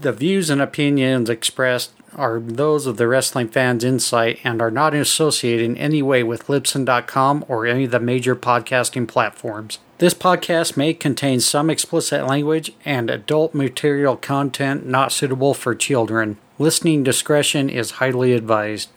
[0.00, 4.94] The views and opinions expressed are those of the Wrestling Fans Incite and are not
[4.94, 9.78] associated in any way with Libsyn.com or any of the major podcasting platforms.
[9.98, 16.36] This podcast may contain some explicit language and adult material content not suitable for children.
[16.58, 18.90] Listening discretion is highly advised.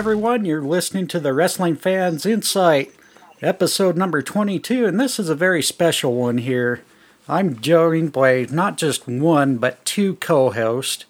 [0.00, 0.46] Everyone.
[0.46, 2.94] You're listening to the Wrestling Fans Incite,
[3.42, 6.82] episode number 22, and this is a very special one here.
[7.28, 11.04] I'm joined by not just one, but two co hosts.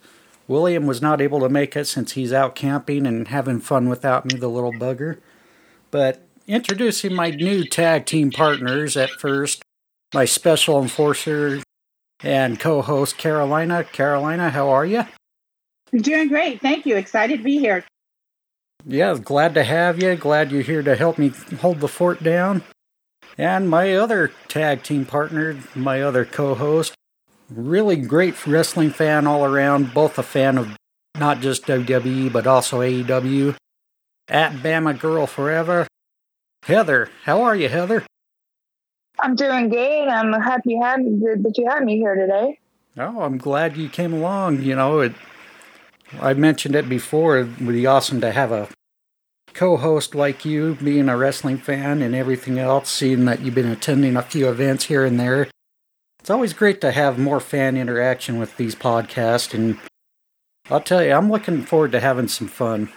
[0.48, 4.26] William was not able to make it since he's out camping and having fun without
[4.26, 5.18] me, the little bugger.
[5.92, 9.62] But introducing my new tag team partners at first,
[10.12, 11.62] my special enforcer
[12.24, 13.84] and co host Carolina.
[13.84, 15.04] Carolina, how are you?
[15.92, 16.60] I'm doing great.
[16.60, 16.97] Thank you.
[16.97, 17.84] Excited to be here.
[18.86, 20.17] Yeah, glad to have you.
[20.17, 22.62] Glad you're here to help me hold the fort down.
[23.37, 26.95] And my other tag team partner, my other co host,
[27.50, 30.77] really great wrestling fan all around, both a fan of
[31.19, 33.56] not just WWE, but also AEW.
[34.28, 35.87] At Bama Girl Forever.
[36.65, 38.05] Heather, how are you, Heather?
[39.19, 40.09] I'm doing good.
[40.09, 42.59] I'm happy had, that you had me here today.
[42.97, 44.62] Oh, I'm glad you came along.
[44.62, 45.15] You know, it,
[46.19, 47.39] I mentioned it before.
[47.39, 48.69] It would be awesome to have a
[49.53, 53.70] co host like you, being a wrestling fan and everything else, seeing that you've been
[53.70, 55.48] attending a few events here and there.
[56.19, 59.78] It's always great to have more fan interaction with these podcasts, and
[60.69, 62.91] I'll tell you, I'm looking forward to having some fun.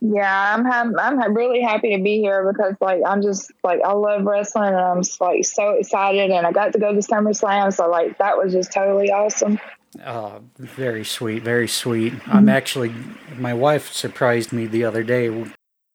[0.00, 3.92] Yeah, I'm ha- I'm really happy to be here because like I'm just like I
[3.92, 7.72] love wrestling and I'm just, like so excited and I got to go to SummerSlam
[7.72, 9.58] so like that was just totally awesome.
[10.04, 12.14] Oh, very sweet, very sweet.
[12.26, 12.92] I'm actually,
[13.36, 15.46] my wife surprised me the other day.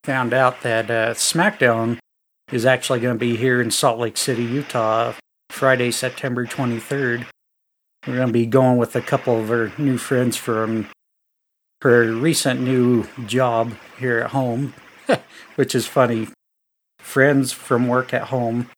[0.03, 1.99] Found out that uh, SmackDown
[2.51, 5.13] is actually going to be here in Salt Lake City, Utah,
[5.49, 7.25] Friday, September 23rd.
[8.07, 10.87] We're going to be going with a couple of our new friends from
[11.81, 14.73] her recent new job here at home,
[15.55, 16.27] which is funny.
[16.99, 18.69] Friends from work at home.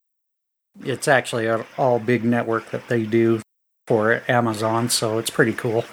[0.84, 3.41] It's actually an all big network that they do
[3.88, 5.85] for Amazon, so it's pretty cool.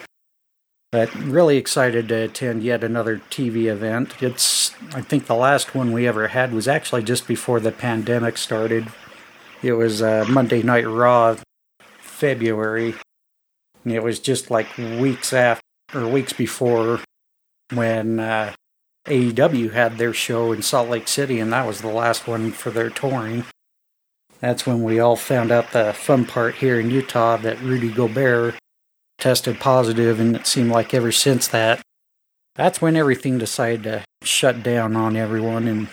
[0.92, 4.20] But really excited to attend yet another TV event.
[4.20, 8.36] It's, I think the last one we ever had was actually just before the pandemic
[8.36, 8.88] started.
[9.62, 11.36] It was uh, Monday Night Raw,
[11.98, 12.94] February.
[13.84, 15.62] And it was just like weeks after,
[15.94, 17.00] or weeks before
[17.72, 18.54] when uh,
[19.06, 22.70] AEW had their show in Salt Lake City, and that was the last one for
[22.70, 23.44] their touring.
[24.40, 28.56] That's when we all found out the fun part here in Utah that Rudy Gobert
[29.18, 31.82] tested positive, and it seemed like ever since that,
[32.54, 35.68] that's when everything decided to shut down on everyone.
[35.68, 35.88] And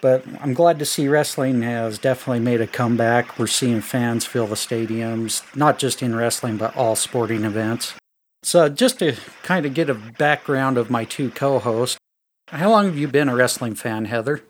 [0.00, 3.38] but I'm glad to see wrestling has definitely made a comeback.
[3.38, 7.94] We're seeing fans fill the stadiums, not just in wrestling, but all sporting events.
[8.42, 11.98] So, just to kind of get a background of my two co hosts,
[12.48, 14.42] how long have you been a wrestling fan, Heather?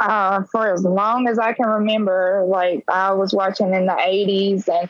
[0.00, 2.44] Uh, for as long as I can remember.
[2.46, 4.88] Like I was watching in the 80s and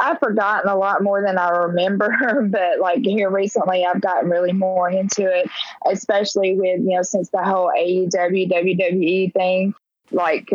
[0.00, 2.46] I've forgotten a lot more than I remember.
[2.50, 5.50] but like here recently, I've gotten really more into it,
[5.90, 9.74] especially with, you know, since the whole AEW, WWE thing.
[10.10, 10.48] Like,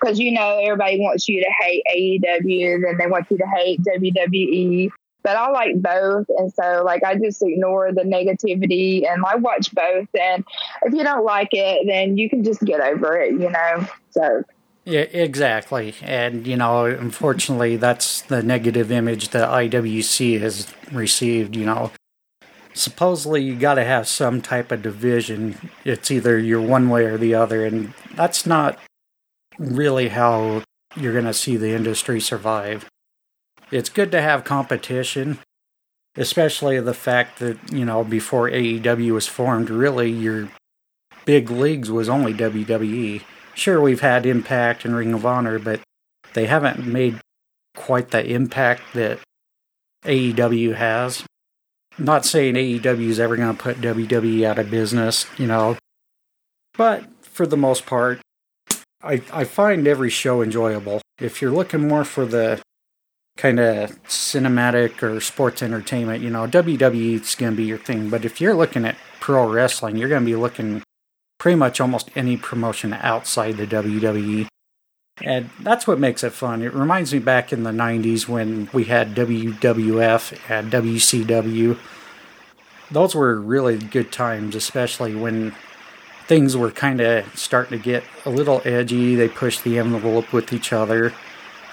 [0.00, 3.80] because you know, everybody wants you to hate AEW, then they want you to hate
[3.82, 4.90] WWE
[5.22, 6.26] but I like both.
[6.38, 10.08] And so, like, I just ignore the negativity and I watch both.
[10.20, 10.44] And
[10.82, 13.86] if you don't like it, then you can just get over it, you know?
[14.10, 14.42] So.
[14.84, 15.94] Yeah, exactly.
[16.02, 21.92] And, you know, unfortunately, that's the negative image that IWC has received, you know.
[22.74, 25.70] Supposedly, you got to have some type of division.
[25.84, 27.64] It's either you're one way or the other.
[27.64, 28.78] And that's not
[29.58, 30.62] really how
[30.96, 32.88] you're going to see the industry survive
[33.72, 35.38] it's good to have competition,
[36.16, 40.48] especially the fact that, you know, before AEW was formed, really your
[41.24, 43.22] big leagues was only WWE.
[43.54, 45.80] Sure, we've had Impact and Ring of Honor, but
[46.34, 47.20] they haven't made
[47.76, 49.18] quite the impact that
[50.04, 51.24] AEW has.
[51.98, 55.76] not saying AEW is ever going to put WWE out of business, you know,
[56.76, 58.20] but for the most part,
[59.02, 61.02] I, I find every show enjoyable.
[61.20, 62.60] If you're looking more for the
[63.36, 68.10] kind of cinematic or sports entertainment, you know, WWE is going to be your thing.
[68.10, 70.82] But if you're looking at pro wrestling, you're going to be looking
[71.38, 74.46] pretty much almost any promotion outside the WWE.
[75.20, 76.62] And that's what makes it fun.
[76.62, 81.78] It reminds me back in the 90s when we had WWF and WCW.
[82.90, 85.54] Those were really good times, especially when
[86.26, 89.14] things were kind of starting to get a little edgy.
[89.14, 91.12] They pushed the envelope with each other.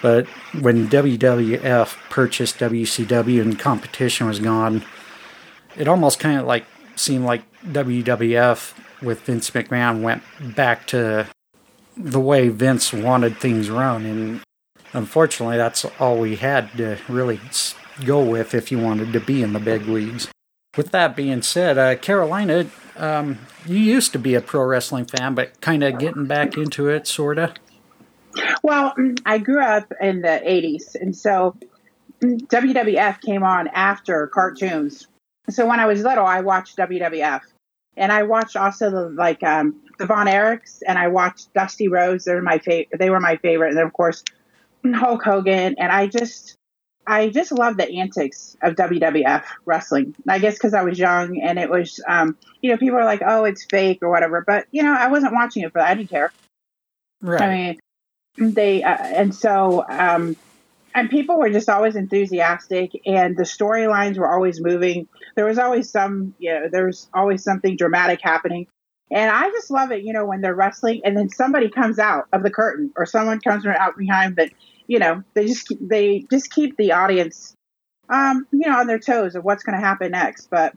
[0.01, 0.27] But
[0.59, 4.83] when WWF purchased WCW and competition was gone,
[5.75, 6.65] it almost kind of like
[6.95, 10.23] seemed like WWF with Vince McMahon went
[10.55, 11.27] back to
[11.95, 14.05] the way Vince wanted things run.
[14.05, 14.41] And
[14.93, 17.39] unfortunately, that's all we had to really
[18.05, 20.29] go with if you wanted to be in the big leagues.
[20.77, 25.33] With that being said, uh, Carolina, um, you used to be a pro wrestling fan,
[25.33, 27.53] but kind of getting back into it, sort of.
[28.63, 28.93] Well,
[29.25, 31.55] I grew up in the 80s, and so
[32.21, 35.07] WWF came on after cartoons.
[35.49, 37.41] So when I was little, I watched WWF.
[37.97, 42.25] And I watched also the like um, the Von Erichs, and I watched Dusty Rhodes.
[42.25, 42.97] They're my favorite.
[42.97, 44.23] They were my favorite, and then of course
[44.85, 45.75] Hulk Hogan.
[45.77, 46.55] And I just,
[47.05, 50.15] I just love the antics of WWF wrestling.
[50.27, 53.21] I guess because I was young, and it was, um, you know, people are like,
[53.25, 54.43] "Oh, it's fake" or whatever.
[54.47, 55.89] But you know, I wasn't watching it for that.
[55.89, 56.31] I didn't care.
[57.21, 57.41] Right.
[57.41, 57.79] I mean,
[58.39, 60.35] they, uh, and so, um,
[60.95, 65.07] and people were just always enthusiastic, and the storylines were always moving.
[65.35, 68.67] There was always some, you know, there was always something dramatic happening.
[69.11, 72.27] And I just love it, you know, when they're wrestling and then somebody comes out
[72.31, 74.51] of the curtain or someone comes out behind but
[74.89, 77.55] you know, they just they just keep the audience,
[78.09, 80.49] um, you know, on their toes of what's going to happen next.
[80.49, 80.73] But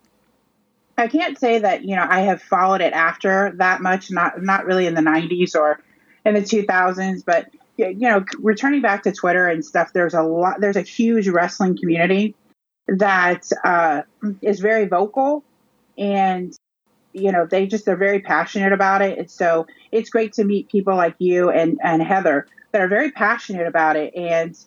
[0.98, 4.10] I can't say that you know I have followed it after that much.
[4.10, 5.80] Not not really in the '90s or
[6.24, 9.92] in the 2000s, but you know, returning back to Twitter and stuff.
[9.92, 10.60] There's a lot.
[10.60, 12.34] There's a huge wrestling community
[12.86, 14.02] that uh,
[14.42, 15.44] is very vocal
[15.98, 16.56] and
[17.12, 20.68] you know they just are very passionate about it and so it's great to meet
[20.70, 24.58] people like you and and heather that are very passionate about it and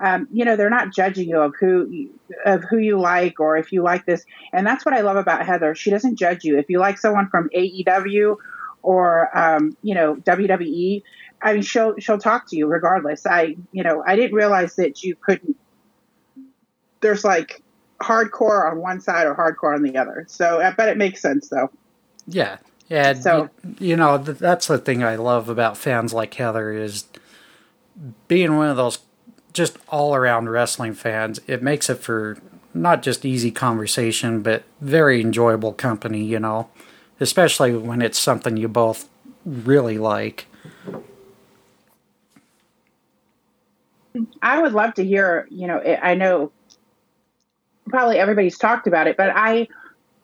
[0.00, 2.10] um, you know they're not judging you of who
[2.44, 5.46] of who you like or if you like this and that's what i love about
[5.46, 8.36] heather she doesn't judge you if you like someone from aew
[8.84, 11.02] or um, you know wwe
[11.42, 15.02] i mean she'll she'll talk to you regardless i you know i didn't realize that
[15.02, 15.56] you couldn't
[17.00, 17.62] there's like
[18.00, 21.48] hardcore on one side or hardcore on the other so i bet it makes sense
[21.48, 21.70] though
[22.26, 22.58] yeah,
[22.88, 23.12] yeah.
[23.14, 27.04] So you, you know, that's the thing I love about fans like Heather is
[28.28, 28.98] being one of those
[29.52, 31.40] just all around wrestling fans.
[31.46, 32.38] It makes it for
[32.72, 36.24] not just easy conversation, but very enjoyable company.
[36.24, 36.70] You know,
[37.20, 39.08] especially when it's something you both
[39.44, 40.46] really like.
[44.42, 45.46] I would love to hear.
[45.50, 46.52] You know, I know
[47.88, 49.68] probably everybody's talked about it, but I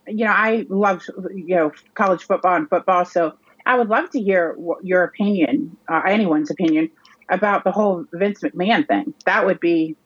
[0.07, 1.03] you know, I love
[1.35, 3.35] you know college football and football, so
[3.67, 6.91] I would love to hear your opinion, uh, anyone's opinion
[7.29, 9.15] about the whole Vince McMahon thing.
[9.25, 9.97] That would be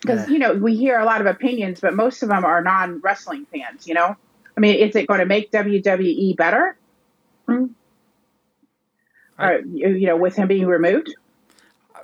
[0.00, 3.00] because you know we hear a lot of opinions, but most of them are non
[3.00, 3.86] wrestling fans.
[3.86, 4.16] You know,
[4.56, 6.76] I mean, is it going to make WWE better?
[7.46, 7.66] Hmm?
[9.38, 11.12] or, you know, with him being removed?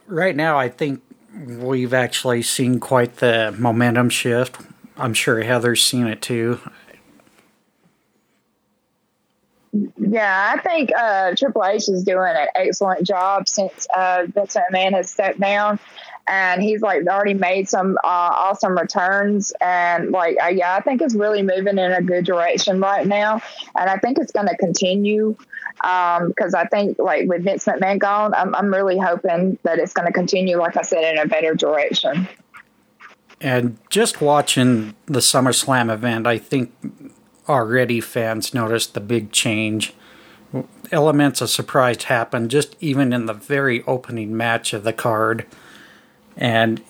[0.07, 1.03] Right now, I think
[1.47, 4.59] we've actually seen quite the momentum shift
[4.99, 6.61] I'm sure Heather's seen it too.
[9.73, 14.93] Yeah, I think uh, Triple H is doing an excellent job since uh, Vince McMahon
[14.93, 15.79] has stepped down,
[16.29, 19.53] and he's like already made some uh, awesome returns.
[19.61, 23.41] And like, uh, yeah, I think it's really moving in a good direction right now,
[23.79, 25.37] and I think it's going to continue
[25.81, 29.93] because um, I think like with Vince McMahon gone, I'm, I'm really hoping that it's
[29.93, 32.29] going to continue, like I said, in a better direction.
[33.41, 36.73] And just watching the SummerSlam event, I think
[37.49, 39.95] already fans noticed the big change.
[40.91, 45.47] Elements of surprise happened just even in the very opening match of the card.
[46.39, 46.81] And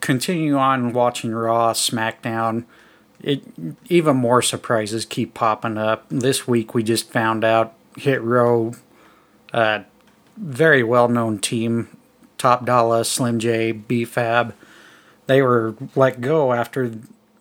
[0.00, 2.64] continue on watching Raw, SmackDown,
[3.22, 3.42] it
[3.88, 6.06] even more surprises keep popping up.
[6.08, 8.74] This week we just found out Hit Row,
[9.52, 9.84] a
[10.36, 11.96] very well known team,
[12.38, 14.54] Top Dolla, Slim J, B-Fab,
[15.30, 16.92] they were let go after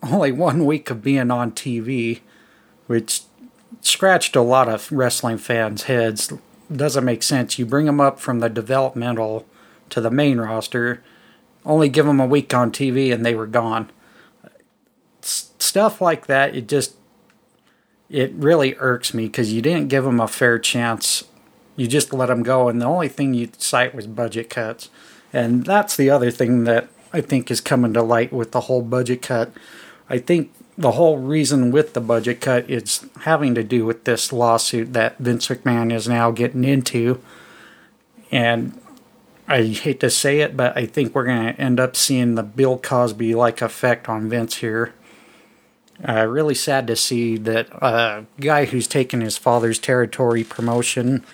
[0.03, 2.19] only one week of being on TV,
[2.85, 3.23] which
[3.81, 6.31] scratched a lot of wrestling fans' heads.
[6.71, 7.57] Doesn't make sense.
[7.57, 9.47] You bring them up from the developmental
[9.89, 11.03] to the main roster,
[11.65, 13.91] only give them a week on TV and they were gone.
[15.21, 16.95] S- stuff like that, it just
[18.09, 21.25] it really irks me because you didn't give them a fair chance.
[21.75, 24.89] You just let them go, and the only thing you cite was budget cuts.
[25.31, 28.81] And that's the other thing that I think is coming to light with the whole
[28.81, 29.53] budget cut.
[30.09, 34.33] I think the whole reason with the budget cut is having to do with this
[34.33, 37.21] lawsuit that Vince McMahon is now getting into.
[38.31, 38.78] And
[39.49, 42.43] I hate to say it, but I think we're going to end up seeing the
[42.43, 44.93] Bill Cosby like effect on Vince here.
[46.07, 51.25] Uh, really sad to see that a guy who's taken his father's territory promotion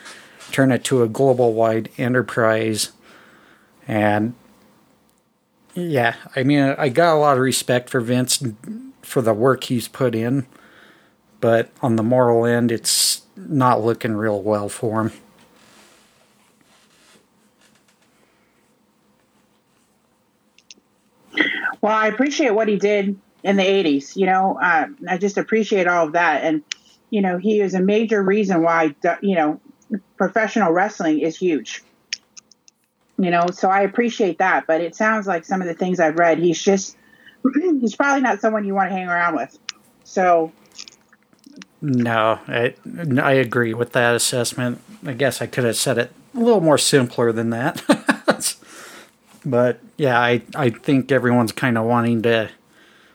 [0.51, 2.93] turn it to a global wide enterprise.
[3.85, 4.33] And
[5.73, 8.41] yeah, I mean, I got a lot of respect for Vince
[9.01, 10.47] for the work he's put in,
[11.41, 15.11] but on the moral end, it's not looking real well for him.
[21.85, 24.15] Well, I appreciate what he did in the 80s.
[24.15, 26.43] You know, uh, I just appreciate all of that.
[26.43, 26.63] And,
[27.11, 29.61] you know, he is a major reason why, you know,
[30.17, 31.83] professional wrestling is huge.
[33.19, 34.65] You know, so I appreciate that.
[34.65, 36.97] But it sounds like some of the things I've read, he's just,
[37.79, 39.55] he's probably not someone you want to hang around with.
[40.03, 40.51] So.
[41.83, 42.73] No, I,
[43.21, 44.81] I agree with that assessment.
[45.05, 47.83] I guess I could have said it a little more simpler than that.
[49.45, 52.49] but yeah, I, I think everyone's kind of wanting to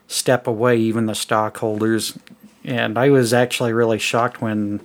[0.06, 2.18] step away, even the stockholders.
[2.64, 4.80] And I was actually really shocked when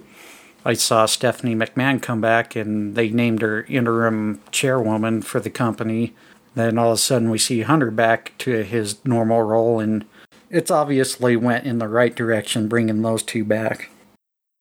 [0.66, 6.14] I saw Stephanie McMahon come back and they named her interim chairwoman for the company.
[6.56, 10.06] Then all of a sudden we see Hunter back to his normal role, and
[10.50, 13.90] it's obviously went in the right direction bringing those two back.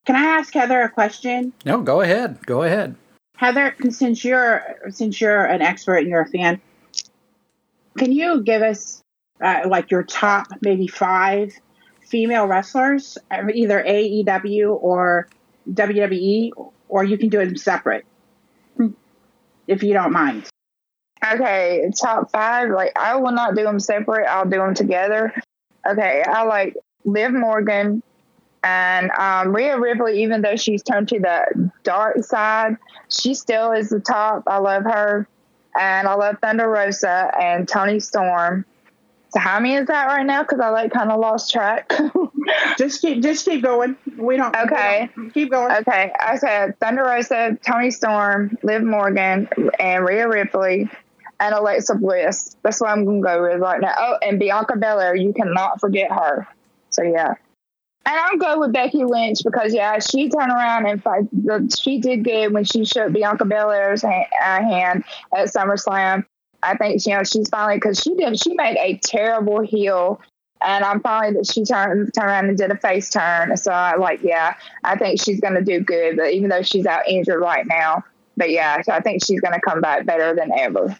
[0.05, 1.53] Can I ask Heather a question?
[1.63, 2.45] No, go ahead.
[2.45, 2.95] Go ahead.
[3.37, 6.61] Heather, since you're since you're an expert and you're a fan,
[7.97, 9.01] can you give us
[9.41, 11.53] uh, like your top maybe five
[12.01, 15.27] female wrestlers, either AEW or
[15.69, 16.51] WWE,
[16.87, 18.05] or you can do them separate
[19.67, 20.47] if you don't mind.
[21.25, 22.69] Okay, top five.
[22.69, 24.27] Like I will not do them separate.
[24.27, 25.33] I'll do them together.
[25.89, 28.03] Okay, I like Liv Morgan
[28.63, 30.23] and um, Rhea Ripley.
[30.23, 32.77] Even though she's turned to the dark side,
[33.09, 34.43] she still is the top.
[34.47, 35.27] I love her,
[35.79, 38.65] and I love Thunder Rosa and Toni Storm.
[39.29, 40.43] So how many is that right now?
[40.43, 41.91] Because I like kind of lost track.
[42.77, 43.97] just keep just keep going.
[44.17, 44.55] We don't.
[44.55, 45.09] Okay.
[45.15, 45.75] We don't, keep going.
[45.75, 46.13] Okay.
[46.19, 50.89] I said Thunder Rosa, Toni Storm, Liv Morgan, and Rhea Ripley,
[51.39, 52.55] and Alexa Bliss.
[52.63, 53.93] That's what I'm gonna go with right now.
[53.97, 55.15] Oh, and Bianca Belair.
[55.15, 56.47] You cannot forget her.
[56.91, 57.33] So yeah.
[58.07, 61.23] And I'm go with Becky Lynch because yeah, she turned around and fight.
[61.75, 65.03] She did good when she shook Bianca Belair's hand, uh, hand
[65.35, 66.23] at SummerSlam.
[66.61, 70.21] I think you know she's finally because she did she made a terrible heel,
[70.63, 73.57] and I'm finally that she turned turned around and did a face turn.
[73.57, 76.17] So I like yeah, I think she's gonna do good.
[76.17, 78.03] But even though she's out injured right now,
[78.37, 80.95] but yeah, so I think she's gonna come back better than ever.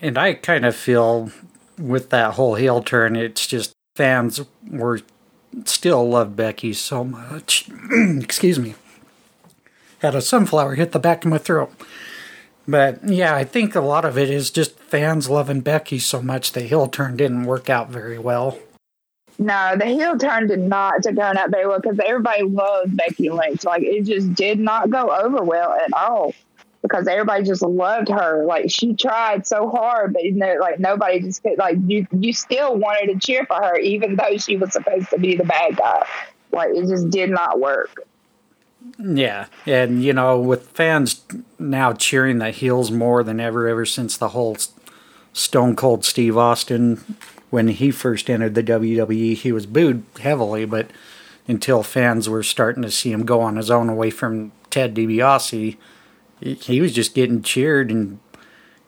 [0.00, 1.30] And I kind of feel
[1.78, 4.40] with that whole heel turn, it's just fans
[4.70, 5.00] were
[5.64, 7.68] still love Becky so much.
[7.92, 8.74] Excuse me.
[10.00, 11.72] Had a sunflower hit the back of my throat.
[12.66, 16.52] But yeah, I think a lot of it is just fans loving Becky so much
[16.52, 18.58] the heel turn didn't work out very well.
[19.38, 23.64] No, the heel turn did not turn out very well because everybody loves Becky Lynch.
[23.64, 26.32] Like it just did not go over well at all
[26.84, 28.44] because everybody just loved her.
[28.44, 31.56] Like she tried so hard, but you know, like nobody just could.
[31.56, 35.18] Like you, you still wanted to cheer for her even though she was supposed to
[35.18, 36.06] be the bad guy.
[36.52, 38.06] Like it just did not work.
[38.98, 41.22] Yeah, and you know, with fans
[41.58, 44.58] now cheering the heels more than ever, ever since the whole
[45.32, 47.16] Stone Cold Steve Austin,
[47.48, 50.90] when he first entered the WWE, he was booed heavily, but
[51.48, 55.78] until fans were starting to see him go on his own away from Ted DiBiase,
[56.40, 58.18] he was just getting cheered, and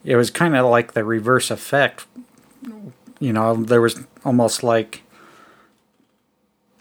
[0.05, 2.07] it was kind of like the reverse effect.
[3.19, 5.03] You know, there was almost like,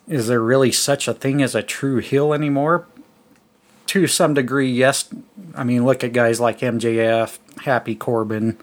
[0.07, 2.85] is there really such a thing as a true heel anymore?
[3.87, 5.07] to some degree, yes.
[5.55, 8.57] I mean, look at guys like MJF, Happy Corbin.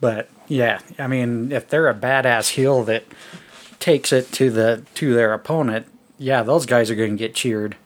[0.00, 3.04] But yeah, I mean, if they're a badass heel that
[3.78, 5.86] takes it to the to their opponent,
[6.18, 7.76] yeah, those guys are going to get cheered.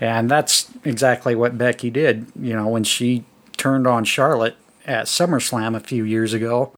[0.00, 2.26] And that's exactly what Becky did.
[2.40, 3.24] You know, when she
[3.56, 6.72] turned on Charlotte at SummerSlam a few years ago,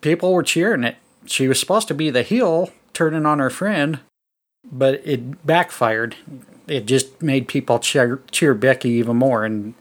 [0.00, 0.96] people were cheering it.
[1.26, 4.00] She was supposed to be the heel turning on her friend,
[4.70, 6.16] but it backfired
[6.66, 9.44] it just made people cheer, cheer Becky even more.
[9.44, 9.74] And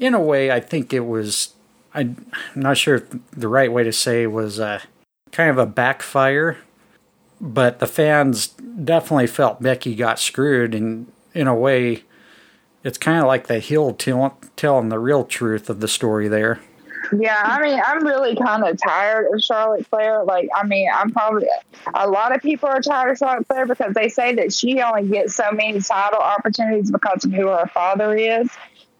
[0.00, 1.54] in a way, I think it was,
[1.94, 4.80] I'm not sure if the right way to say was uh,
[5.32, 6.58] kind of a backfire,
[7.40, 10.74] but the fans definitely felt Becky got screwed.
[10.74, 12.02] And in a way,
[12.82, 16.60] it's kind of like the heel tell, telling the real truth of the story there.
[17.16, 20.24] Yeah, I mean, I'm really kind of tired of Charlotte Flair.
[20.24, 21.46] Like, I mean, I'm probably
[21.94, 25.08] a lot of people are tired of Charlotte Flair because they say that she only
[25.08, 28.50] gets so many title opportunities because of who her father is.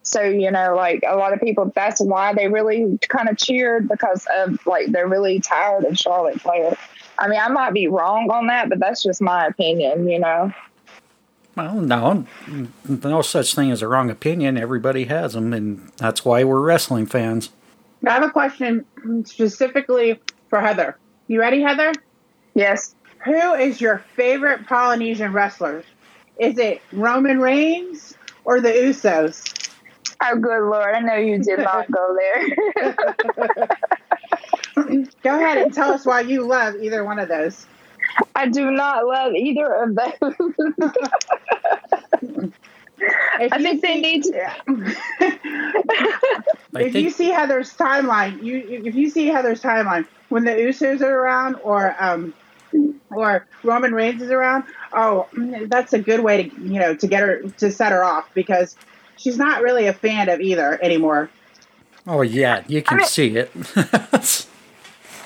[0.05, 3.89] So, you know, like a lot of people, that's why they really kind of cheered
[3.89, 6.79] because of like they're really tired of Charlotte Flair.
[7.19, 10.53] I mean, I might be wrong on that, but that's just my opinion, you know.
[11.59, 12.25] Well, no,
[12.89, 14.57] no such thing as a wrong opinion.
[14.57, 17.51] Everybody has them, and that's why we're wrestling fans.
[18.07, 18.85] I have a question
[19.25, 20.97] specifically for Heather.
[21.27, 21.93] You ready, Heather?
[22.55, 22.95] Yes.
[23.25, 25.83] Who is your favorite Polynesian wrestler?
[26.39, 29.69] Is it Roman Reigns or the Usos?
[30.23, 30.95] Oh, good lord!
[30.95, 32.97] I know you did not go there.
[35.25, 37.67] go ahead and tell us why you love either one of those.
[38.35, 40.13] I do not love either of those.
[43.39, 44.53] I think they need to.
[46.75, 51.21] if you see Heather's timeline, you if you see Heather's timeline when the Usos are
[51.21, 52.35] around, or um,
[53.11, 55.29] or Roman Reigns is around, oh,
[55.67, 58.77] that's a good way to you know to get her to set her off because
[59.17, 61.31] she's not really a fan of either anymore.
[62.07, 63.51] Oh yeah, you can I mean, see it.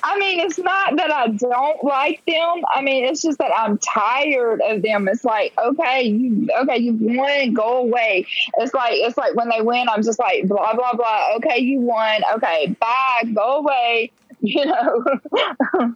[0.04, 2.62] I mean, it's not that I don't like them.
[2.74, 5.08] I mean, it's just that I'm tired of them.
[5.08, 8.26] It's like, okay, you okay, you won, go away.
[8.58, 11.36] It's like it's like when they win, I'm just like blah blah blah.
[11.36, 12.22] Okay, you won.
[12.34, 14.10] Okay, bye, go away.
[14.44, 15.94] You know.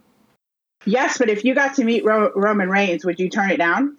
[0.85, 3.97] yes, but if you got to meet Ro- Roman Reigns, would you turn it down?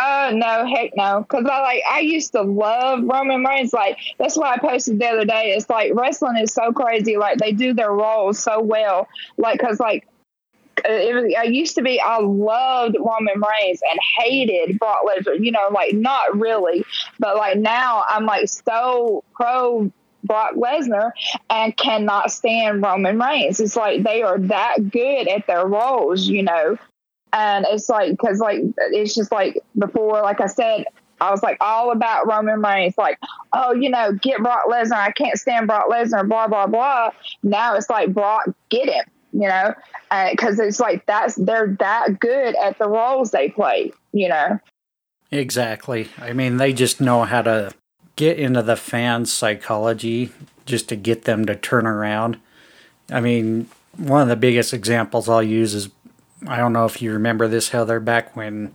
[0.00, 1.26] Uh no, heck no.
[1.28, 3.74] Cause I like I used to love Roman Reigns.
[3.74, 5.52] Like that's why I posted the other day.
[5.54, 7.18] It's like wrestling is so crazy.
[7.18, 9.08] Like they do their roles so well.
[9.36, 10.08] Like cause like
[10.86, 15.38] it was, I used to be I loved Roman Reigns and hated Brock Lesnar.
[15.38, 16.82] You know, like not really,
[17.18, 19.92] but like now I'm like so pro
[20.24, 21.10] Brock Lesnar
[21.50, 23.60] and cannot stand Roman Reigns.
[23.60, 26.78] It's like they are that good at their roles, you know
[27.32, 30.84] and it's like because like it's just like before like i said
[31.20, 32.96] i was like all about roman reigns.
[32.96, 33.18] Like
[33.52, 34.92] oh you know get brock lesnar.
[34.92, 37.10] I can't stand brock lesnar blah blah blah.
[37.42, 39.74] Now it's like brock get him you know?
[40.30, 44.58] Because it's like that's they're that good at the roles they play you know?
[45.30, 46.08] Exactly.
[46.18, 47.72] I mean they just know how to
[48.16, 50.32] get into the fans psychology
[50.66, 52.38] just to get them to turn around.
[53.10, 55.88] I mean one of the biggest examples i'll use is
[56.46, 58.74] I don't know if you remember this, Heather, back when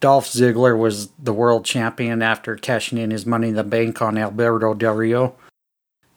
[0.00, 4.18] Dolph Ziggler was the world champion after cashing in his Money in the Bank on
[4.18, 5.34] Alberto Del Rio.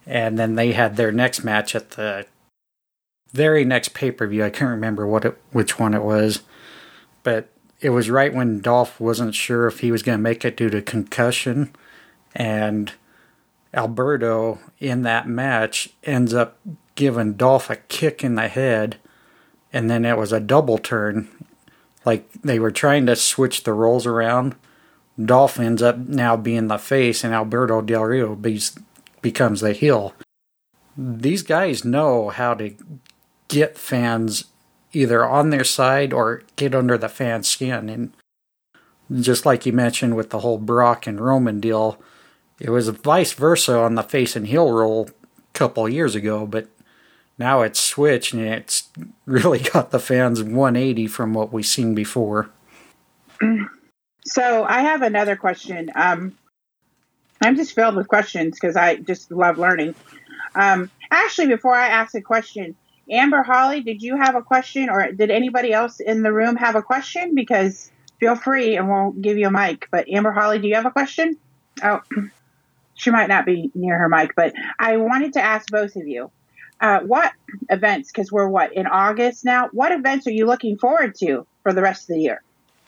[0.06, 2.26] And then they had their next match at the
[3.32, 4.43] very next pay per view.
[4.43, 6.41] I can't remember what it, which one it was,
[7.24, 10.58] but it was right when Dolph wasn't sure if he was going to make it
[10.58, 11.74] due to concussion,
[12.36, 12.91] and
[13.74, 16.58] Alberto in that match ends up
[16.95, 18.98] giving Dolph a kick in the head
[19.72, 21.30] and then it was a double turn.
[22.06, 24.56] Like they were trying to switch the roles around.
[25.24, 28.36] Dolph ends up now being the face, and Alberto Del Rio
[29.22, 30.14] becomes the heel.
[30.98, 32.76] These guys know how to
[33.48, 34.46] get fans
[34.94, 37.90] either on their side or get under the fans' skin.
[37.90, 38.14] And
[39.22, 42.00] just like you mentioned with the whole Brock and Roman deal,
[42.60, 46.68] it was vice versa on the face and heel role a couple years ago, but
[47.39, 48.89] now it's switched and it's
[49.25, 52.49] really got the fans 180 from what we've seen before.
[54.25, 55.89] So I have another question.
[55.95, 56.38] Um,
[57.41, 59.95] I'm just filled with questions because I just love learning.
[60.54, 62.75] Um, actually, before I ask a question,
[63.10, 66.75] Amber Holly, did you have a question or did anybody else in the room have
[66.75, 67.34] a question?
[67.34, 69.88] Because feel free and we'll give you a mic.
[69.89, 71.38] But Amber Holly, do you have a question?
[71.82, 72.02] Oh,
[72.93, 76.30] she might not be near her mic, but I wanted to ask both of you
[76.82, 77.34] uh, what
[77.70, 81.74] events, because we're what, in August now, what events are you looking forward to for
[81.74, 82.42] the rest of the year?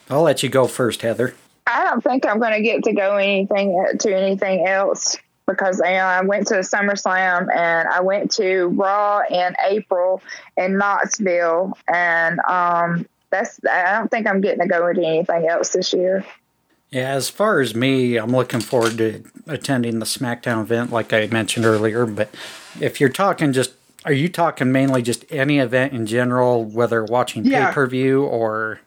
[0.09, 1.35] I'll let you go first, Heather.
[1.67, 5.91] I don't think I'm going to get to go anything to anything else because you
[5.91, 10.21] know, I went to SummerSlam and I went to Raw in April
[10.57, 15.69] in Knoxville, and um, that's I don't think I'm getting to go into anything else
[15.69, 16.25] this year.
[16.89, 21.25] Yeah, as far as me, I'm looking forward to attending the SmackDown event, like I
[21.27, 22.05] mentioned earlier.
[22.05, 22.35] But
[22.81, 23.73] if you're talking just
[24.05, 27.67] are you talking mainly just any event in general, whether watching yeah.
[27.67, 28.79] pay per view or?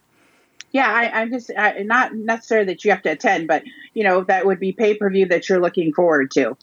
[0.73, 4.25] Yeah, I, am just I, not necessarily that you have to attend, but you know
[4.25, 6.57] that would be pay per view that you're looking forward to.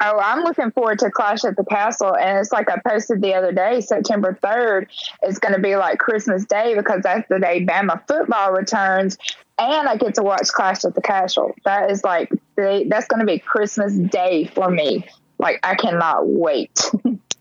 [0.00, 3.34] Oh, I'm looking forward to Clash at the Castle, and it's like I posted the
[3.34, 4.86] other day, September 3rd.
[5.22, 9.18] It's going to be like Christmas Day because that's the day Bama football returns,
[9.58, 11.54] and I get to watch Clash at the Castle.
[11.64, 15.06] That is like that's going to be Christmas Day for me.
[15.38, 16.90] Like I cannot wait.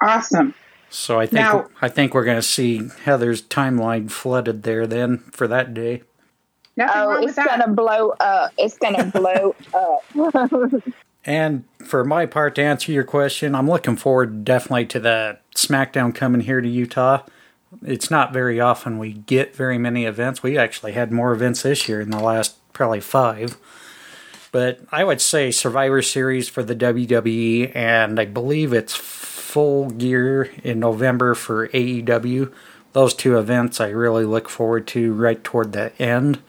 [0.00, 0.54] Awesome.
[0.88, 5.18] So I think now, I think we're going to see Heather's timeline flooded there then
[5.18, 6.02] for that day.
[6.76, 8.52] Nothing oh, it's gonna blow up.
[8.56, 10.82] It's gonna blow up.
[11.24, 16.14] And for my part, to answer your question, I'm looking forward definitely to the SmackDown
[16.14, 17.24] coming here to Utah.
[17.84, 20.42] It's not very often we get very many events.
[20.42, 23.58] We actually had more events this year in the last probably five.
[24.50, 28.96] But I would say Survivor Series for the WWE, and I believe it's
[29.50, 32.52] Full Gear in November for AEW.
[32.92, 36.40] Those two events I really look forward to right toward the end.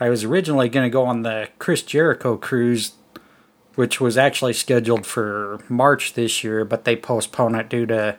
[0.00, 2.92] I was originally going to go on the Chris Jericho cruise
[3.74, 8.16] which was actually scheduled for March this year, but they postponed it due to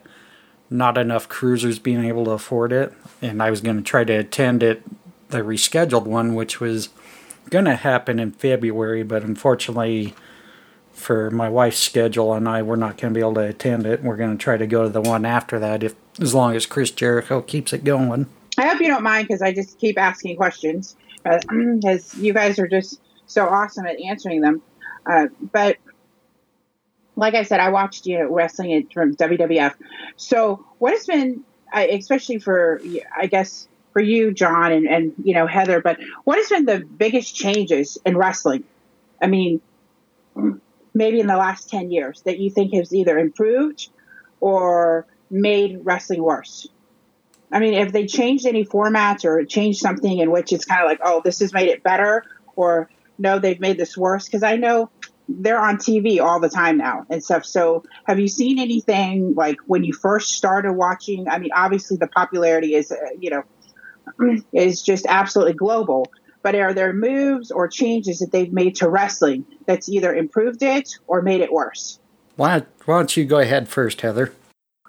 [0.70, 2.94] not enough cruisers being able to afford it.
[3.22, 4.82] And I was going to try to attend it,
[5.30, 6.90] the rescheduled one, which was
[7.50, 10.16] going to happen in February, but unfortunately
[10.94, 14.04] for my wife's schedule and I, we're not going to be able to attend it.
[14.04, 16.66] We're going to try to go to the one after that, if as long as
[16.66, 18.28] Chris Jericho keeps it going.
[18.58, 22.68] I hope you don't mind because I just keep asking questions because you guys are
[22.68, 24.62] just so awesome at answering them.
[25.06, 25.78] Uh, but
[27.16, 29.74] like I said, I watched you know wrestling from WWF.
[30.18, 32.82] So what has been, especially for
[33.16, 36.80] I guess for you, John, and and you know Heather, but what has been the
[36.80, 38.64] biggest changes in wrestling?
[39.22, 39.62] I mean,
[40.94, 43.90] maybe in the last ten years that you think has either improved
[44.40, 46.68] or made wrestling worse.
[47.52, 50.88] I mean, if they changed any formats or changed something in which it's kind of
[50.88, 52.24] like, oh, this has made it better,
[52.56, 54.90] or no, they've made this worse because I know
[55.30, 57.46] they're on TV all the time now and stuff.
[57.46, 61.30] So, have you seen anything like when you first started watching?
[61.30, 66.12] I mean, obviously the popularity is, uh, you know, is just absolutely global.
[66.44, 70.98] But are there moves or changes that they've made to wrestling that's either improved it
[71.08, 72.00] or made it worse?
[72.36, 74.34] Why, why don't you go ahead first, Heather?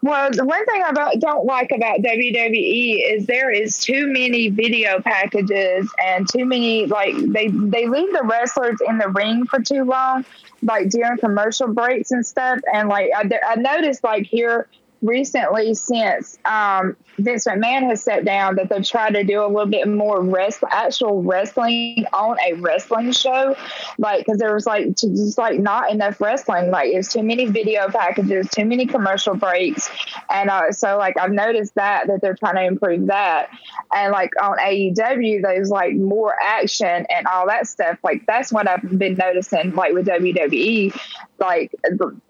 [0.05, 5.01] Well, the one thing I don't like about WWE is there is too many video
[5.01, 9.85] packages and too many like they they leave the wrestlers in the ring for too
[9.85, 10.27] long,
[10.63, 12.61] like during commercial breaks and stuff.
[12.71, 14.69] And like I, I noticed like here
[15.05, 19.67] recently since um, Vince McMahon has sat down that they've tried to do a little
[19.67, 23.55] bit more rest, actual wrestling on a wrestling show,
[23.99, 27.89] like because there was like just like not enough wrestling, like it's too many video
[27.89, 29.91] packages, too many commercial breaks,
[30.31, 33.51] and uh, so like I've noticed that that they're trying to improve that,
[33.95, 37.99] and like on AEW there's like more action and all that stuff.
[38.03, 40.99] Like that's what I've been noticing, like with WWE,
[41.39, 41.71] like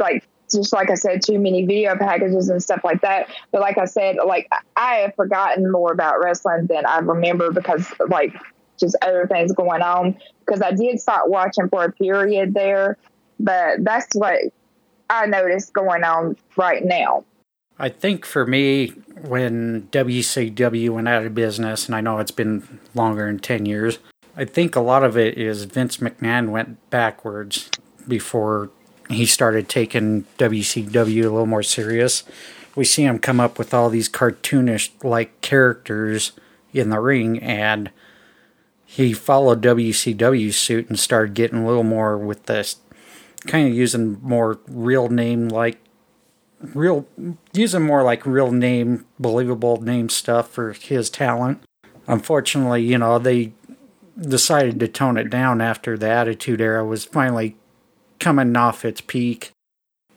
[0.00, 3.28] like just like I said, too many video packages and stuff like that.
[3.52, 7.86] But like I said, like I have forgotten more about wrestling than I remember because
[8.08, 8.34] like
[8.78, 10.16] just other things going on.
[10.44, 12.98] Because I did start watching for a period there,
[13.40, 14.38] but that's what
[15.08, 17.24] I noticed going on right now.
[17.78, 18.88] I think for me,
[19.22, 23.98] when WCW went out of business, and I know it's been longer than 10 years,
[24.36, 27.70] I think a lot of it is Vince McMahon went backwards
[28.06, 28.70] before
[29.14, 32.24] he started taking WCW a little more serious.
[32.76, 36.32] We see him come up with all these cartoonish like characters
[36.72, 37.90] in the ring, and
[38.84, 42.76] he followed WCW's suit and started getting a little more with this,
[43.46, 45.78] kind of using more real name like
[46.72, 47.06] real
[47.52, 51.62] using more like real name believable name stuff for his talent
[52.06, 53.52] unfortunately you know they
[54.18, 57.56] decided to tone it down after the attitude era was finally
[58.18, 59.52] coming off its peak.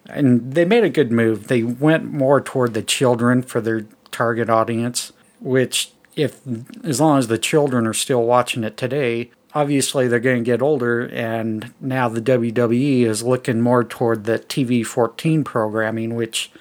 [0.10, 1.48] And they made a good move.
[1.48, 6.40] They went more toward the children for their target audience, which if
[6.84, 10.62] as long as the children are still watching it today, obviously they're going to get
[10.62, 16.52] older and now the WWE is looking more toward the TV 14 programming which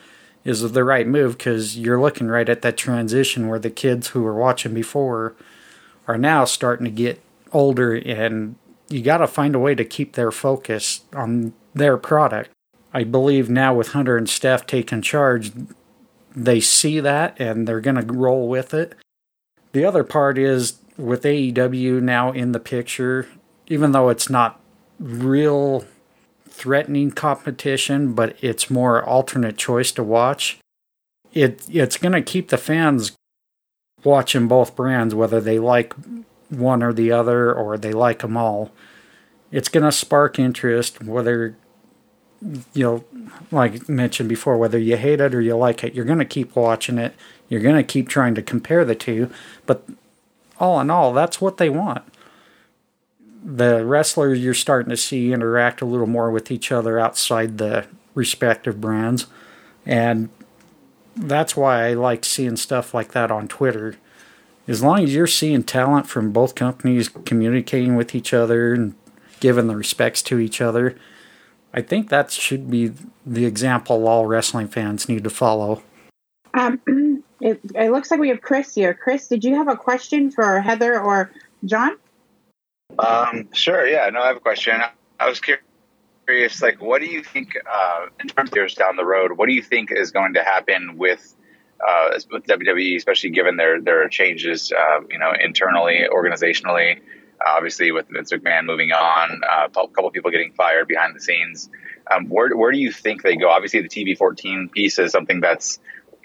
[0.45, 4.23] is the right move cuz you're looking right at that transition where the kids who
[4.23, 5.35] were watching before
[6.07, 7.21] are now starting to get
[7.53, 8.57] older and
[8.89, 12.51] you got to find a way to keep their focus on their product.
[12.93, 15.53] I believe now with Hunter and Steph taking charge,
[16.35, 18.95] they see that and they're going to roll with it.
[19.73, 23.29] The other part is with AEW now in the picture,
[23.67, 24.61] even though it's not
[24.99, 25.85] real
[26.49, 30.59] threatening competition, but it's more alternate choice to watch.
[31.33, 33.13] It it's going to keep the fans
[34.05, 35.95] watching both brands, whether they like
[36.49, 38.71] one or the other or they like them all.
[39.51, 41.57] It's going to spark interest, whether,
[42.75, 43.05] you know,
[43.51, 46.57] like mentioned before, whether you hate it or you like it, you're going to keep
[46.57, 47.15] watching it.
[47.49, 49.31] You're going to keep trying to compare the two.
[49.67, 49.89] But
[50.59, 52.05] all in all, that's what they want.
[53.45, 57.87] The wrestlers you're starting to see interact a little more with each other outside the
[58.15, 59.27] respective brands.
[59.85, 60.31] And
[61.15, 63.97] that's why I like seeing stuff like that on Twitter
[64.69, 68.95] as long as you're seeing talent from both companies communicating with each other and
[69.41, 70.97] giving the respects to each other,
[71.73, 72.93] I think that should be
[73.25, 75.83] the example all wrestling fans need to follow.
[76.55, 76.81] Um,
[77.41, 78.95] it, it looks like we have Chris here.
[78.95, 81.31] Chris, did you have a question for Heather or
[81.65, 81.97] John?
[82.99, 83.87] Um, sure.
[83.87, 84.09] Yeah.
[84.11, 84.81] No, I have a question.
[85.21, 85.41] I was
[86.27, 89.33] curious, like, what do you think uh, in terms of years down the road?
[89.33, 91.35] What do you think is going to happen with
[91.87, 97.01] uh, with WWE, especially given their their changes, uh, you know, internally, organizationally?
[97.45, 101.69] obviously, with Vince McMahon moving on, uh, a couple people getting fired behind the scenes.
[102.11, 103.51] Um, where where do you think they go?
[103.51, 105.79] Obviously, the TV fourteen piece is something that's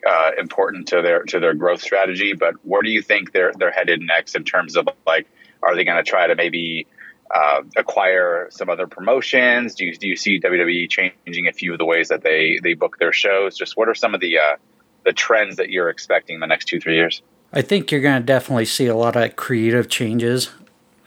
[0.07, 2.33] uh, important to their to their growth strategy.
[2.33, 5.27] But where do you think they're they're headed next in terms of like,
[5.63, 6.87] are they going to try to maybe
[7.33, 9.75] uh, acquire some other promotions?
[9.75, 12.75] Do you do you see WWE changing a few of the ways that they they
[12.75, 13.57] book their shows?
[13.57, 14.55] Just what are some of the uh,
[15.03, 17.21] the trends that you're expecting in the next two three years?
[17.53, 20.51] I think you're going to definitely see a lot of creative changes.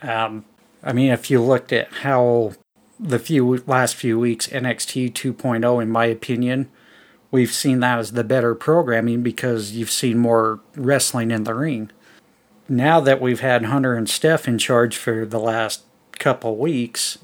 [0.03, 0.45] Um,
[0.83, 2.53] I mean, if you looked at how
[3.01, 6.69] the few last few weeks NXT 2.0, in my opinion,
[7.31, 11.91] we've seen that as the better programming because you've seen more wrestling in the ring.
[12.69, 17.19] Now that we've had Hunter and Steph in charge for the last couple weeks,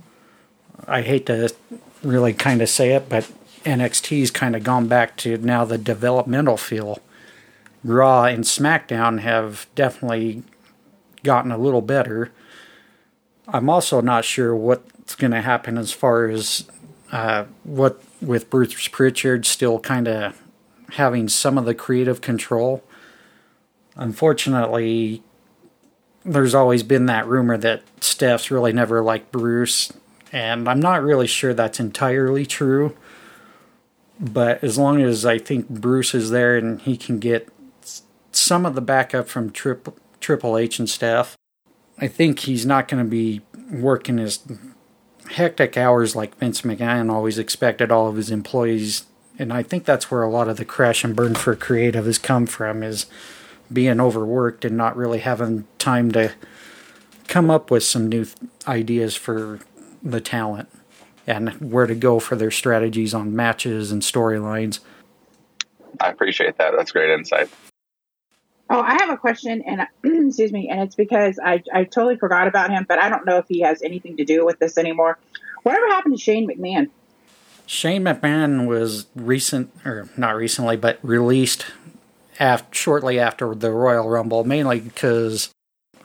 [0.87, 1.55] I hate to
[2.03, 3.31] really kind of say it, but
[3.65, 7.01] NXT's kind of gone back to now the developmental feel.
[7.85, 10.43] Raw and SmackDown have definitely
[11.23, 12.31] gotten a little better.
[13.49, 16.67] I'm also not sure what's going to happen as far as
[17.13, 20.41] uh, what with Bruce Pritchard still kind of
[20.93, 22.83] having some of the creative control.
[23.97, 25.23] Unfortunately,
[26.25, 29.93] there's always been that rumor that Steph's really never liked Bruce,
[30.33, 32.97] and I'm not really sure that's entirely true.
[34.21, 37.49] But as long as I think Bruce is there and he can get
[38.33, 41.39] some of the backup from Triple Triple H and Steph,
[41.99, 43.41] I think he's not going to be
[43.73, 44.41] working his
[45.31, 49.07] hectic hours like Vince McMahon always expected all of his employees.
[49.39, 52.19] And I think that's where a lot of the crash and burn for creative has
[52.19, 53.07] come from is
[53.73, 56.33] being overworked and not really having time to
[57.27, 58.27] come up with some new
[58.67, 59.61] ideas for
[60.03, 60.69] the talent
[61.31, 64.81] and where to go for their strategies on matches and storylines.
[66.01, 66.73] I appreciate that.
[66.77, 67.49] That's great insight.
[68.69, 69.87] Oh, I have a question, and
[70.29, 73.39] excuse me, and it's because I, I totally forgot about him, but I don't know
[73.39, 75.19] if he has anything to do with this anymore.
[75.63, 76.91] Whatever happened to Shane McMahon?
[77.67, 81.67] Shane McMahon was recent, or not recently, but released
[82.39, 85.51] after, shortly after the Royal Rumble, mainly because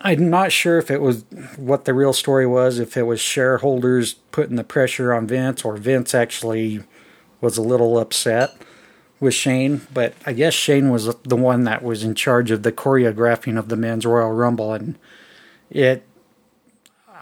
[0.06, 1.26] I'm not sure if it was
[1.58, 5.78] what the real story was, if it was shareholders putting the pressure on Vince, or
[5.78, 6.84] Vince actually
[7.42, 8.56] was a little upset
[9.20, 12.72] with Shane, but I guess Shane was the one that was in charge of the
[12.72, 14.96] choreographing of the men's Royal Rumble, and
[15.72, 16.06] it.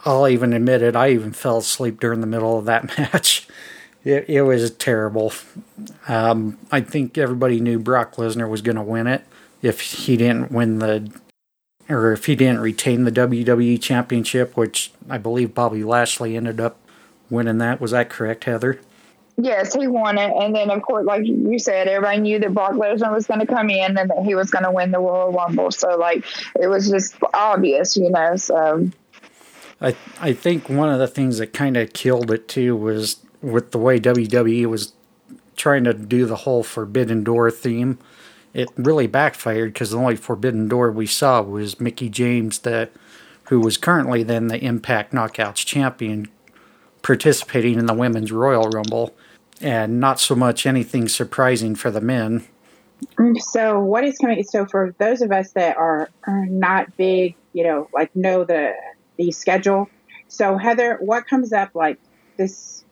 [0.06, 0.98] I'll even admit it.
[0.98, 3.48] I even fell asleep during the middle of that match.
[4.04, 5.32] It, it was terrible.
[6.10, 9.24] Um, I think everybody knew Brock Lesnar was going to win it
[9.62, 11.10] if he didn't win the,
[11.90, 16.78] or if he didn't retain the WWE Championship, which I believe Bobby Lashley ended up
[17.30, 17.82] winning that.
[17.82, 18.80] Was that correct, Heather?
[19.36, 22.74] Yes, he won it, and then of course, like you said, everybody knew that Brock
[22.74, 25.32] Lesnar was going to come in and that he was going to win the Royal
[25.32, 25.72] Rumble.
[25.72, 26.24] So, like,
[26.60, 28.36] it was just obvious, you know.
[28.36, 28.92] So,
[29.82, 33.72] I I think one of the things that kind of killed it too was with
[33.72, 34.94] the way WWE was
[35.56, 37.98] trying to do the whole Forbidden Door theme.
[38.54, 42.92] It really backfired because the only Forbidden Door we saw was Mickie James, that
[43.46, 46.30] who was currently then the Impact Knockouts champion,
[47.02, 49.14] participating in the Women's Royal Rumble
[49.62, 52.46] and not so much anything surprising for the men.
[53.18, 54.44] Mm, so, what is coming?
[54.44, 58.74] So, for those of us that are, are not big, you know, like know the
[59.18, 59.90] the schedule.
[60.28, 62.00] So, Heather, what comes up like
[62.38, 62.84] this,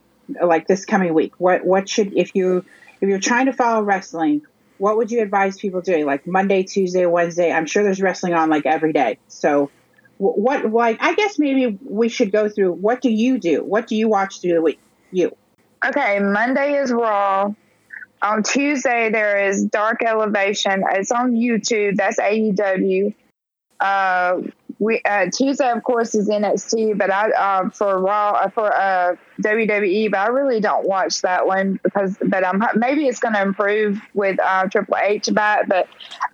[0.44, 1.34] like this coming week?
[1.38, 2.66] What what should if you
[3.00, 4.42] if you're trying to follow wrestling,
[4.82, 6.08] what would you advise people doing?
[6.08, 7.52] Like Monday, Tuesday, Wednesday.
[7.52, 9.20] I'm sure there's wrestling on like every day.
[9.28, 9.70] So,
[10.18, 12.74] what like I guess maybe we should go through.
[12.74, 13.64] What do you do?
[13.64, 14.80] What do you watch through the week?
[15.12, 15.38] You.
[15.86, 17.54] Okay, Monday is Raw.
[18.24, 20.84] On Tuesday, there is Dark Elevation.
[20.94, 21.96] It's on YouTube.
[21.96, 23.14] That's AEW.
[23.80, 24.42] Uh,
[24.82, 30.10] we uh, Tuesday, of course, is NXT, but I uh, for Raw for uh, WWE,
[30.10, 32.18] but I really don't watch that one because.
[32.20, 35.68] But I'm maybe it's going to improve with uh, Triple H back.
[35.68, 35.88] But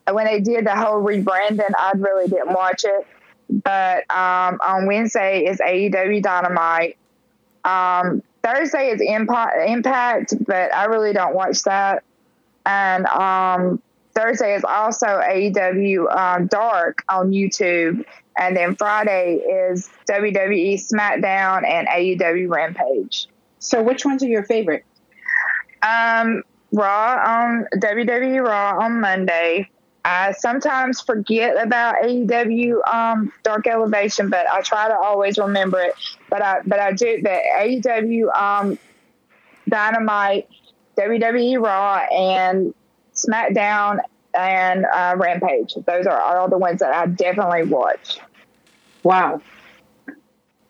[0.10, 3.06] when they did the whole rebranding, I really didn't watch it.
[3.50, 6.98] But um, on Wednesday is AEW Dynamite.
[7.66, 12.06] Um, Thursday is Impact, Impact, but I really don't watch that.
[12.66, 13.82] And um,
[14.18, 18.04] Thursday is also AEW um, Dark on YouTube,
[18.38, 23.28] and then Friday is WWE SmackDown and AEW Rampage.
[23.60, 24.86] So, which ones are your favorite?
[25.82, 29.70] Um, Raw on WWE Raw on Monday.
[30.06, 35.94] I sometimes forget about AEW um, Dark Elevation, but I try to always remember it.
[36.30, 38.80] But I but I do the AEW um,
[39.68, 40.48] Dynamite,
[40.98, 42.74] WWE Raw, and
[43.14, 44.00] SmackDown
[44.38, 45.76] and uh, Rampage.
[45.86, 48.20] Those are all the ones that I definitely watch.
[49.08, 49.42] Wow,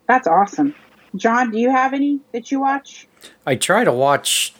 [0.08, 0.76] that's awesome.
[1.16, 3.08] John, do you have any that you watch?
[3.48, 4.54] I try to watch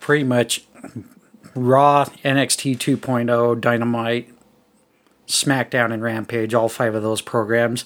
[0.00, 0.64] pretty much
[1.54, 4.34] Raw, NXT 2.0, Dynamite,
[5.28, 7.84] SmackDown, and Rampage, all five of those programs.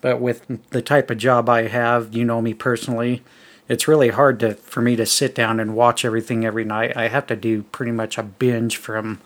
[0.00, 3.22] But with the type of job I have, you know me personally,
[3.68, 6.96] it's really hard to for me to sit down and watch everything every night.
[6.96, 9.20] I have to do pretty much a binge from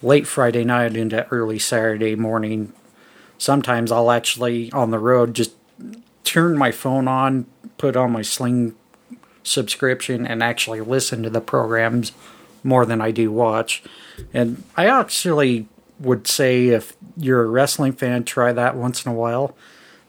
[0.00, 2.72] late Friday night into early Saturday morning.
[3.38, 5.52] Sometimes I'll actually on the road just
[6.24, 7.46] turn my phone on,
[7.78, 8.74] put on my Sling
[9.42, 12.12] subscription, and actually listen to the programs
[12.62, 13.82] more than I do watch.
[14.34, 15.68] And I actually
[16.00, 19.56] would say if you're a wrestling fan, try that once in a while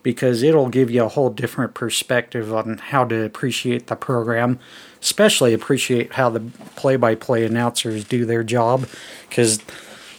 [0.01, 4.59] because it'll give you a whole different perspective on how to appreciate the program,
[5.01, 6.39] especially appreciate how the
[6.75, 8.87] play by play announcers do their job.
[9.27, 9.61] Because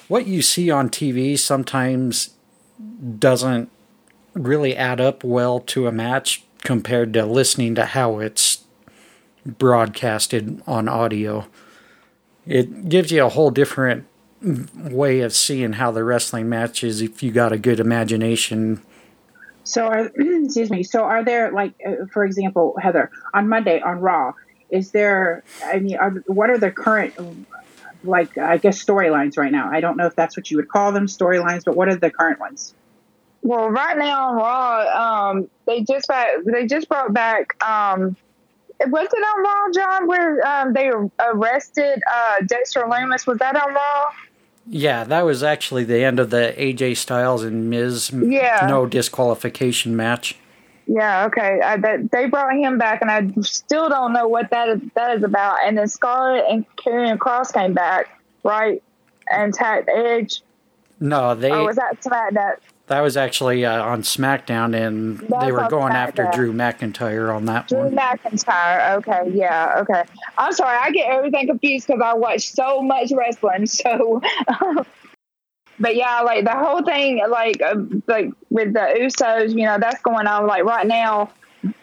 [0.09, 2.31] what you see on TV sometimes
[3.19, 3.71] doesn't
[4.35, 8.65] really add up well to a match compared to listening to how it's
[9.45, 11.47] broadcasted on audio.
[12.47, 14.07] It gives you a whole different
[14.43, 18.83] way of seeing how the wrestling match is if you got a good imagination
[19.71, 20.83] so, are, excuse me.
[20.83, 24.33] So, are there like, uh, for example, Heather, on Monday on Raw,
[24.71, 25.45] is there?
[25.65, 27.15] I mean, are, what are the current,
[28.03, 29.71] like, I guess storylines right now?
[29.71, 32.11] I don't know if that's what you would call them storylines, but what are the
[32.11, 32.75] current ones?
[33.43, 37.63] Well, right now on Raw, um, they just back, they just brought back.
[37.63, 38.17] Um,
[38.87, 43.27] was it on Raw, John, where um, they arrested uh, Dexter Lumis?
[43.27, 44.13] Was that on Raw?
[44.67, 48.67] Yeah, that was actually the end of the AJ Styles and Miz yeah.
[48.69, 50.37] no disqualification match.
[50.87, 51.61] Yeah, okay.
[51.61, 55.17] I, that, they brought him back, and I still don't know what that is, that
[55.17, 55.59] is about.
[55.65, 58.83] And then Scarlett and Karrion Kross came back, right,
[59.31, 60.43] and attacked Edge.
[60.99, 61.51] No, they.
[61.51, 62.57] Oh, was that SmackDown?
[62.91, 67.45] That was actually uh, on SmackDown, and That's they were going after Drew McIntyre on
[67.45, 67.91] that Drew one.
[67.91, 68.97] Drew McIntyre.
[68.97, 70.03] Okay, yeah, okay.
[70.37, 73.67] I'm sorry, I get everything confused because I watch so much wrestling.
[73.69, 74.21] So,
[75.79, 77.77] but yeah, like the whole thing, like uh,
[78.09, 80.49] like with the Usos, you know, that's going on.
[80.49, 81.31] Like right now,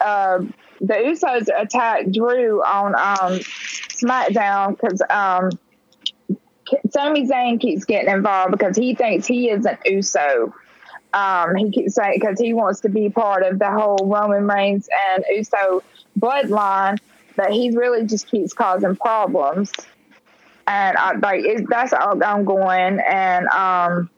[0.01, 0.39] uh,
[0.81, 5.01] the Usos attacked Drew on um, SmackDown because.
[5.09, 5.51] Um,
[6.91, 10.53] Sami Zayn keeps getting involved because he thinks he is an Uso.
[11.13, 14.89] Um, he keeps saying because he wants to be part of the whole Roman Reigns
[15.11, 15.83] and Uso
[16.19, 16.99] bloodline,
[17.35, 19.71] but he really just keeps causing problems.
[20.67, 22.99] And I, like it, that's ongoing.
[22.99, 24.09] And um,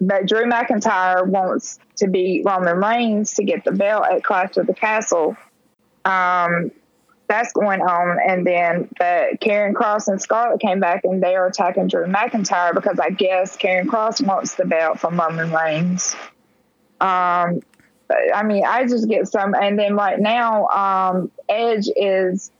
[0.00, 4.66] but Drew McIntyre wants to be Roman Reigns to get the belt at Clash of
[4.66, 5.36] the Castle.
[6.04, 6.70] Um,
[7.32, 8.18] that's going on.
[8.26, 12.74] And then the Karrion Kross and Scarlett came back and they are attacking Drew McIntyre
[12.74, 16.14] because I guess Karrion Kross wants the belt from Roman Reigns.
[17.00, 17.62] Um,
[18.34, 19.54] I mean, I just get some.
[19.54, 22.50] And then right now, um, Edge is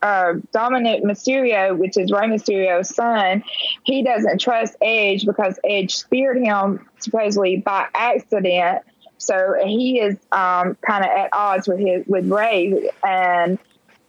[0.00, 3.44] uh, Dominik Mysterio, which is Rey Mysterio's son,
[3.84, 8.84] he doesn't trust Edge because Edge speared him supposedly by accident.
[9.18, 13.58] So he is um, kind of at odds with his with Rey, and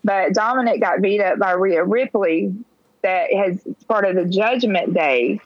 [0.03, 2.53] but Dominik got beat up by Rhea Ripley
[3.03, 5.39] that has part of the Judgment Day.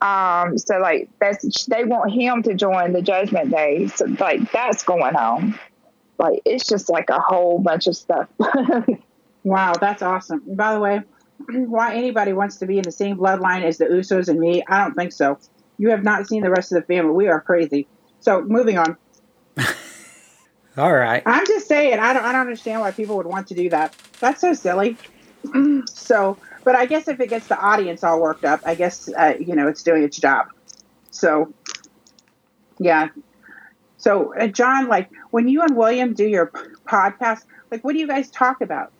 [0.00, 3.88] Um, so like that's they want him to join the Judgment Day.
[3.88, 5.58] So like that's going on.
[6.18, 8.28] Like it's just like a whole bunch of stuff.
[9.44, 10.42] wow, that's awesome.
[10.46, 11.00] By the way,
[11.48, 14.82] why anybody wants to be in the same bloodline as the Usos and me, I
[14.82, 15.38] don't think so.
[15.78, 17.12] You have not seen the rest of the family.
[17.12, 17.86] We are crazy.
[18.20, 18.96] So moving on.
[20.78, 21.24] All right.
[21.26, 23.96] I'm just saying, I don't, I don't understand why people would want to do that.
[24.20, 24.96] That's so silly.
[25.86, 29.34] so, but I guess if it gets the audience all worked up, I guess uh,
[29.40, 30.46] you know it's doing its job.
[31.10, 31.52] So,
[32.78, 33.08] yeah.
[33.96, 36.52] So, uh, John, like when you and William do your
[36.86, 38.92] podcast, like what do you guys talk about?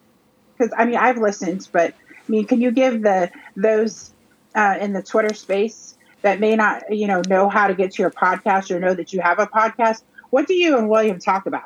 [0.56, 4.12] Because I mean, I've listened, but I mean, can you give the those
[4.56, 8.02] uh, in the Twitter space that may not, you know, know how to get to
[8.02, 10.02] your podcast or know that you have a podcast?
[10.30, 11.64] What do you and William talk about?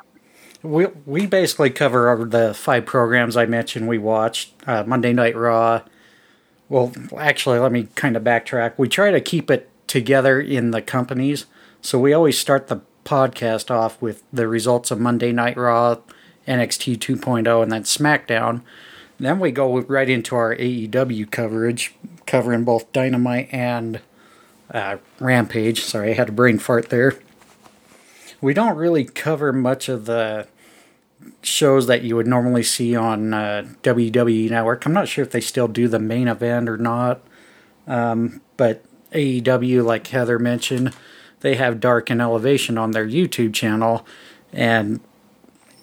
[0.61, 3.87] We we basically cover the five programs I mentioned.
[3.87, 5.81] We watched uh, Monday Night Raw,
[6.69, 8.73] Well, actually, let me kind of backtrack.
[8.77, 11.45] We try to keep it together in the companies.
[11.81, 15.97] So we always start the podcast off with the results of Monday Night Raw,
[16.47, 18.61] NXT 2.0, and then SmackDown.
[19.19, 21.93] Then we go right into our AEW coverage,
[22.25, 23.99] covering both Dynamite and
[24.71, 25.81] uh, Rampage.
[25.81, 27.19] Sorry, I had a brain fart there.
[28.43, 30.49] We don't really cover much of the
[31.41, 34.85] shows that you would normally see on uh, WWE Network.
[34.85, 37.21] I'm not sure if they still do the main event or not.
[37.87, 38.83] Um, but
[39.13, 40.93] AEW, like Heather mentioned,
[41.39, 44.05] they have Dark and Elevation on their YouTube channel.
[44.51, 44.99] And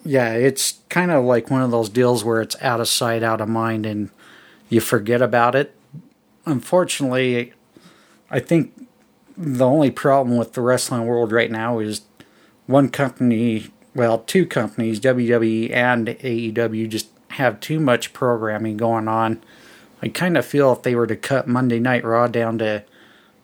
[0.05, 3.41] yeah, it's kind of like one of those deals where it's out of sight, out
[3.41, 4.11] of mind, and
[4.69, 5.75] you forget about it.
[6.45, 7.55] Unfortunately,
[8.31, 8.87] I think
[9.35, 12.03] the only problem with the wrestling world right now is
[12.71, 19.43] one company well, two companies, WWE and AEW, just have too much programming going on.
[20.03, 22.85] I kind of feel if they were to cut Monday Night Raw down to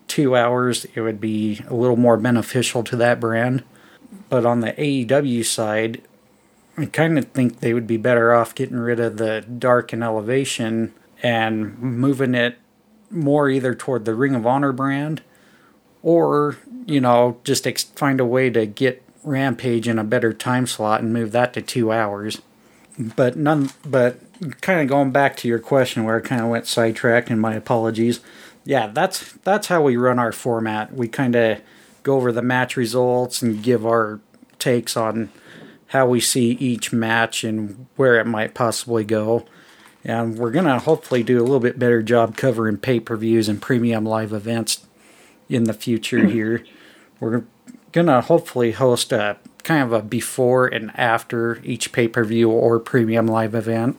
[0.08, 3.64] two hours, it would be a little more beneficial to that brand.
[4.28, 6.02] But on the AEW side,
[6.78, 10.02] I kind of think they would be better off getting rid of the dark and
[10.02, 12.58] elevation and moving it
[13.10, 15.22] more either toward the Ring of Honor brand
[16.02, 16.56] or,
[16.86, 21.02] you know, just ex- find a way to get Rampage in a better time slot
[21.02, 22.40] and move that to two hours.
[22.98, 23.70] But none.
[23.84, 24.20] But
[24.62, 27.54] kind of going back to your question, where I kind of went sidetracked, and my
[27.54, 28.20] apologies.
[28.64, 30.94] Yeah, that's that's how we run our format.
[30.94, 31.60] We kind of
[32.02, 34.20] go over the match results and give our
[34.58, 35.30] takes on
[35.88, 39.44] how we see each match and where it might possibly go.
[40.04, 43.48] And we're going to hopefully do a little bit better job covering pay per views
[43.48, 44.86] and premium live events
[45.48, 46.64] in the future here.
[47.20, 47.44] We're
[47.96, 52.78] gonna hopefully host a kind of a before and after each pay per view or
[52.78, 53.98] premium live event.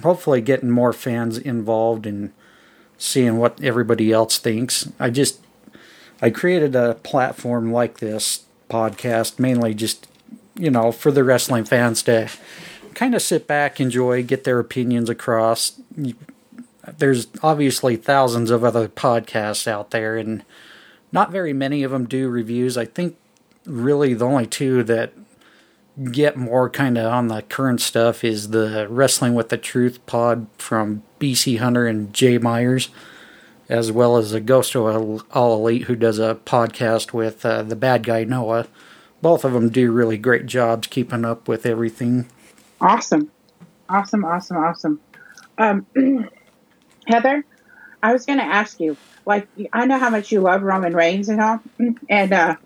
[0.00, 2.32] Hopefully, getting more fans involved and
[2.96, 4.88] seeing what everybody else thinks.
[5.00, 5.40] I just
[6.22, 10.06] I created a platform like this podcast mainly just
[10.54, 12.30] you know for the wrestling fans to
[12.94, 15.80] kind of sit back, enjoy, get their opinions across.
[16.96, 20.44] There's obviously thousands of other podcasts out there, and
[21.12, 22.76] not very many of them do reviews.
[22.76, 23.16] I think
[23.64, 25.12] really the only two that
[26.12, 30.46] get more kind of on the current stuff is the Wrestling with the Truth pod
[30.56, 32.88] from BC Hunter and Jay Myers,
[33.68, 37.76] as well as the Ghost of All Elite, who does a podcast with uh, the
[37.76, 38.66] bad guy Noah.
[39.20, 42.28] Both of them do really great jobs keeping up with everything.
[42.80, 43.30] Awesome.
[43.88, 45.00] Awesome, awesome, awesome.
[45.56, 45.86] Um,
[47.08, 47.44] Heather,
[48.02, 48.96] I was going to ask you
[49.26, 51.60] like I know how much you love Roman Reigns and all,
[52.08, 52.56] and uh,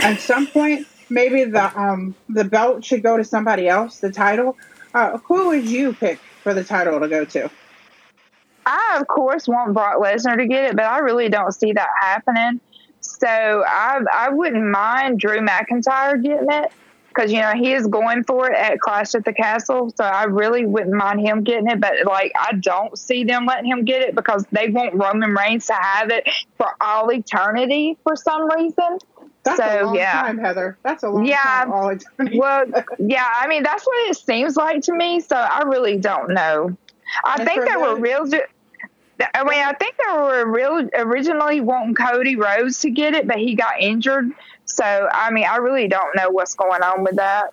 [0.00, 4.00] at some point maybe the um the belt should go to somebody else.
[4.00, 4.56] The title.
[4.94, 7.50] Uh, who would you pick for the title to go to?
[8.66, 11.88] I of course want Brock Lesnar to get it, but I really don't see that
[12.00, 12.60] happening.
[13.00, 16.72] So I I wouldn't mind Drew McIntyre getting it
[17.18, 19.92] because you know he is going for it at Clash at the Castle.
[19.96, 23.68] So I really wouldn't mind him getting it, but like I don't see them letting
[23.68, 28.14] him get it because they want Roman Reigns to have it for all eternity for
[28.14, 28.98] some reason.
[29.42, 30.22] That's so, a long yeah.
[30.22, 30.78] time, Heather.
[30.82, 31.72] That's a long yeah, time.
[31.72, 32.38] All eternity.
[32.38, 32.64] well,
[32.98, 33.28] yeah.
[33.36, 35.20] I mean, that's what it seems like to me.
[35.20, 36.76] So I really don't know.
[37.24, 38.26] I and think they were real.
[39.34, 43.38] I mean, I think they were real originally wanting Cody Rhodes to get it, but
[43.38, 44.30] he got injured.
[44.68, 47.52] So, I mean, I really don't know what's going on with that.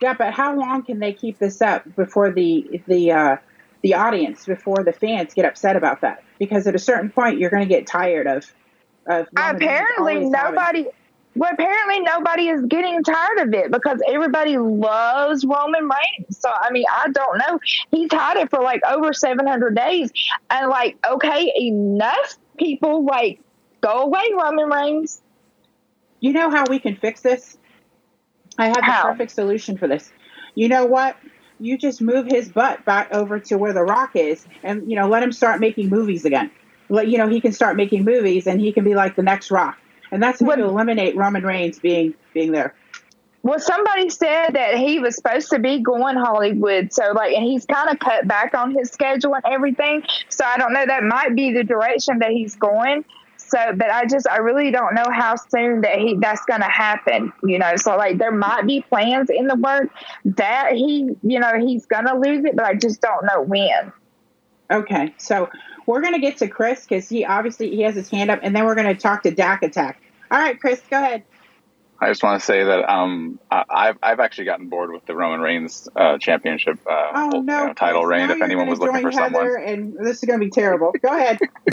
[0.00, 3.36] Yeah, but how long can they keep this up before the the uh,
[3.82, 6.22] the audience, before the fans get upset about that?
[6.38, 8.52] Because at a certain point, you're going to get tired of.
[9.06, 10.78] of apparently, nobody.
[10.78, 10.92] Having...
[11.34, 16.38] Well, apparently nobody is getting tired of it because everybody loves Roman Reigns.
[16.38, 17.60] So I mean, I don't know.
[17.90, 20.10] He's had it for like over 700 days,
[20.50, 23.40] and like, okay, enough people like
[23.80, 25.22] go away, Roman Reigns.
[26.20, 27.58] You know how we can fix this?
[28.58, 30.12] I have the perfect solution for this.
[30.54, 31.16] You know what?
[31.60, 35.08] You just move his butt back over to where the rock is and, you know,
[35.08, 36.50] let him start making movies again.
[36.88, 39.50] Let, you know, he can start making movies and he can be like the next
[39.50, 39.78] rock.
[40.10, 42.74] And that's how you eliminate Roman Reigns being being there.
[43.42, 47.64] Well, somebody said that he was supposed to be going Hollywood, so like, and he's
[47.66, 50.02] kind of cut back on his schedule and everything.
[50.28, 50.84] So I don't know.
[50.84, 53.04] That might be the direction that he's going.
[53.48, 56.68] So, but I just, I really don't know how soon that he, that's going to
[56.68, 57.76] happen, you know.
[57.76, 59.90] So, like, there might be plans in the work
[60.24, 63.92] that he, you know, he's going to lose it, but I just don't know when.
[64.70, 65.14] Okay.
[65.18, 65.48] So,
[65.86, 68.54] we're going to get to Chris because he obviously he has his hand up, and
[68.54, 70.02] then we're going to talk to Dak Attack.
[70.30, 71.24] All right, Chris, go ahead.
[72.00, 75.40] I just want to say that um, I've I've actually gotten bored with the Roman
[75.40, 78.30] Reigns uh, championship uh, oh, no, you know, title reign.
[78.30, 80.92] If anyone was looking for Heather someone, and this is going to be terrible.
[81.02, 81.40] Go ahead.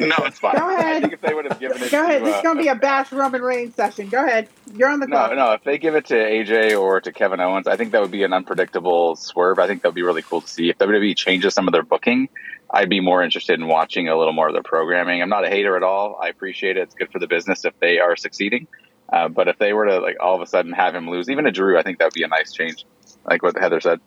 [0.00, 0.56] no, it's fine.
[0.56, 0.96] Go ahead.
[0.96, 2.18] I think if they would have given it, go ahead.
[2.18, 4.08] To, this is going to be a bash Roman Reigns session.
[4.08, 4.48] Go ahead.
[4.74, 5.30] You're on the clock.
[5.30, 5.52] No, no.
[5.52, 8.24] If they give it to AJ or to Kevin Owens, I think that would be
[8.24, 9.60] an unpredictable swerve.
[9.60, 10.70] I think that would be really cool to see.
[10.70, 12.28] If WWE changes some of their booking,
[12.68, 15.22] I'd be more interested in watching a little more of their programming.
[15.22, 16.18] I'm not a hater at all.
[16.20, 16.82] I appreciate it.
[16.82, 18.66] It's good for the business if they are succeeding.
[19.12, 21.46] Uh, but if they were to like all of a sudden have him lose, even
[21.46, 22.84] a Drew, I think that would be a nice change,
[23.28, 24.00] like what Heather said.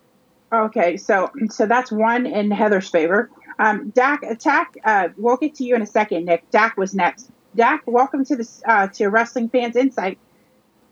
[0.51, 3.29] Okay, so so that's one in Heather's favor.
[3.59, 4.75] Um, Dak, attack.
[4.83, 6.49] Uh, we'll get to you in a second, Nick.
[6.51, 7.29] Dak was next.
[7.55, 10.17] Dak, welcome to the uh, to Wrestling Fans Incite.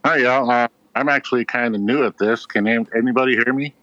[0.03, 0.49] Hi, y'all.
[0.49, 2.45] Uh, I'm actually kind of new at this.
[2.45, 3.73] Can anybody hear me?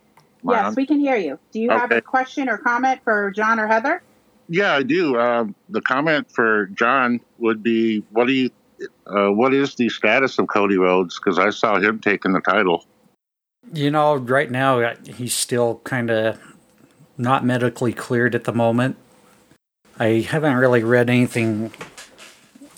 [0.44, 1.38] Am yes, we can hear you.
[1.52, 1.80] Do you okay.
[1.80, 4.02] have a question or comment for John or Heather?
[4.48, 5.16] Yeah, I do.
[5.16, 8.50] Uh, the comment for John would be, "What do you
[9.08, 11.18] uh, what is the status of Cody Rhodes?
[11.18, 12.84] Because I saw him taking the title.
[13.72, 16.38] You know, right now he's still kind of
[17.16, 18.96] not medically cleared at the moment.
[19.98, 21.72] I haven't really read anything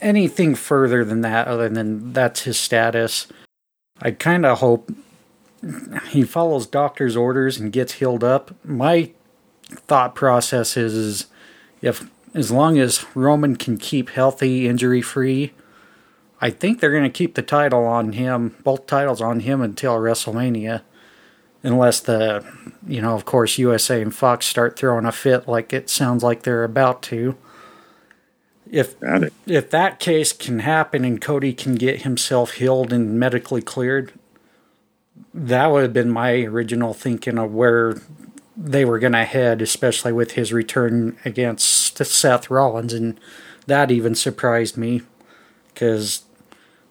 [0.00, 3.26] anything further than that other than that's his status.
[4.00, 4.90] I kind of hope
[6.08, 8.54] he follows doctor's orders and gets healed up.
[8.64, 9.10] My
[9.68, 11.26] thought process is
[11.82, 15.52] if as long as Roman can keep healthy, injury free,
[16.40, 19.96] I think they're going to keep the title on him, both titles on him until
[19.96, 20.82] WrestleMania,
[21.62, 22.44] unless the,
[22.86, 26.42] you know, of course, USA and Fox start throwing a fit like it sounds like
[26.42, 27.36] they're about to.
[28.70, 28.94] If
[29.46, 34.12] if that case can happen and Cody can get himself healed and medically cleared,
[35.34, 38.00] that would have been my original thinking of where
[38.56, 43.18] they were going to head, especially with his return against Seth Rollins, and
[43.66, 45.02] that even surprised me
[45.68, 46.24] because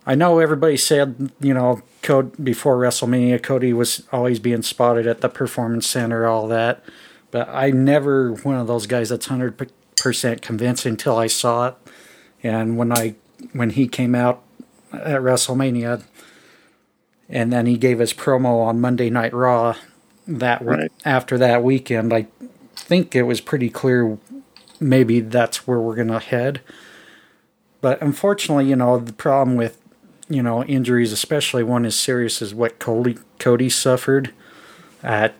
[0.09, 5.21] I know everybody said, you know, Cody, before WrestleMania, Cody was always being spotted at
[5.21, 6.83] the Performance Center, all that.
[7.29, 11.75] But I never one of those guys that's hundred percent convinced until I saw it.
[12.41, 13.17] And when I
[13.53, 14.41] when he came out
[14.91, 16.01] at WrestleMania,
[17.29, 19.75] and then he gave his promo on Monday Night Raw
[20.27, 20.91] that right.
[21.05, 22.25] after that weekend, I
[22.75, 24.17] think it was pretty clear
[24.79, 26.61] maybe that's where we're gonna head.
[27.79, 29.78] But unfortunately, you know, the problem with
[30.29, 34.31] you know injuries, especially one as serious as what Cody Cody suffered.
[35.01, 35.35] At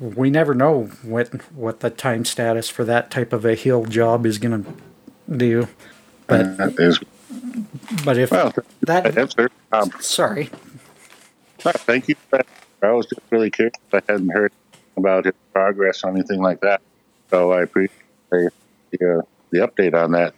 [0.00, 4.26] we never know what what the time status for that type of a heel job
[4.26, 5.68] is going to do.
[6.26, 6.56] But
[8.04, 8.52] but if well,
[8.82, 10.50] that um, sorry.
[11.58, 12.16] thank you.
[12.82, 13.74] I was just really curious.
[13.92, 14.52] I hadn't heard
[14.96, 16.80] about his progress or anything like that,
[17.30, 17.98] so I appreciate
[18.30, 20.34] the, uh, the update on that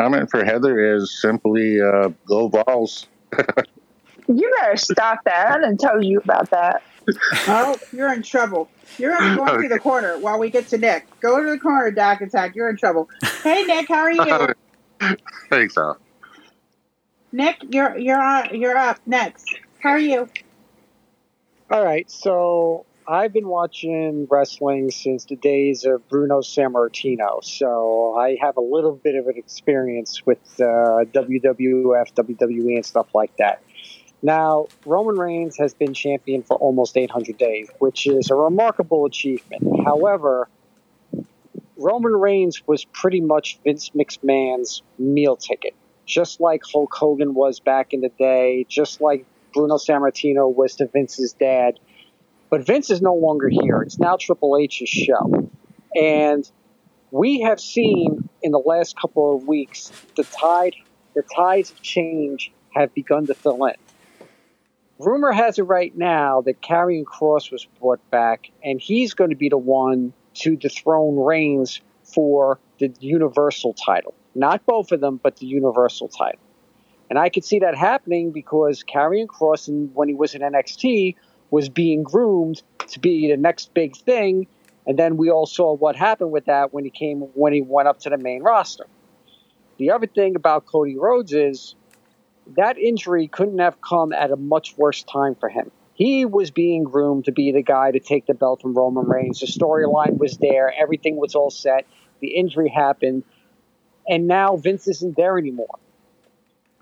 [0.00, 3.06] comment for Heather is simply uh, go balls.
[4.28, 5.50] you better stop that.
[5.50, 6.82] I didn't tell you about that.
[7.48, 8.70] Oh, you're in trouble.
[8.98, 9.62] You're going okay.
[9.62, 11.06] to the corner while we get to Nick.
[11.20, 12.54] Go to the corner, Dak Attack.
[12.54, 13.08] You're in trouble.
[13.42, 14.54] Hey, Nick, how are you?
[15.50, 15.98] Thanks, Al.
[17.32, 19.54] Nick, you're you're on, you're up next.
[19.80, 20.28] How are you?
[21.70, 28.36] All right, so I've been watching wrestling since the days of Bruno Sammartino, so I
[28.40, 33.64] have a little bit of an experience with uh, WWF, WWE, and stuff like that.
[34.22, 39.64] Now, Roman Reigns has been champion for almost 800 days, which is a remarkable achievement.
[39.84, 40.48] However,
[41.76, 45.74] Roman Reigns was pretty much Vince McMahon's meal ticket,
[46.06, 50.86] just like Hulk Hogan was back in the day, just like Bruno Sammartino was to
[50.86, 51.80] Vince's dad
[52.50, 53.80] but Vince is no longer here.
[53.82, 55.48] It's now Triple H's show.
[55.94, 56.50] And
[57.10, 60.74] we have seen in the last couple of weeks the tide
[61.14, 63.74] the tides of change have begun to fill in.
[64.98, 69.36] Rumor has it right now that Karrion Kross was brought back, and he's going to
[69.36, 74.14] be the one to dethrone Reigns for the Universal title.
[74.34, 76.40] Not both of them, but the Universal title.
[77.08, 81.16] And I could see that happening because Karrion Kross, when he was in NXT,
[81.50, 84.46] was being groomed to be the next big thing.
[84.86, 87.88] And then we all saw what happened with that when he came when he went
[87.88, 88.86] up to the main roster.
[89.78, 91.74] The other thing about Cody Rhodes is
[92.56, 95.70] that injury couldn't have come at a much worse time for him.
[95.94, 99.40] He was being groomed to be the guy to take the belt from Roman Reigns.
[99.40, 101.86] The storyline was there, everything was all set.
[102.20, 103.24] The injury happened,
[104.08, 105.78] and now Vince isn't there anymore.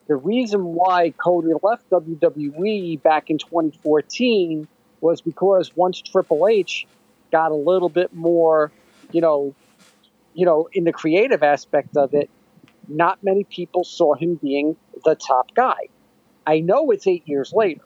[0.09, 4.67] The reason why Cody left WWE back in 2014
[5.03, 6.87] was because once Triple H
[7.31, 8.73] got a little bit more,
[9.13, 9.55] you know,
[10.33, 12.31] you know, in the creative aspect of it,
[12.89, 15.89] not many people saw him being the top guy.
[16.47, 17.83] I know it's eight years later,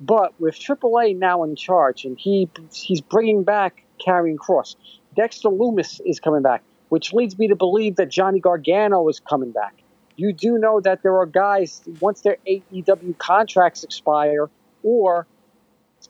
[0.00, 4.74] but with Triple H now in charge, and he he's bringing back Karrion Kross,
[5.14, 9.52] Dexter Lumis is coming back, which leads me to believe that Johnny Gargano is coming
[9.52, 9.74] back.
[10.16, 14.48] You do know that there are guys once their AEW contracts expire,
[14.82, 15.26] or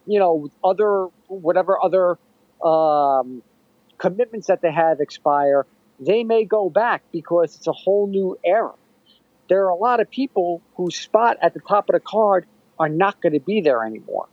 [0.06, 2.18] you know other whatever other
[2.64, 3.42] um,
[3.98, 5.66] commitments that they have expire,
[5.98, 8.72] they may go back because it's a whole new era.
[9.48, 12.46] There are a lot of people whose spot at the top of the card
[12.78, 14.28] are not going to be there anymore.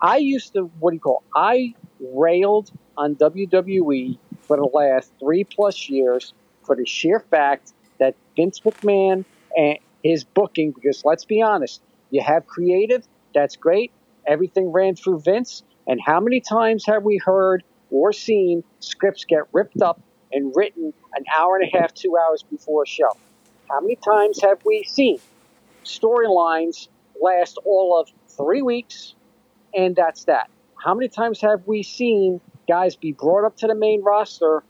[0.00, 5.44] I used to, what do you call, I railed on WWE for the last three
[5.44, 6.32] plus years
[6.62, 9.24] for the sheer fact that Vince McMahon
[9.56, 13.92] and his booking, because let's be honest, you have creative, that's great.
[14.26, 15.62] Everything ran through Vince.
[15.86, 20.00] And how many times have we heard or seen scripts get ripped up
[20.32, 23.10] and written an hour and a half, two hours before a show?
[23.70, 25.18] How many times have we seen
[25.84, 26.88] storylines
[27.20, 29.14] last all of three weeks
[29.74, 30.48] and that's that?
[30.82, 34.62] How many times have we seen guys be brought up to the main roster,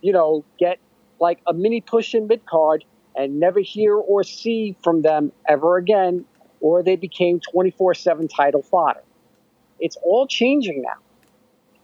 [0.00, 0.78] you know, get
[1.20, 5.76] like a mini push in mid card and never hear or see from them ever
[5.76, 6.24] again,
[6.60, 9.02] or they became 24 7 title fodder?
[9.78, 10.98] It's all changing now.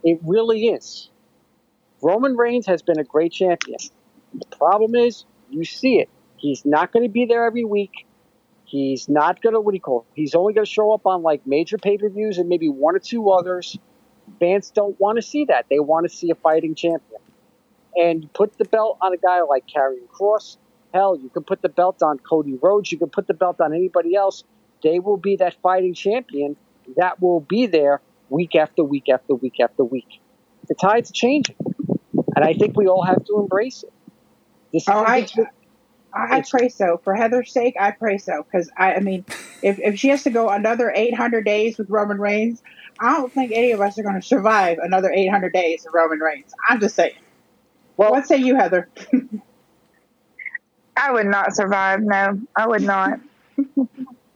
[0.04, 1.10] It really is.
[2.02, 3.78] Roman Reigns has been a great champion.
[4.34, 6.08] The problem is, you see it.
[6.36, 8.06] He's not going to be there every week.
[8.64, 10.06] He's not going to, what do you call it?
[10.14, 12.94] He's only going to show up on like major pay per views and maybe one
[12.94, 13.78] or two others.
[14.40, 15.66] Fans don't want to see that.
[15.70, 17.15] They want to see a fighting champion.
[17.96, 20.58] And you put the belt on a guy like Karrion Kross.
[20.92, 22.92] Hell, you can put the belt on Cody Rhodes.
[22.92, 24.44] You can put the belt on anybody else.
[24.82, 26.56] They will be that fighting champion
[26.96, 30.20] that will be there week after week after week after week.
[30.68, 31.56] The tide's changing.
[32.34, 33.92] And I think we all have to embrace it.
[34.72, 35.26] This oh, I,
[36.14, 37.00] I, I pray so.
[37.02, 38.42] For Heather's sake, I pray so.
[38.42, 39.24] Because, I, I mean,
[39.62, 42.62] if, if she has to go another 800 days with Roman Reigns,
[43.00, 46.18] I don't think any of us are going to survive another 800 days of Roman
[46.18, 46.52] Reigns.
[46.68, 47.14] I'm just saying.
[47.96, 48.88] Well, what say you, Heather?
[50.96, 52.00] I would not survive.
[52.02, 53.20] No, I would not.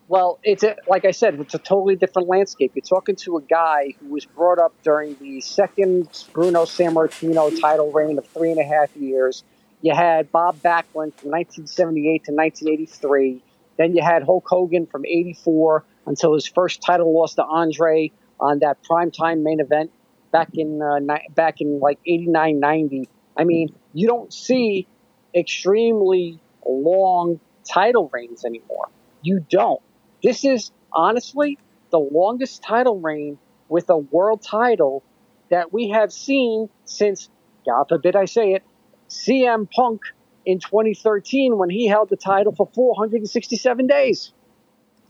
[0.09, 2.73] Well, it's a, like I said, it's a totally different landscape.
[2.75, 7.93] You're talking to a guy who was brought up during the second Bruno Sammartino title
[7.93, 9.45] reign of three and a half years.
[9.83, 13.43] You had Bob Backlund from 1978 to 1983.
[13.79, 18.59] Then you had Hulk Hogan from 84 until his first title loss to Andre on
[18.59, 19.93] that primetime main event
[20.33, 23.09] back in uh, ni- back in like 89 90.
[23.37, 24.87] I mean, you don't see
[25.35, 28.89] extremely long title reigns anymore.
[29.23, 29.81] You don't.
[30.23, 31.59] This is honestly
[31.91, 35.03] the longest title reign with a world title
[35.51, 37.29] that we have seen since,
[37.67, 38.63] God forbid I say it,
[39.09, 40.03] CM Punk
[40.47, 44.33] in 2013 when he held the title for 467 days.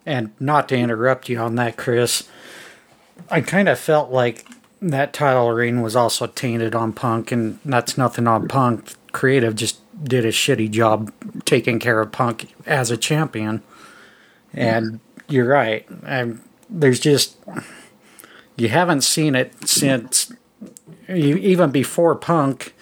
[0.07, 2.29] And not to interrupt you on that, Chris,
[3.31, 4.47] I kind of felt like
[4.83, 8.95] that title reign was also tainted on Punk, and that's nothing on Punk.
[9.13, 11.13] Creative just did a shitty job
[11.45, 13.63] taking care of Punk as a champion.
[14.55, 15.87] And you're right.
[16.05, 17.37] I'm, there's just
[18.57, 20.33] you haven't seen it since
[21.09, 22.75] even before Punk.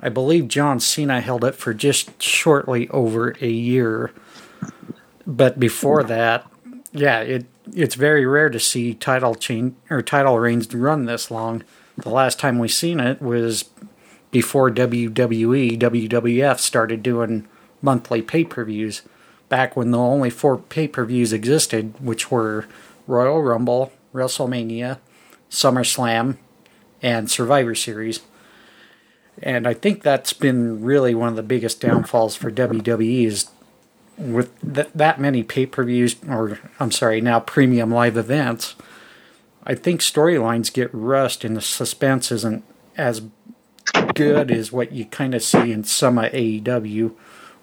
[0.00, 4.12] I believe John Cena held it for just shortly over a year.
[5.26, 6.46] But before that,
[6.92, 11.62] yeah, it it's very rare to see title chain or title reigns run this long.
[11.96, 13.64] The last time we seen it was
[14.30, 17.46] before WWE, WWF started doing
[17.80, 19.02] monthly pay-per-views
[19.48, 22.66] back when the only four pay per views existed, which were
[23.06, 24.98] Royal Rumble, WrestleMania,
[25.50, 26.36] SummerSlam,
[27.02, 28.20] and Survivor Series.
[29.42, 33.50] And I think that's been really one of the biggest downfalls for WWE is
[34.16, 38.74] with th- that many pay per views, or I'm sorry, now premium live events.
[39.66, 42.64] I think storylines get rushed and the suspense isn't
[42.96, 43.22] as
[44.14, 47.12] good as what you kind of see in some of AEW.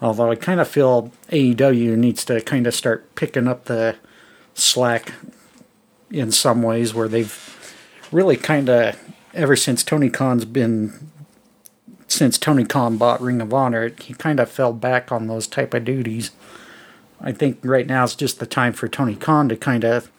[0.01, 3.97] Although I kind of feel AEW needs to kind of start picking up the
[4.55, 5.13] slack
[6.09, 7.77] in some ways where they've
[8.11, 8.99] really kind of,
[9.33, 11.10] ever since Tony Khan's been,
[12.11, 15.73] since Tony Khan bought Ring of Honor, he kind of fell back on those type
[15.73, 16.31] of duties.
[17.21, 20.11] I think right now is just the time for Tony Khan to kind of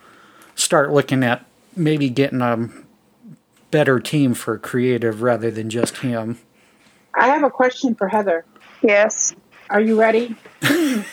[0.54, 1.44] start looking at
[1.76, 2.70] maybe getting a
[3.70, 6.38] better team for creative rather than just him.
[7.14, 8.44] I have a question for Heather.
[8.82, 9.34] Yes.
[9.68, 10.34] Are you ready?
[10.62, 11.04] Don't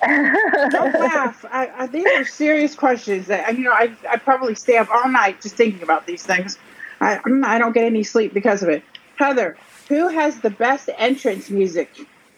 [0.00, 1.44] laugh.
[1.48, 3.28] I, I, these are serious questions.
[3.28, 6.58] That, you know, I, I probably stay up all night just thinking about these things.
[7.00, 8.82] I, I don't get any sleep because of it.
[9.16, 9.56] Heather,
[9.92, 11.90] who has the best entrance music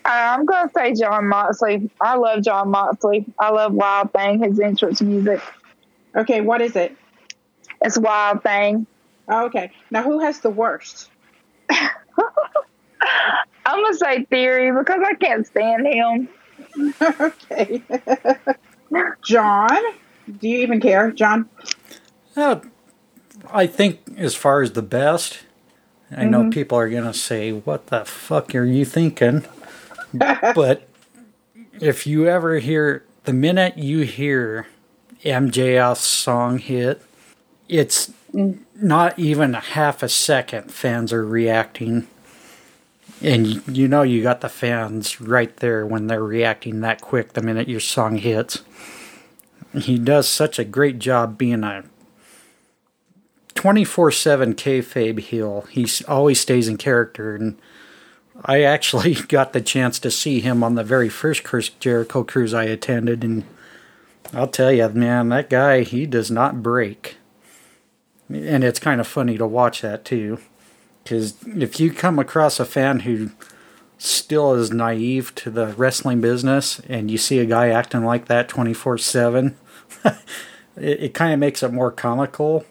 [0.07, 1.91] Uh, I'm gonna say Jon Moxley.
[1.99, 3.25] I love Jon Moxley.
[3.39, 4.43] I love Wild Thing.
[4.43, 5.41] His entrance music.
[6.15, 6.95] Okay, what is it?
[7.81, 8.87] It's Wild Thing.
[9.29, 9.71] Oh, okay.
[9.91, 11.09] Now, who has the worst?
[11.71, 11.89] I'm
[13.65, 16.29] gonna say Theory because I can't stand him.
[17.21, 17.83] okay.
[19.25, 19.81] John,
[20.39, 21.49] do you even care, John?
[22.37, 22.61] Uh,
[23.51, 25.45] I think as far as the best,
[26.17, 26.51] I know mm-hmm.
[26.51, 29.45] people are going to say, What the fuck are you thinking?
[30.13, 30.89] but
[31.81, 34.67] if you ever hear, the minute you hear
[35.25, 37.03] MJF's song hit,
[37.69, 38.59] it's mm.
[38.77, 42.07] not even a half a second fans are reacting.
[43.23, 47.33] And you, you know you got the fans right there when they're reacting that quick
[47.33, 48.63] the minute your song hits.
[49.75, 51.85] He does such a great job being a
[53.65, 55.63] 24 7 kayfabe heel.
[55.71, 57.35] He always stays in character.
[57.35, 57.59] And
[58.45, 62.53] I actually got the chance to see him on the very first Chris Jericho cruise
[62.53, 63.25] I attended.
[63.25, 63.45] And
[64.35, 67.17] I'll tell you, man, that guy, he does not break.
[68.29, 70.41] And it's kind of funny to watch that too.
[71.03, 73.31] Because if you come across a fan who
[73.97, 78.47] still is naive to the wrestling business and you see a guy acting like that
[78.47, 79.57] 24 7,
[80.05, 80.15] it,
[80.77, 82.67] it kind of makes it more comical.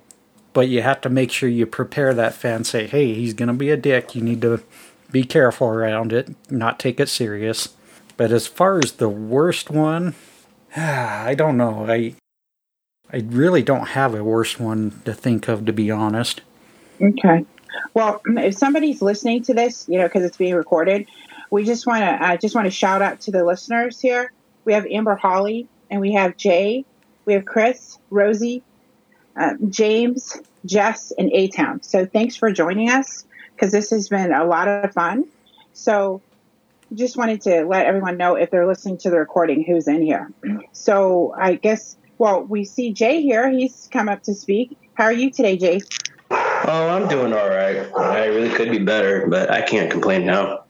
[0.53, 3.53] But you have to make sure you prepare that fan, say, hey, he's going to
[3.53, 4.15] be a dick.
[4.15, 4.61] You need to
[5.11, 7.69] be careful around it, not take it serious.
[8.17, 10.15] But as far as the worst one,
[10.75, 11.85] I don't know.
[11.87, 12.15] I
[13.11, 16.41] I really don't have a worse one to think of, to be honest.
[16.99, 17.45] Okay.
[17.93, 21.07] Well, if somebody's listening to this, you know, because it's being recorded,
[21.51, 24.31] we just want to i just want to shout out to the listeners here.
[24.65, 26.85] We have Amber Holly, and we have Jay,
[27.25, 28.63] we have Chris, Rosie,
[29.35, 31.81] uh, James, Jess, and A Town.
[31.81, 33.25] So thanks for joining us
[33.55, 35.25] because this has been a lot of fun.
[35.73, 36.21] So
[36.93, 40.31] just wanted to let everyone know if they're listening to the recording who's in here.
[40.75, 43.49] So I guess, well, we see Jay here.
[43.49, 44.77] He's come up to speak.
[44.95, 45.81] How are you today, Jay?
[46.29, 47.89] Oh, I'm doing all right.
[47.95, 50.65] I really could be better, but I can't complain now.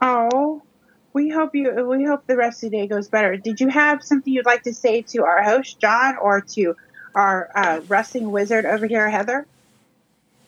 [0.00, 0.62] Oh,
[1.12, 1.72] we hope you.
[1.86, 3.36] We hope the rest of the day goes better.
[3.36, 6.74] Did you have something you'd like to say to our host John or to
[7.16, 9.46] our uh, wrestling wizard over here, Heather?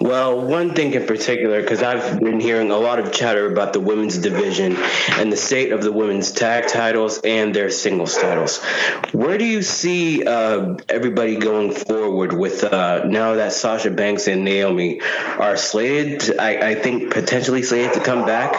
[0.00, 3.80] Well, one thing in particular, because I've been hearing a lot of chatter about the
[3.80, 4.76] women's division
[5.10, 8.62] and the state of the women's tag titles and their singles titles.
[9.10, 14.44] Where do you see uh, everybody going forward with uh, now that Sasha Banks and
[14.44, 18.54] Naomi are slated, I, I think potentially slated to come back?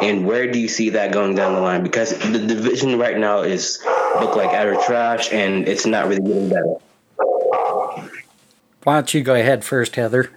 [0.00, 1.82] And where do you see that going down the line?
[1.82, 3.84] Because the division right now is
[4.18, 6.76] look like utter trash, and it's not really getting better.
[8.84, 10.30] Why don't you go ahead first, Heather?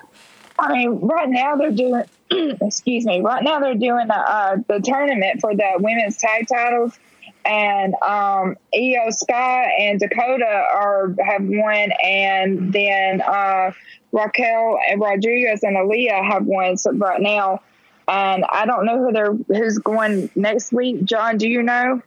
[0.59, 2.03] I mean, right now they're doing.
[2.61, 3.21] excuse me.
[3.21, 6.97] Right now they're doing the, uh, the tournament for the women's tag titles,
[7.45, 13.71] and um, Iyo Sky and Dakota are have won, and then uh,
[14.11, 17.61] Raquel and Rodriguez and Aaliyah have won so right now.
[18.07, 21.03] And I don't know who they're who's going next week.
[21.05, 22.01] John, do you know?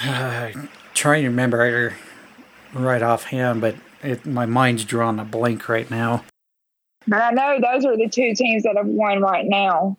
[0.00, 0.52] Uh,
[0.94, 1.94] trying to remember
[2.72, 3.74] right offhand, but
[4.04, 6.24] it, my mind's drawn a blank right now.
[7.06, 9.96] But I know those are the two teams that have won right now.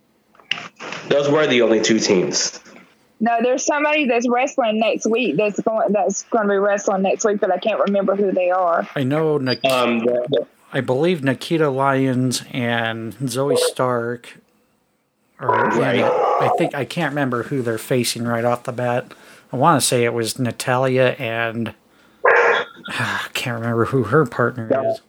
[1.10, 2.60] Those were the only two teams.
[3.20, 5.38] No, there's somebody that's wrestling next week.
[5.38, 5.92] That's going.
[5.94, 8.88] That's going to be wrestling next week, but I can't remember who they are.
[8.96, 9.38] I know.
[9.38, 14.38] Nik- Um, the- the- I believe Nikita Lyons and Zoey Stark
[15.40, 16.00] Or Right.
[16.00, 16.06] it.
[16.06, 19.14] I think I can't remember who they're facing right off the bat.
[19.54, 21.74] I want to say it was Natalya and
[22.88, 25.02] I can't remember who her partner is.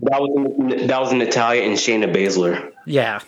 [0.00, 2.72] that was that was Natalya and Shayna Baszler.
[2.86, 3.20] Yeah.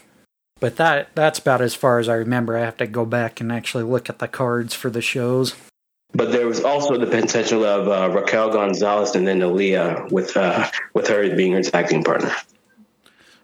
[0.60, 2.56] But that that's about as far as I remember.
[2.56, 5.54] I have to go back and actually look at the cards for the shows.
[6.12, 10.68] But there was also the potential of uh, Raquel Gonzalez and then Aaliyah with uh,
[10.94, 12.32] with her being her tag team partner.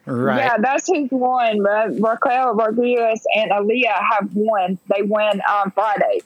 [0.06, 0.38] Right.
[0.38, 1.61] Yeah, that's who's won.
[1.61, 4.78] Ra- Raquel Rodriguez and Aaliyah have won.
[4.94, 6.20] They won on Friday.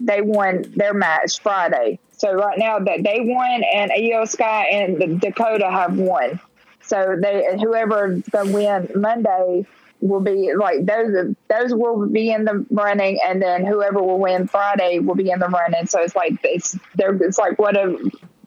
[0.00, 1.98] They won their match Friday.
[2.20, 6.38] So right now that they won, and Iyo Sky and the Dakota have won.
[6.82, 9.64] So they and whoever's gonna win Monday
[10.02, 11.34] will be like those.
[11.48, 15.38] Those will be in the running, and then whoever will win Friday will be in
[15.38, 15.86] the running.
[15.86, 17.96] So it's like it's they're it's like what a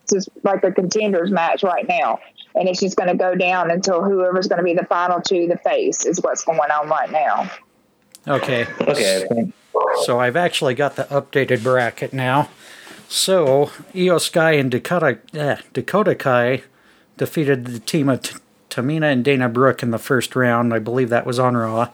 [0.07, 2.19] just like a contenders match right now.
[2.53, 5.47] And it's just going to go down until whoever's going to be the final two,
[5.47, 7.49] the face, is what's going on right now.
[8.27, 8.67] Okay.
[8.81, 9.51] Okay.
[10.03, 12.49] So I've actually got the updated bracket now.
[13.07, 16.63] So Iyo Sky and Dakota eh, Dakota Kai
[17.17, 18.37] defeated the team of T-
[18.69, 20.73] Tamina and Dana Brooke in the first round.
[20.73, 21.91] I believe that was on Raw.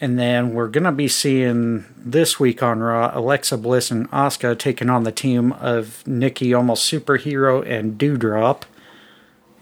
[0.00, 4.90] And then we're to be seeing this week on Raw Alexa Bliss and Asuka taking
[4.90, 8.62] on the team of Nikki Almost Superhero and Doudrop.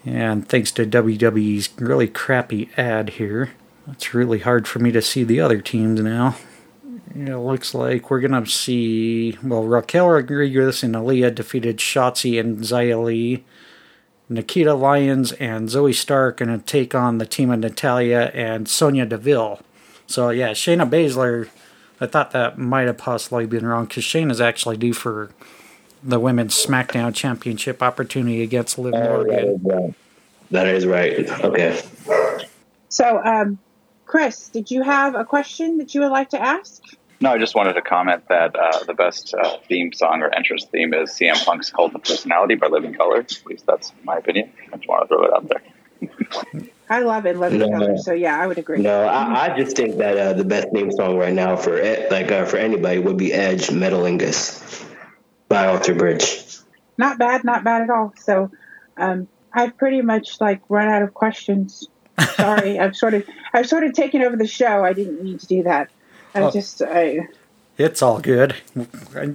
[0.03, 3.51] And thanks to WWE's really crappy ad here,
[3.91, 6.35] it's really hard for me to see the other teams now.
[7.15, 12.59] It looks like we're going to see, well, Raquel Rodriguez and Aaliyah defeated Shotzi and
[12.59, 13.43] Xia Li.
[14.29, 19.05] Nikita Lyons and Zoe Stark going to take on the team of Natalya and Sonya
[19.05, 19.59] Deville.
[20.07, 21.49] So, yeah, Shayna Baszler,
[21.99, 25.31] I thought that might have possibly been wrong because Shayna's actually due for
[26.01, 29.49] the Women's SmackDown Championship opportunity against Liv that Morgan.
[29.49, 29.93] is right.
[30.51, 31.29] That is right.
[31.43, 31.81] Okay.
[32.89, 33.59] So, um,
[34.05, 36.81] Chris, did you have a question that you would like to ask?
[37.21, 40.65] No, I just wanted to comment that uh, the best uh, theme song or entrance
[40.65, 43.17] theme is CM Punk's Cult of Personality by Living Colour.
[43.17, 44.51] At least that's my opinion.
[44.73, 45.61] I just want to throw it out there.
[46.89, 47.69] I love it, Living No.
[47.69, 47.97] Color.
[47.99, 48.79] So yeah, I would agree.
[48.79, 52.09] No, I, I just think that uh, the best theme song right now for e-
[52.09, 54.83] like uh, for anybody would be Edge Metalingus
[55.47, 56.43] by Alter Bridge.
[56.97, 58.13] Not bad, not bad at all.
[58.17, 58.51] So,
[58.97, 61.87] um, I've pretty much like run out of questions.
[62.35, 64.83] Sorry, I've sort of I've sort of taken over the show.
[64.83, 65.91] I didn't need to do that.
[66.33, 66.51] I Oh.
[66.51, 67.27] just I
[67.77, 68.55] It's all good.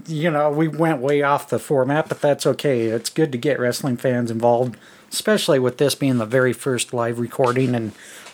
[0.07, 2.85] You know, we went way off the format, but that's okay.
[2.87, 4.77] It's good to get wrestling fans involved,
[5.11, 7.75] especially with this being the very first live recording.
[7.75, 7.93] And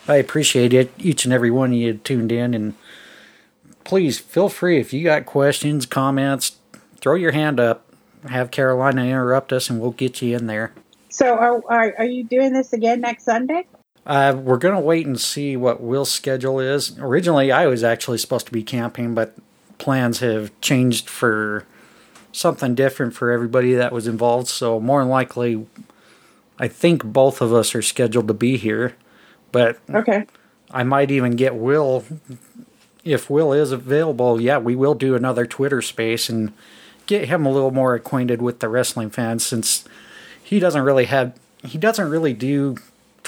[0.09, 2.53] I appreciate it, each and every one of you tuned in.
[2.53, 2.75] And
[3.85, 6.57] please feel free if you got questions, comments,
[7.01, 7.87] throw your hand up.
[8.29, 10.73] Have Carolina interrupt us, and we'll get you in there.
[11.09, 13.67] so are, are are you doing this again next Sunday?
[14.05, 16.99] Uh, we're going to wait and see what Will's schedule is.
[16.99, 19.37] Originally, I was actually supposed to be camping, but
[19.79, 21.65] plans have changed for
[22.33, 24.49] something different for everybody that was involved.
[24.49, 25.67] So, more than likely,
[26.59, 28.97] I think both of us are scheduled to be here.
[29.53, 30.27] But Okay.
[30.71, 32.05] I might even get Will.
[33.05, 36.53] If Will is available, yeah, we will do another Twitter space and
[37.07, 39.85] get him a little more acquainted with the wrestling fans since
[40.43, 41.35] he doesn't really have
[41.65, 42.77] he doesn't really do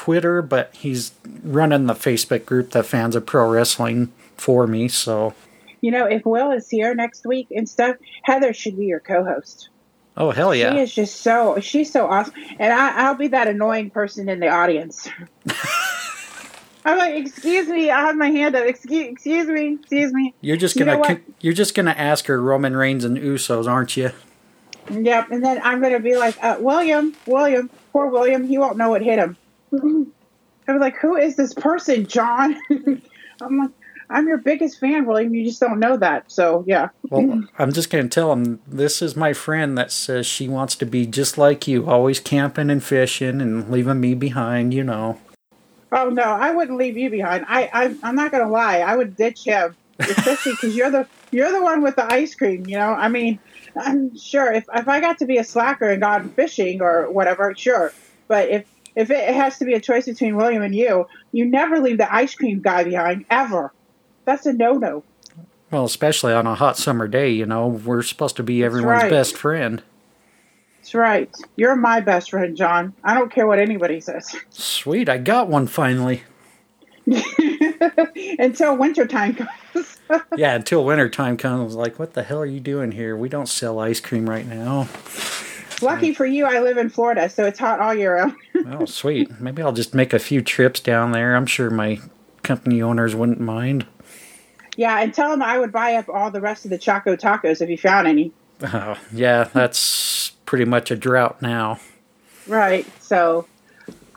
[0.05, 4.87] Twitter, but he's running the Facebook group the fans of pro wrestling for me.
[4.87, 5.33] So,
[5.81, 9.71] You know, if Will is here next week and stuff, Heather should be your co-host.
[10.19, 10.75] oh hell yeah.
[10.75, 14.41] She is just so she's so awesome, and I, I'll be that annoying person in
[14.41, 15.09] the audience.
[16.85, 18.67] I'm like, excuse me, I have my hand up.
[18.67, 20.35] Excuse, excuse me, excuse me.
[20.43, 21.21] you're just gonna know what?
[21.41, 24.11] you're just gonna ask her Roman Reigns and Usos, aren't you?
[24.91, 28.91] Yep, and then I'm gonna be like, uh, William, William, poor William, he won't know
[28.91, 29.39] what hit him.
[30.68, 32.59] I was like, who is this person, John?
[33.41, 33.70] I'm like,
[34.11, 35.35] I'm your biggest fan, William.
[35.35, 36.31] You just don't know that.
[36.31, 40.27] So yeah, Well, I'm just going to tell him this is my friend that says
[40.27, 44.75] she wants to be just like you, always camping and fishing and leaving me behind,
[44.75, 45.18] you know.
[45.91, 47.45] Oh no, I wouldn't leave you behind.
[47.49, 51.53] I, I I'm not gonna lie, I would ditch him, especially because you're the you're
[51.53, 52.66] the one with the ice cream.
[52.66, 53.39] You know, I mean,
[53.77, 57.55] I'm sure if if I got to be a slacker and gone fishing or whatever,
[57.57, 57.93] sure.
[58.27, 58.66] But if
[58.97, 62.13] if it has to be a choice between William and you, you never leave the
[62.15, 63.73] ice cream guy behind ever.
[64.25, 65.03] That's a no no.
[65.71, 69.11] Well, especially on a hot summer day, you know, we're supposed to be everyone's right.
[69.11, 69.83] best friend.
[70.79, 71.35] That's right.
[71.57, 72.95] You're my best friend, John.
[73.03, 74.37] I don't care what anybody says.
[74.51, 76.23] Sweet, I got one finally.
[78.39, 79.99] Until wintertime comes.
[80.37, 83.17] Yeah, until winter time comes, like, what the hell are you doing here?
[83.17, 84.87] We don't sell ice cream right now.
[85.83, 88.35] Lucky for you, I live in Florida, so it's hot all year round.
[88.66, 89.41] Oh, sweet.
[89.41, 91.37] Maybe I'll just make a few trips down there.
[91.37, 92.01] I'm sure my
[92.43, 93.87] company owners wouldn't mind.
[94.77, 97.61] Yeah, and tell them I would buy up all the rest of the Choco Tacos
[97.61, 98.33] if you found any.
[98.62, 101.79] Oh, yeah, that's pretty much a drought now.
[102.47, 102.87] Right.
[103.03, 103.47] So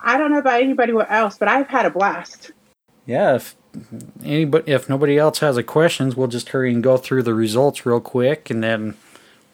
[0.01, 2.51] I don't know about anybody else, but I've had a blast.
[3.05, 3.55] Yeah, if
[4.23, 7.85] anybody, if nobody else has a questions, we'll just hurry and go through the results
[7.85, 8.95] real quick, and then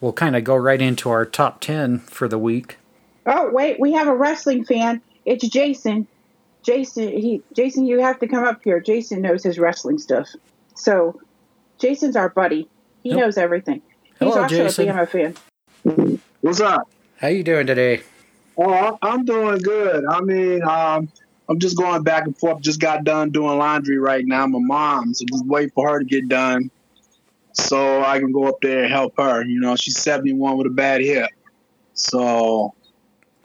[0.03, 2.77] we'll kind of go right into our top ten for the week.
[3.25, 5.01] Oh wait, we have a wrestling fan.
[5.25, 6.07] It's Jason.
[6.65, 8.81] Jason, he Jason, you have to come up here.
[8.81, 10.27] Jason knows his wrestling stuff.
[10.75, 11.19] So
[11.79, 12.67] Jason's our buddy.
[13.01, 13.19] He Yep.
[13.19, 13.81] knows everything.
[14.03, 14.89] He's Hello, also Jason.
[14.89, 16.19] a BMO fan.
[16.41, 16.87] What's up?
[17.17, 18.01] How you doing today?
[18.57, 20.05] Oh, I'm doing good.
[20.05, 21.09] I mean, um,
[21.49, 22.61] I'm just going back and forth.
[22.61, 24.45] Just got done doing laundry right now.
[24.47, 26.69] My mom, so just wait for her to get done,
[27.53, 29.43] so I can go up there and help her.
[29.43, 31.29] You know, she's 71 with a bad hip,
[31.93, 32.73] so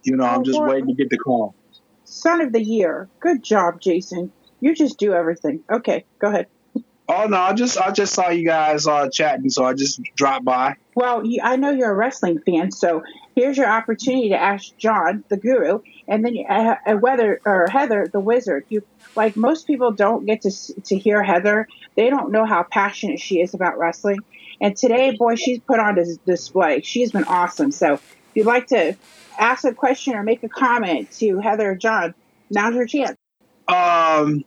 [0.03, 1.55] you know, I'm just waiting to get the call.
[2.05, 3.09] Son of the year.
[3.21, 4.33] Good job, Jason.
[4.61, 5.61] You just do everything.
[5.71, 6.47] Okay, go ahead.
[7.11, 10.45] Oh no, I just I just saw you guys uh, chatting, so I just dropped
[10.45, 10.77] by.
[10.95, 13.03] Well, you, I know you're a wrestling fan, so
[13.35, 18.09] here's your opportunity to ask John, the guru, and then uh, uh, Weather or Heather
[18.13, 18.67] the Wizard.
[18.69, 18.83] You
[19.17, 20.51] like most people don't get to
[20.83, 21.67] to hear Heather.
[21.99, 24.21] They don't know how passionate she is about wrestling.
[24.61, 26.81] And today, boy, she's put on this display.
[26.83, 27.73] She's been awesome.
[27.73, 28.97] So if you'd like to
[29.37, 32.15] ask a question or make a comment to Heather or John,
[32.51, 33.17] now's your chance.
[33.67, 34.45] Um,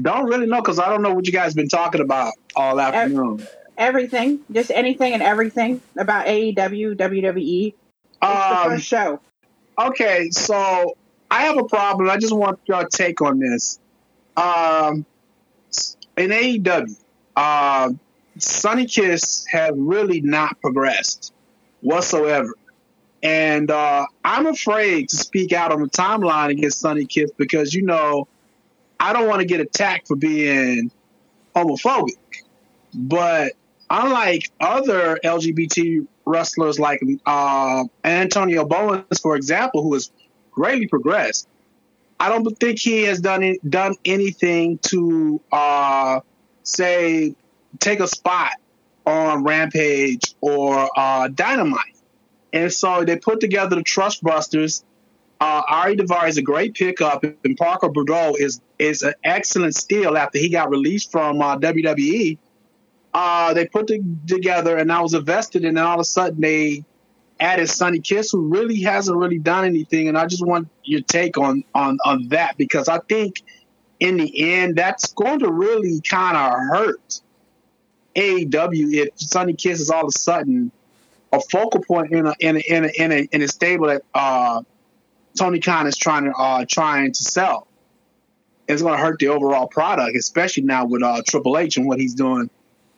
[0.00, 3.46] don't really know because I don't know what you guys been talking about all afternoon.
[3.76, 7.66] Everything, just anything and everything about AEW, WWE.
[7.66, 7.76] It's
[8.22, 8.30] um,
[8.62, 9.20] the first show.
[9.78, 10.96] Okay, so
[11.30, 12.08] I have a problem.
[12.08, 13.78] I just want your take on this.
[14.38, 15.04] Um,
[16.18, 16.98] in AEW,
[17.36, 17.90] uh,
[18.38, 21.32] Sonny Kiss has really not progressed
[21.80, 22.54] whatsoever.
[23.22, 27.82] And uh, I'm afraid to speak out on the timeline against Sonny Kiss because, you
[27.82, 28.28] know,
[29.00, 30.90] I don't want to get attacked for being
[31.54, 32.16] homophobic.
[32.94, 33.52] But
[33.90, 40.10] unlike other LGBT wrestlers like uh, Antonio Bowens, for example, who has
[40.52, 41.48] greatly progressed,
[42.20, 46.20] I don't think he has done done anything to uh,
[46.62, 47.34] say
[47.78, 48.52] take a spot
[49.06, 51.96] on Rampage or uh, Dynamite.
[52.52, 54.84] And so they put together the Trust Busters.
[55.40, 60.16] Uh, Ari Daivari is a great pickup, and Parker Boudreaux is is an excellent steal
[60.16, 62.38] after he got released from uh, WWE.
[63.14, 66.40] Uh, they put it together, and I was invested, and then all of a sudden
[66.40, 66.84] they
[67.40, 70.08] added Sonny Kiss, who really hasn't really done anything.
[70.08, 73.42] And I just want your take on on on that because I think
[74.00, 77.20] in the end that's going to really kind of hurt
[78.14, 80.70] AEW if Sonny Kiss is all of a sudden
[81.32, 84.02] a focal point in a in a in a in a, in a stable that
[84.14, 84.62] uh,
[85.38, 87.66] Tony Khan is trying to uh, trying to sell.
[88.66, 91.98] It's going to hurt the overall product, especially now with uh, Triple H and what
[91.98, 92.50] he's doing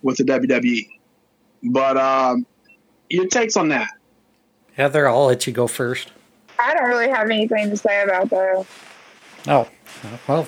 [0.02, 0.88] with the WWE.
[1.62, 2.46] But um,
[3.08, 3.90] your takes on that?
[4.80, 6.10] Heather, I'll let you go first.
[6.58, 8.66] I don't really have anything to say about that.
[9.46, 9.68] Oh,
[10.26, 10.44] well,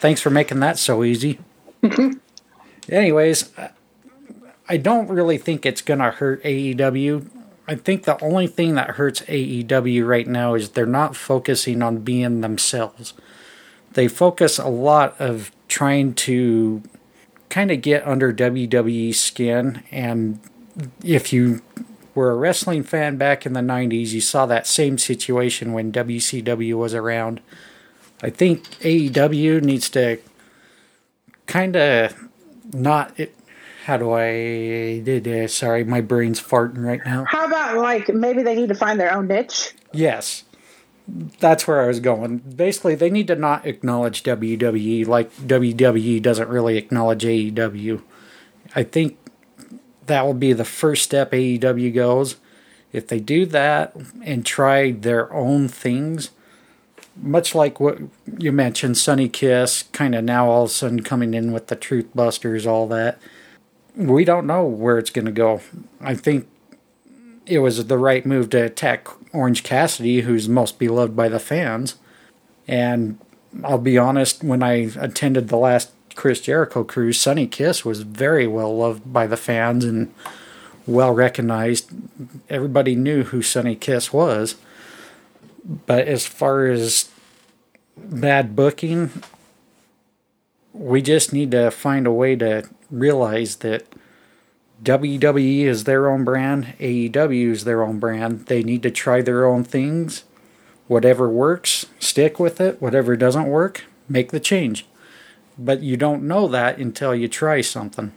[0.00, 1.38] thanks for making that so easy.
[2.88, 3.52] Anyways,
[4.68, 7.30] I don't really think it's going to hurt AEW.
[7.68, 11.98] I think the only thing that hurts AEW right now is they're not focusing on
[11.98, 13.14] being themselves.
[13.92, 16.82] They focus a lot of trying to
[17.48, 19.84] kind of get under WWE's skin.
[19.92, 20.40] And
[21.04, 21.62] if you
[22.18, 26.74] were a wrestling fan back in the 90s, you saw that same situation when WCW
[26.74, 27.40] was around.
[28.20, 30.18] I think AEW needs to
[31.46, 32.28] kind of
[32.74, 33.36] not it,
[33.84, 37.24] how do I did uh, sorry my brain's farting right now.
[37.24, 39.72] How about like maybe they need to find their own niche?
[39.92, 40.42] Yes.
[41.38, 42.38] That's where I was going.
[42.38, 48.02] Basically, they need to not acknowledge WWE like WWE doesn't really acknowledge AEW.
[48.74, 49.16] I think
[50.08, 52.36] that will be the first step AEW goes.
[52.92, 56.30] If they do that and try their own things,
[57.16, 57.98] much like what
[58.38, 61.76] you mentioned, Sonny Kiss, kind of now all of a sudden coming in with the
[61.76, 63.18] Truth Busters, all that
[63.98, 65.60] we don't know where it's going to go.
[66.00, 66.48] I think
[67.46, 71.96] it was the right move to attack Orange Cassidy, who's most beloved by the fans.
[72.68, 73.18] And
[73.64, 78.48] I'll be honest, when I attended the last Chris Jericho cruise, Sonny Kiss was very
[78.48, 80.12] well loved by the fans and
[80.84, 81.92] well recognized.
[82.50, 84.56] Everybody knew who Sonny Kiss was.
[85.86, 87.08] But as far as
[87.96, 89.22] bad booking,
[90.72, 93.86] we just need to find a way to realize that
[94.82, 98.46] WWE is their own brand, AEW is their own brand.
[98.46, 100.24] They need to try their own things.
[100.88, 102.82] Whatever works, stick with it.
[102.82, 104.84] Whatever doesn't work, make the change.
[105.58, 108.12] But you don't know that until you try something.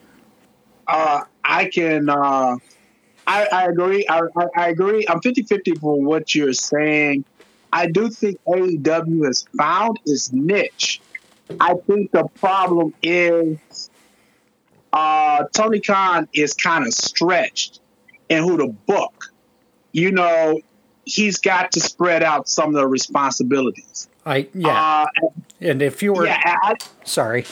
[0.88, 2.10] Uh, I can.
[2.10, 2.58] Uh,
[3.28, 4.06] I, I, agree.
[4.10, 4.22] I,
[4.56, 5.06] I agree.
[5.08, 7.26] I'm 50 50 for what you're saying.
[7.74, 11.02] I do think AEW has found its niche.
[11.60, 13.90] I think the problem is
[14.94, 17.80] uh, Tony Khan is kind of stretched
[18.30, 19.32] in who to book.
[19.92, 20.62] You know,
[21.06, 24.08] he's got to spread out some of the responsibilities.
[24.26, 25.06] I yeah.
[25.24, 25.28] Uh,
[25.60, 27.46] and if you were yeah, I, sorry,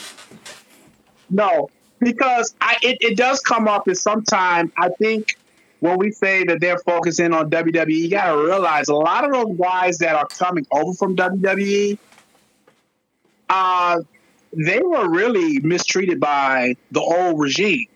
[1.28, 1.68] no,
[1.98, 5.36] because I it, it does come up as sometimes I think
[5.80, 9.32] when we say that they're focusing on WWE, you got to realize a lot of
[9.32, 11.98] those guys that are coming over from WWE,
[13.48, 14.00] uh,
[14.52, 17.86] they were really mistreated by the old regime.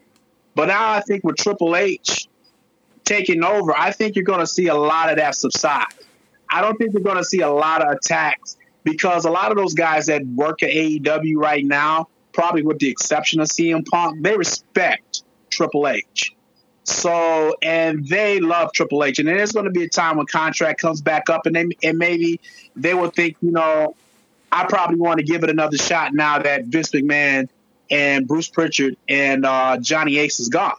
[0.54, 2.28] But now I think with Triple H
[3.04, 5.86] taking over, I think you're going to see a lot of that subside.
[6.50, 9.56] I don't think you're going to see a lot of attacks because a lot of
[9.56, 14.22] those guys that work at AEW right now, probably with the exception of CM Punk,
[14.22, 16.34] they respect Triple H.
[16.84, 20.80] So, and they love Triple H, and there's going to be a time when contract
[20.80, 22.40] comes back up, and they and maybe
[22.76, 23.96] they will think, you know,
[24.52, 27.48] I probably want to give it another shot now that Vince McMahon
[27.90, 30.76] and Bruce Pritchard and uh, Johnny Ace is gone.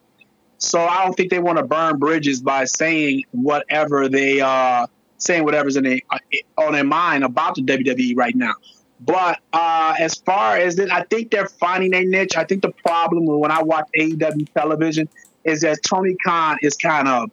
[0.60, 4.88] So I don't think they want to burn bridges by saying whatever they uh
[5.26, 6.20] saying whatever's in their, uh,
[6.58, 8.54] on their mind about the WWE right now.
[9.00, 12.38] But uh, as far as this, I think they're finding a niche.
[12.38, 15.10] I think the problem when I watch AEW television
[15.44, 17.30] is that Tony Khan is kind of,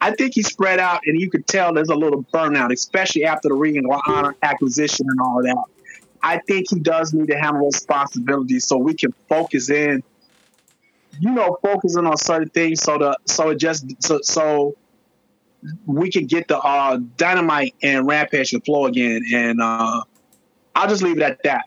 [0.00, 3.48] I think he's spread out, and you could tell there's a little burnout, especially after
[3.48, 5.56] the Ring of Honor acquisition and all that.
[6.22, 10.02] I think he does need to have responsibilities so we can focus in,
[11.20, 14.76] you know, focusing on certain things so the so it just so so
[15.86, 19.24] we can get the uh, dynamite and rampage to flow again.
[19.32, 20.02] And uh,
[20.74, 21.64] I'll just leave it at that,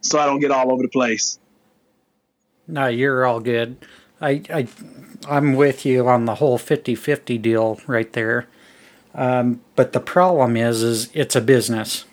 [0.00, 1.38] so I don't get all over the place.
[2.66, 3.76] No, you're all good.
[4.20, 4.66] I, I,
[5.28, 8.48] I'm with you on the whole 50-50 deal right there.
[9.14, 12.04] Um, but the problem is, is it's a business.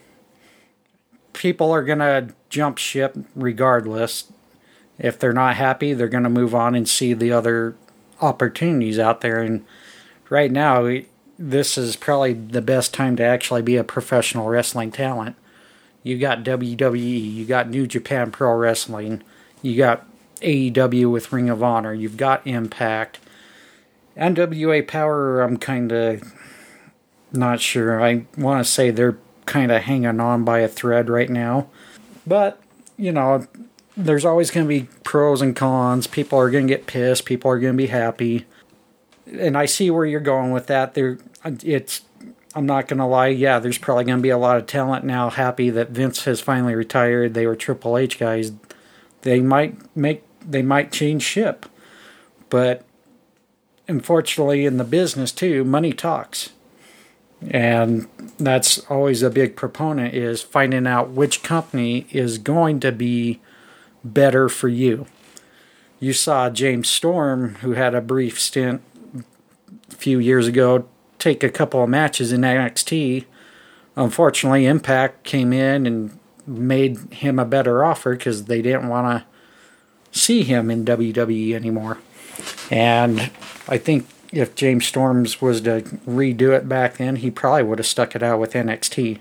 [1.34, 4.32] People are gonna jump ship regardless.
[5.00, 7.76] If they're not happy, they're gonna move on and see the other
[8.22, 9.42] opportunities out there.
[9.42, 9.66] And
[10.34, 10.98] right now,
[11.38, 15.36] this is probably the best time to actually be a professional wrestling talent.
[16.02, 19.22] You got WWE, you got New Japan Pro Wrestling,
[19.62, 20.08] you got
[20.42, 21.94] AEW with Ring of Honor.
[21.94, 23.20] You've got Impact.
[24.18, 26.34] NWA Power, I'm kind of
[27.32, 28.04] not sure.
[28.04, 31.70] I want to say they're kind of hanging on by a thread right now.
[32.26, 32.60] But,
[32.98, 33.46] you know,
[33.96, 36.08] there's always going to be pros and cons.
[36.08, 37.26] People are going to get pissed.
[37.26, 38.46] People are going to be happy.
[39.26, 40.94] And I see where you're going with that.
[40.94, 42.02] There, it's.
[42.56, 43.28] I'm not going to lie.
[43.28, 46.40] Yeah, there's probably going to be a lot of talent now happy that Vince has
[46.40, 47.34] finally retired.
[47.34, 48.52] They were Triple H guys.
[49.24, 51.66] They might make they might change ship.
[52.50, 52.86] But
[53.88, 56.50] unfortunately, in the business too, money talks.
[57.50, 58.08] And
[58.38, 63.42] that's always a big proponent is finding out which company is going to be
[64.04, 65.08] better for you.
[66.00, 68.82] You saw James Storm, who had a brief stint
[70.04, 70.86] few years ago,
[71.18, 73.24] take a couple of matches in NXT.
[73.96, 80.20] Unfortunately, Impact came in and made him a better offer because they didn't want to
[80.20, 82.00] see him in WWE anymore.
[82.70, 83.32] And
[83.70, 87.88] I think if James Storms was to redo it back then, he probably would have
[87.88, 89.20] stuck it out with NXT.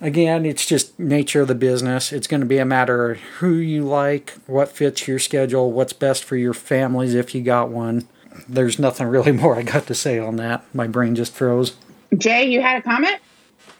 [0.00, 2.12] Again, it's just nature of the business.
[2.12, 5.92] It's going to be a matter of who you like, what fits your schedule, what's
[5.92, 8.06] best for your families if you got one.
[8.48, 10.64] There's nothing really more I got to say on that.
[10.74, 11.76] My brain just froze.
[12.16, 13.16] Jay, you had a comment?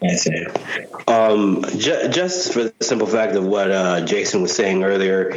[0.01, 1.09] That's it.
[1.09, 5.33] Um, ju- just for the simple fact of what uh, Jason was saying earlier,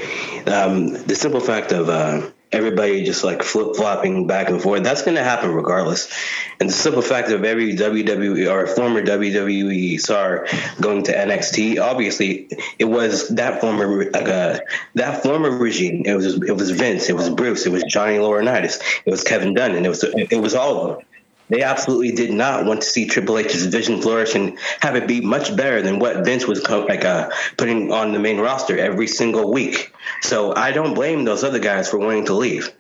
[0.47, 5.03] um, the simple fact of uh, everybody just like flip flopping back and forth, that's
[5.03, 6.11] going to happen regardless.
[6.59, 10.47] And the simple fact of every WWE or former WWE star
[10.79, 14.59] going to NXT, obviously, it was that former uh,
[14.95, 16.03] that former regime.
[16.05, 19.53] It was it was Vince, it was Bruce, it was Johnny Laurinaitis, it was Kevin
[19.53, 21.05] Dunn, and it was it was all of them.
[21.49, 25.21] They absolutely did not want to see Triple H's vision flourish and have it be
[25.21, 29.51] much better than what Vince was like uh, putting on the main roster every single
[29.51, 29.93] week.
[30.21, 32.71] So I don't blame those other guys for wanting to leave.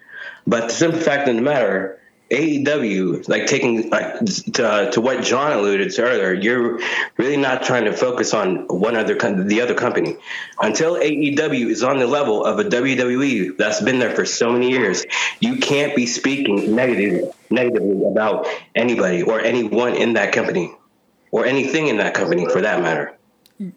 [0.45, 1.99] But the simple fact of the matter
[2.29, 6.79] AEW, like taking like to, uh, to what John alluded to earlier, you're
[7.15, 10.17] really not trying to focus on one other the other company.
[10.61, 14.71] Until AEW is on the level of a WWE that's been there for so many
[14.71, 15.05] years,
[15.39, 20.75] you can't be speaking negative, negatively about anybody or anyone in that company
[21.31, 23.17] or anything in that company for that matter.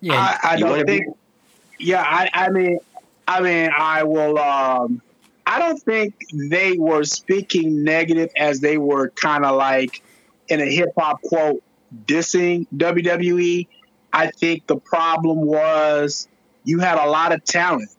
[0.01, 1.07] Yeah, I, I don't think.
[1.07, 2.81] Be- yeah, I, I mean,
[3.29, 4.39] I mean, I will.
[4.39, 5.03] Um,
[5.51, 10.01] I don't think they were speaking negative as they were kind of like
[10.47, 11.61] in a hip hop quote
[12.05, 13.67] dissing WWE.
[14.13, 16.29] I think the problem was
[16.63, 17.91] you had a lot of talent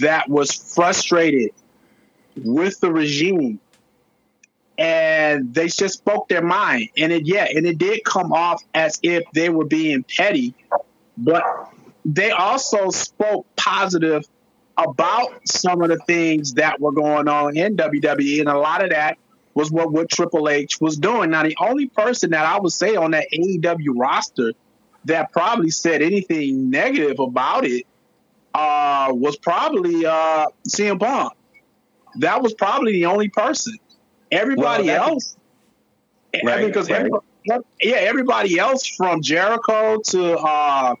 [0.00, 1.50] that was frustrated
[2.34, 3.60] with the regime
[4.78, 8.98] and they just spoke their mind and it yeah and it did come off as
[9.02, 10.54] if they were being petty
[11.18, 11.44] but
[12.06, 14.26] they also spoke positive
[14.76, 18.90] about some of the things that were going on in WWE, and a lot of
[18.90, 19.18] that
[19.54, 21.30] was what, what Triple H was doing.
[21.30, 24.52] Now, the only person that I would say on that AEW roster
[25.04, 27.86] that probably said anything negative about it
[28.52, 31.32] uh, was probably uh, CM Punk.
[32.16, 33.74] That was probably the only person.
[34.30, 35.36] Everybody well, else,
[36.44, 37.10] right, because right.
[37.80, 40.94] yeah, everybody else from Jericho to uh,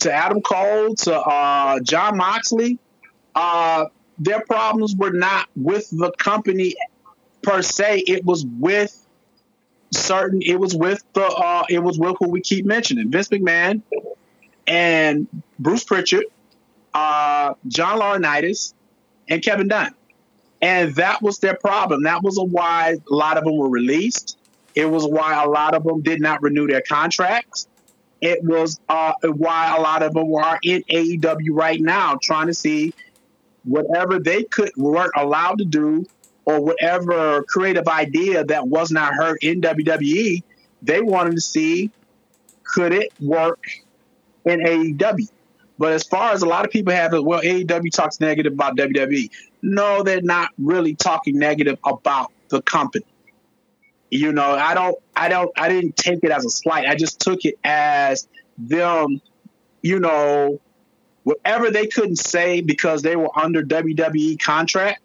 [0.00, 2.78] to Adam Cole to uh, Jon Moxley
[3.34, 3.86] uh,
[4.18, 6.74] their problems were not with the company
[7.42, 8.04] per se.
[8.06, 9.06] It was with
[9.92, 10.42] certain.
[10.42, 11.24] It was with the.
[11.24, 13.82] Uh, it was with who we keep mentioning, Vince McMahon
[14.66, 15.28] and
[15.58, 16.24] Bruce Pritchard,
[16.94, 18.74] uh, John Laurinaitis,
[19.28, 19.94] and Kevin Dunn.
[20.62, 22.04] And that was their problem.
[22.04, 24.38] That was why a lot of them were released.
[24.74, 27.68] It was why a lot of them did not renew their contracts.
[28.20, 32.54] It was uh, why a lot of them are in AEW right now, trying to
[32.54, 32.94] see
[33.64, 36.06] whatever they could weren't allowed to do,
[36.44, 40.42] or whatever creative idea that was not heard in WWE.
[40.82, 41.90] They wanted to see
[42.64, 43.64] could it work
[44.44, 45.28] in AEW.
[45.78, 49.30] But as far as a lot of people have well, AEW talks negative about WWE.
[49.62, 53.06] No, they're not really talking negative about the company.
[54.10, 56.86] You know, I don't, I don't, I didn't take it as a slight.
[56.86, 59.20] I just took it as them,
[59.82, 60.60] you know,
[61.24, 65.00] whatever they couldn't say because they were under WWE contract,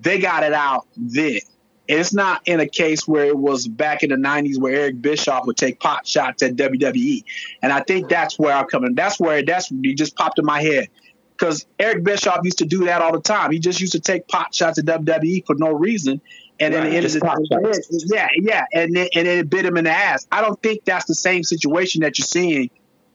[0.00, 1.40] they got it out then.
[1.88, 5.46] It's not in a case where it was back in the 90s where Eric Bischoff
[5.46, 7.24] would take pot shots at WWE.
[7.60, 8.94] And I think that's where I'm coming.
[8.94, 10.88] That's where that's he just popped in my head.
[11.36, 13.50] Because Eric Bischoff used to do that all the time.
[13.50, 16.20] He just used to take pot shots at WWE for no reason.
[16.60, 19.84] And then it ended the yeah, yeah, and then, and then it bit him in
[19.84, 20.28] the ass.
[20.30, 22.70] I don't think that's the same situation that you're seeing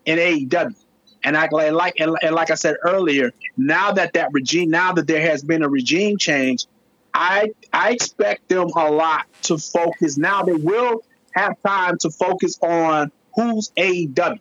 [0.06, 0.76] in AEW.
[1.24, 5.08] And I like and, and like I said earlier, now that that regime, now that
[5.08, 6.68] there has been a regime change,
[7.14, 10.18] I I expect them a lot to focus.
[10.18, 14.40] Now they will have time to focus on who's AEW.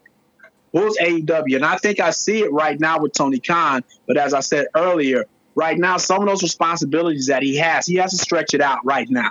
[0.73, 1.57] Who's AEW?
[1.57, 3.83] And I think I see it right now with Tony Khan.
[4.07, 5.25] But as I said earlier,
[5.55, 8.85] right now, some of those responsibilities that he has, he has to stretch it out
[8.85, 9.31] right now.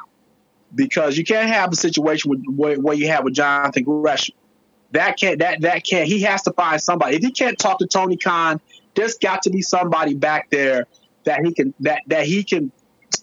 [0.73, 4.35] Because you can't have a situation with, where, where you have with Jonathan Gresham.
[4.91, 7.17] That can't that that can't he has to find somebody.
[7.17, 8.61] If he can't talk to Tony Khan,
[8.95, 10.87] there's got to be somebody back there
[11.25, 12.71] that he can that that he can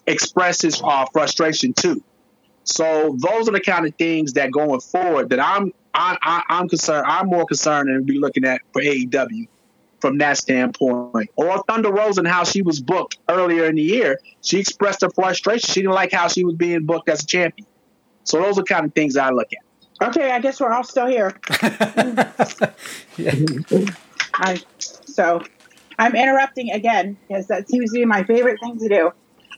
[0.05, 2.03] express his uh, frustration to.
[2.63, 7.05] So those are the kind of things that going forward that I'm I, am concerned.
[7.07, 9.47] I'm more concerned and be looking at for AEW
[10.01, 11.29] from that standpoint.
[11.35, 14.19] Or Thunder Rosa and how she was booked earlier in the year.
[14.41, 15.71] She expressed her frustration.
[15.71, 17.67] She didn't like how she was being booked as a champion.
[18.23, 19.63] So those are kind of things I look at.
[20.03, 21.33] Okay, I guess we're all still here.
[23.17, 23.35] yeah.
[24.33, 25.41] I, so
[25.99, 29.11] I'm interrupting again because that seems to be my favorite thing to do.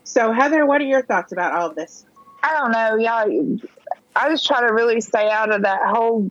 [0.03, 2.05] So, Heather, what are your thoughts about all of this?
[2.43, 2.95] I don't know.
[2.95, 3.26] Yeah,
[4.15, 6.30] I just try to really stay out of that whole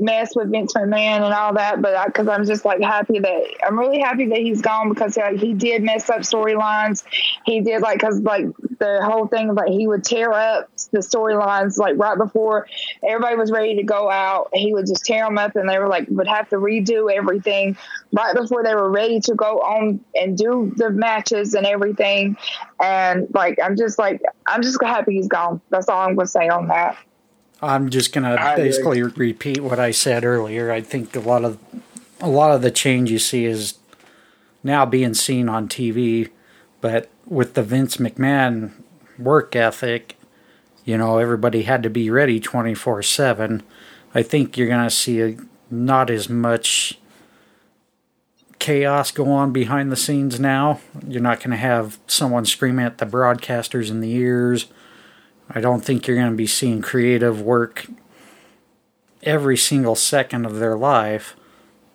[0.00, 3.78] mess with Vince McMahon and all that, but because I'm just like happy that I'm
[3.78, 7.04] really happy that he's gone because like, he did mess up storylines.
[7.44, 8.46] He did like because like
[8.78, 12.66] the whole thing like he would tear up the storylines like right before
[13.06, 14.48] everybody was ready to go out.
[14.54, 17.76] He would just tear them up, and they were like would have to redo everything
[18.12, 22.36] right before they were ready to go on and do the matches and everything.
[22.82, 25.60] And like I'm just like I'm just happy he's gone.
[25.68, 26.96] That's all I'm gonna say on that.
[27.62, 30.72] I'm just going to basically repeat what I said earlier.
[30.72, 31.58] I think a lot of
[32.20, 33.74] a lot of the change you see is
[34.62, 36.28] now being seen on TV,
[36.80, 38.72] but with the Vince McMahon
[39.18, 40.16] work ethic,
[40.84, 43.62] you know, everybody had to be ready 24/7.
[44.14, 45.36] I think you're going to see a,
[45.70, 46.98] not as much
[48.58, 50.80] chaos go on behind the scenes now.
[51.06, 54.66] You're not going to have someone screaming at the broadcasters in the ears
[55.52, 57.86] I don't think you're going to be seeing creative work
[59.22, 61.34] every single second of their life,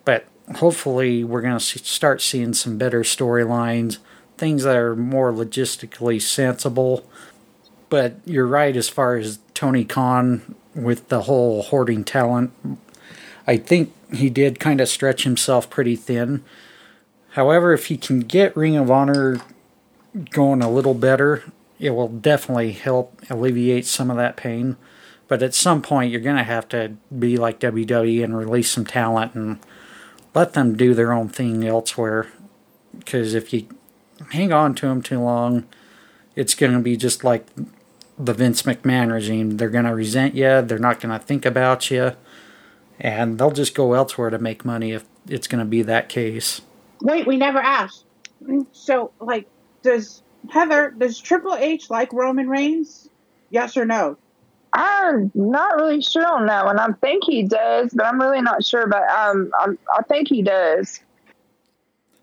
[0.04, 0.26] but
[0.56, 3.98] hopefully we're going to start seeing some better storylines,
[4.36, 7.08] things that are more logistically sensible.
[7.88, 12.52] But you're right as far as Tony Khan with the whole hoarding talent.
[13.46, 16.44] I think he did kind of stretch himself pretty thin.
[17.30, 19.40] However, if he can get Ring of Honor
[20.30, 21.44] going a little better,
[21.78, 24.76] it will definitely help alleviate some of that pain.
[25.28, 28.86] But at some point, you're going to have to be like WWE and release some
[28.86, 29.58] talent and
[30.34, 32.28] let them do their own thing elsewhere.
[32.96, 33.66] Because if you
[34.30, 35.66] hang on to them too long,
[36.36, 37.46] it's going to be just like
[38.18, 39.56] the Vince McMahon regime.
[39.56, 42.12] They're going to resent you, they're not going to think about you,
[43.00, 46.60] and they'll just go elsewhere to make money if it's going to be that case.
[47.02, 48.04] Wait, we never asked.
[48.72, 49.48] So, like,
[49.82, 53.08] does Heather, does Triple H like Roman Reigns?
[53.50, 54.16] Yes or no?
[54.72, 56.78] I'm not really sure on that one.
[56.78, 58.86] I think he does, but I'm really not sure.
[58.86, 61.00] But um, I'm, I think he does.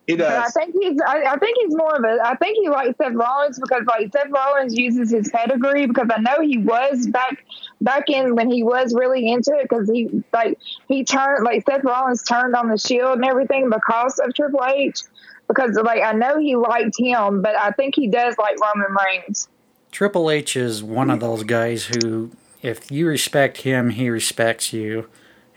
[0.06, 0.28] He does.
[0.28, 1.00] But I think he's.
[1.02, 2.20] I, I, think he's more of a.
[2.24, 6.20] I think he likes Seth Rollins because like Seth Rollins uses his pedigree because I
[6.20, 7.44] know he was back
[7.82, 10.60] back in when he was really into it because he like
[10.90, 15.00] he turned like Seth Rollins turned on the Shield and everything because of Triple H
[15.48, 19.48] because like I know he liked him, but I think he does like Roman Reigns.
[19.92, 22.32] Triple H is one of those guys who,
[22.64, 25.08] if you respect him, he respects you.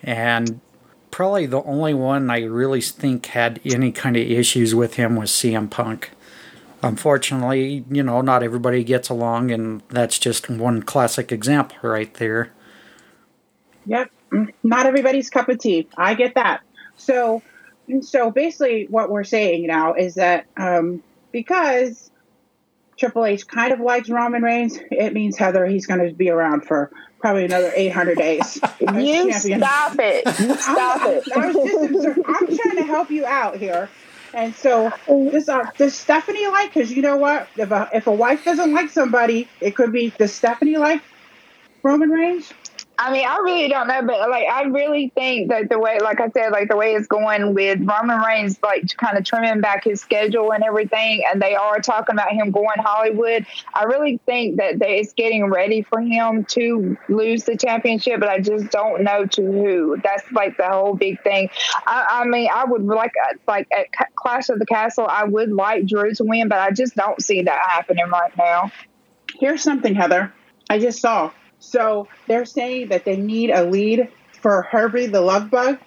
[0.02, 0.60] And
[1.10, 5.30] probably the only one I really think had any kind of issues with him was
[5.30, 6.10] CM Punk.
[6.82, 12.52] Unfortunately, you know, not everybody gets along, and that's just one classic example right there.
[13.86, 14.10] Yep.
[14.62, 15.88] Not everybody's cup of tea.
[15.96, 16.60] I get that.
[16.96, 17.42] So,
[18.00, 21.02] so basically, what we're saying now is that um,
[21.32, 22.10] because
[22.96, 26.62] Triple H kind of likes Roman Reigns, it means Heather he's going to be around
[26.64, 26.90] for
[27.20, 28.58] probably another 800 days.
[28.80, 30.24] you stop it.
[30.40, 31.24] You stop I'm, it.
[31.36, 33.88] I was just, I'm trying to help you out here.
[34.34, 36.74] And so, does, uh, does Stephanie like?
[36.74, 37.48] Because you know what?
[37.56, 40.10] If a, if a wife doesn't like somebody, it could be.
[40.10, 41.00] Does Stephanie like
[41.82, 42.52] Roman Reigns?
[42.98, 46.18] I mean, I really don't know, but like, I really think that the way, like
[46.18, 49.84] I said, like the way it's going with Roman Reigns, like kind of trimming back
[49.84, 53.44] his schedule and everything, and they are talking about him going Hollywood.
[53.74, 58.30] I really think that they, it's getting ready for him to lose the championship, but
[58.30, 59.98] I just don't know to who.
[60.02, 61.50] That's like the whole big thing.
[61.86, 65.52] I, I mean, I would like, uh, like at Clash of the Castle, I would
[65.52, 68.72] like Drew to win, but I just don't see that happening right now.
[69.38, 70.32] Here's something, Heather.
[70.70, 71.30] I just saw.
[71.58, 74.08] So they're saying that they need a lead
[74.40, 75.78] for Herbie the Love Bug.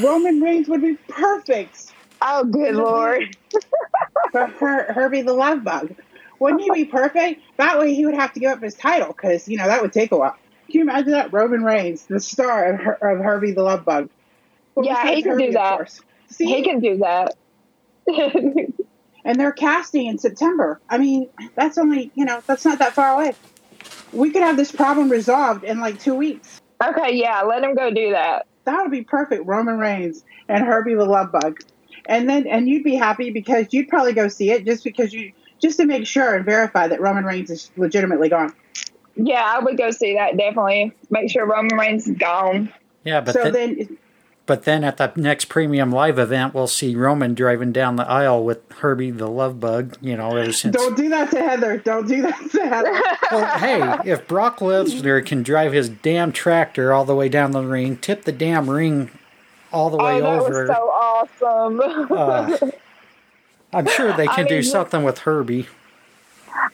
[0.00, 1.92] Roman Reigns would be perfect.
[2.22, 3.36] Oh, good lord!
[4.32, 5.94] for Her- Herbie the Love Bug,
[6.38, 7.40] wouldn't he be perfect?
[7.56, 9.92] That way he would have to give up his title because you know that would
[9.92, 10.36] take a while.
[10.66, 11.32] Can you imagine that?
[11.32, 14.08] Roman Reigns, the star of, Her- of Herbie the Love Bug.
[14.74, 16.00] Well, yeah, he can Herbie, do that.
[16.38, 17.34] He can do that.
[19.24, 20.80] and they're casting in September.
[20.88, 23.34] I mean, that's only you know that's not that far away
[24.12, 26.60] we could have this problem resolved in like two weeks.
[26.82, 28.46] Okay, yeah, let him go do that.
[28.64, 29.46] That would be perfect.
[29.46, 31.60] Roman Reigns and Herbie the Love Bug,
[32.06, 35.32] and then and you'd be happy because you'd probably go see it just because you
[35.60, 38.54] just to make sure and verify that Roman Reigns is legitimately gone.
[39.16, 40.92] Yeah, I would go see that definitely.
[41.10, 42.72] Make sure Roman Reigns is gone.
[43.04, 43.98] Yeah, but so then
[44.50, 48.42] but then at the next premium live event, we'll see Roman driving down the aisle
[48.42, 49.96] with Herbie the Love Bug.
[50.00, 50.74] You know, ever since.
[50.74, 51.78] Don't do that to Heather.
[51.78, 53.00] Don't do that to Heather.
[53.30, 57.62] well, hey, if Brock Lesnar can drive his damn tractor all the way down the
[57.62, 59.12] ring, tip the damn ring
[59.72, 60.66] all the way oh, over.
[60.66, 62.10] so awesome.
[62.10, 62.70] uh,
[63.72, 65.68] I'm sure they can I mean, do something with Herbie.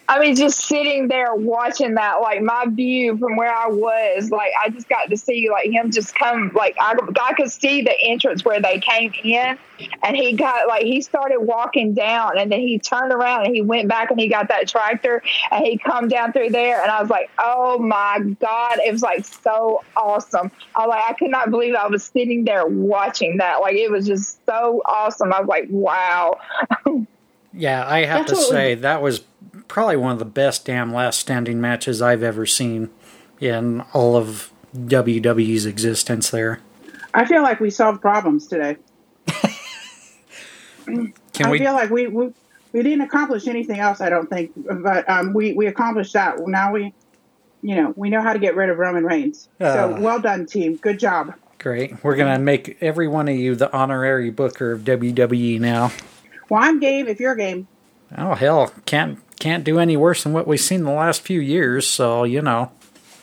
[0.08, 4.52] I mean, just sitting there watching that, like my view from where I was, like
[4.62, 7.94] I just got to see like him just come, like I, I could see the
[8.02, 9.58] entrance where they came in,
[10.02, 13.62] and he got like he started walking down, and then he turned around and he
[13.62, 17.00] went back and he got that tractor and he come down through there, and I
[17.00, 20.52] was like, oh my god, it was like so awesome.
[20.76, 24.06] I like I could not believe I was sitting there watching that, like it was
[24.06, 25.32] just so awesome.
[25.32, 26.38] I was like, wow.
[27.52, 29.24] yeah, I have That's to say that was
[29.68, 32.90] probably one of the best damn last standing matches I've ever seen
[33.40, 36.60] in all of WWE's existence there.
[37.14, 38.76] I feel like we solved problems today.
[40.86, 41.58] Can I we...
[41.58, 42.32] feel like we, we
[42.72, 46.38] we didn't accomplish anything else, I don't think, but um, we we accomplished that.
[46.46, 46.92] Now we,
[47.62, 49.48] you know, we know how to get rid of Roman Reigns.
[49.60, 50.76] Uh, so well done, team.
[50.76, 51.34] Good job.
[51.58, 52.04] Great.
[52.04, 55.90] We're gonna make every one of you the honorary booker of WWE now.
[56.48, 57.08] Well, I'm game.
[57.08, 57.66] If you're game.
[58.16, 61.86] Oh hell, can't can't do any worse than what we've seen the last few years.
[61.86, 62.72] So you know.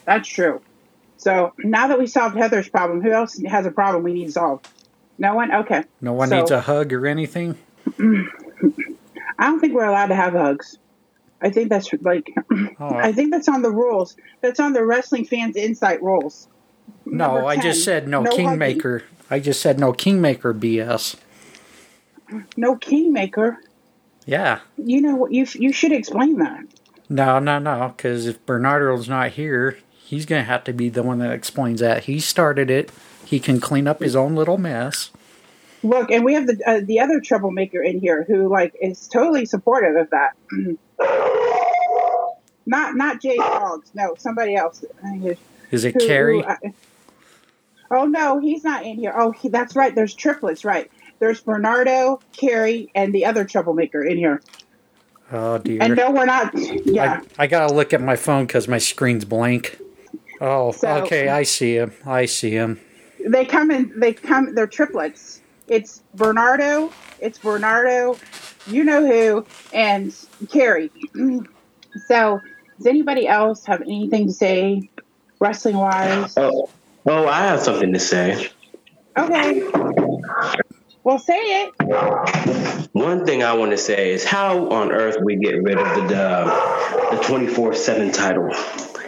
[0.05, 0.61] That's true.
[1.17, 4.67] So now that we solved Heather's problem, who else has a problem we need solved?
[5.17, 5.53] No one.
[5.53, 5.83] Okay.
[6.01, 7.57] No one so, needs a hug or anything.
[7.99, 10.77] I don't think we're allowed to have hugs.
[11.41, 12.33] I think that's like,
[12.79, 12.95] oh.
[12.95, 14.15] I think that's on the rules.
[14.41, 16.47] That's on the Wrestling Fans Incite rules.
[17.05, 18.99] No, I just said no, no kingmaker.
[18.99, 19.13] Hugging.
[19.29, 21.15] I just said no kingmaker BS.
[22.55, 23.59] No kingmaker.
[24.25, 24.59] Yeah.
[24.77, 25.31] You know, what?
[25.31, 26.63] you you should explain that.
[27.09, 27.93] No, no, no.
[27.95, 31.79] Because if Bernardo's not here, he's going to have to be the one that explains
[31.81, 32.05] that.
[32.05, 32.91] He started it.
[33.25, 35.11] He can clean up his own little mess.
[35.83, 39.45] Look, and we have the uh, the other troublemaker in here who like is totally
[39.45, 40.31] supportive of that.
[42.65, 43.91] not not Jay Boggs.
[43.93, 44.85] No, somebody else.
[45.71, 46.41] Is it who, Carrie?
[46.41, 46.57] Who, uh,
[47.91, 49.13] oh no, he's not in here.
[49.15, 49.93] Oh, he, that's right.
[49.93, 50.89] There's triplets, right?
[51.23, 54.41] There's Bernardo, Carrie, and the other troublemaker in here.
[55.31, 55.81] Oh dear.
[55.81, 56.51] And no, we're not.
[56.53, 57.21] Yeah.
[57.39, 59.79] I, I gotta look at my phone because my screen's blank.
[60.41, 61.29] Oh, so, okay.
[61.29, 61.93] I see him.
[62.05, 62.77] I see him.
[63.25, 63.97] They come in.
[63.97, 64.53] They come.
[64.53, 65.39] They're triplets.
[65.69, 66.91] It's Bernardo.
[67.21, 68.17] It's Bernardo.
[68.67, 70.13] You know who, and
[70.49, 70.91] Carrie.
[72.07, 72.41] So,
[72.79, 74.89] does anybody else have anything to say,
[75.39, 76.33] wrestling wise?
[76.35, 76.67] Oh,
[77.05, 78.49] oh, I have something to say.
[79.15, 79.61] Okay.
[81.03, 82.89] Well, say it.
[82.93, 86.07] One thing I want to say is how on earth we get rid of the
[86.07, 86.47] dub.
[87.11, 88.49] the 24 7 title?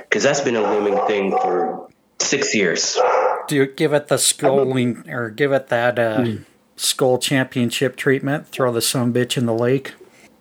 [0.02, 1.90] Because that's been a looming thing for
[2.20, 2.98] six years.
[3.48, 6.46] Do you give it the sculling or give it that uh, mm.
[6.76, 8.50] skull championship treatment?
[8.50, 9.94] Throw the son bitch in the lake?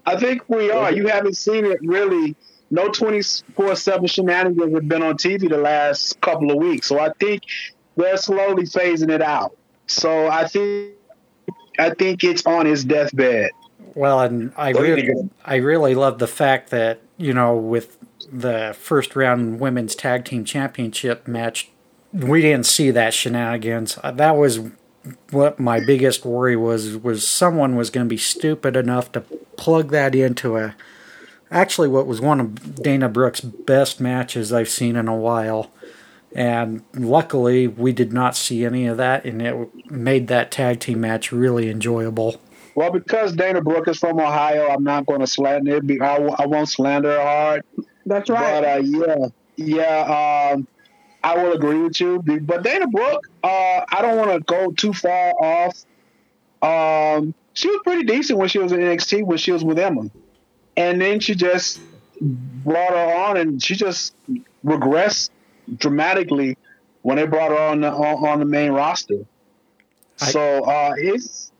[0.07, 0.93] I think we are.
[0.93, 2.35] You haven't seen it really.
[2.71, 6.89] No 24 7 shenanigans have been on TV the last couple of weeks.
[6.89, 7.45] So I think
[7.97, 9.57] they're slowly phasing it out.
[9.87, 10.95] So I think
[11.79, 13.51] I think it's on his deathbed.
[13.95, 15.13] Well, and I really,
[15.45, 17.99] I really love the fact that you know with
[18.33, 21.71] the first round women's tag team championship match,
[22.13, 23.99] we didn't see that shenanigans.
[24.03, 24.61] Uh, that was
[25.31, 26.97] what my biggest worry was.
[26.97, 29.21] Was someone was going to be stupid enough to
[29.57, 30.75] plug that into a,
[31.51, 35.71] actually what was one of Dana Brooke's best matches I've seen in a while.
[36.35, 41.01] And luckily, we did not see any of that, and it made that tag team
[41.01, 42.41] match really enjoyable.
[42.75, 46.03] Well, because Dana Brooke is from Ohio, I'm not going to slander it.
[46.03, 47.65] I, I won't slander her hard.
[48.05, 48.61] That's right.
[48.61, 50.67] But uh, yeah, yeah, um,
[51.23, 52.21] I will agree with you.
[52.21, 55.85] But Dana Brooke, uh, I don't want to go too far off.
[56.63, 60.11] Um, she was pretty decent when she was in NXT when she was with Emma,
[60.77, 61.81] and then she just
[62.21, 64.15] brought her on, and she just
[64.65, 65.31] regressed
[65.77, 66.57] dramatically
[67.03, 69.27] when they brought her on the on, on the main roster.
[70.21, 71.53] I, so uh, it's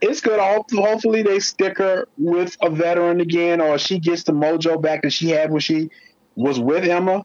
[0.00, 0.38] it's good.
[0.40, 5.12] Hopefully, they stick her with a veteran again, or she gets the mojo back that
[5.12, 5.90] she had when she
[6.36, 7.24] was with Emma,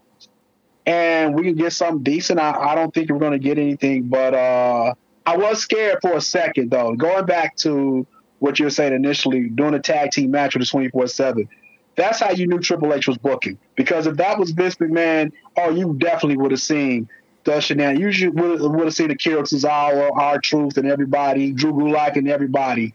[0.86, 2.40] and we can get something decent.
[2.40, 4.94] I, I don't think we're going to get anything, but uh,
[5.26, 6.94] I was scared for a second though.
[6.94, 8.06] Going back to
[8.40, 11.48] what you were saying initially, doing a tag team match with the twenty four seven.
[11.96, 13.58] That's how you knew Triple H was booking.
[13.76, 17.08] Because if that was Vince McMahon, oh, you definitely would have seen
[17.44, 18.20] the shenanigans.
[18.20, 22.94] You would have seen Akira Tozawa, R-Truth, and everybody, Drew Gulak, and everybody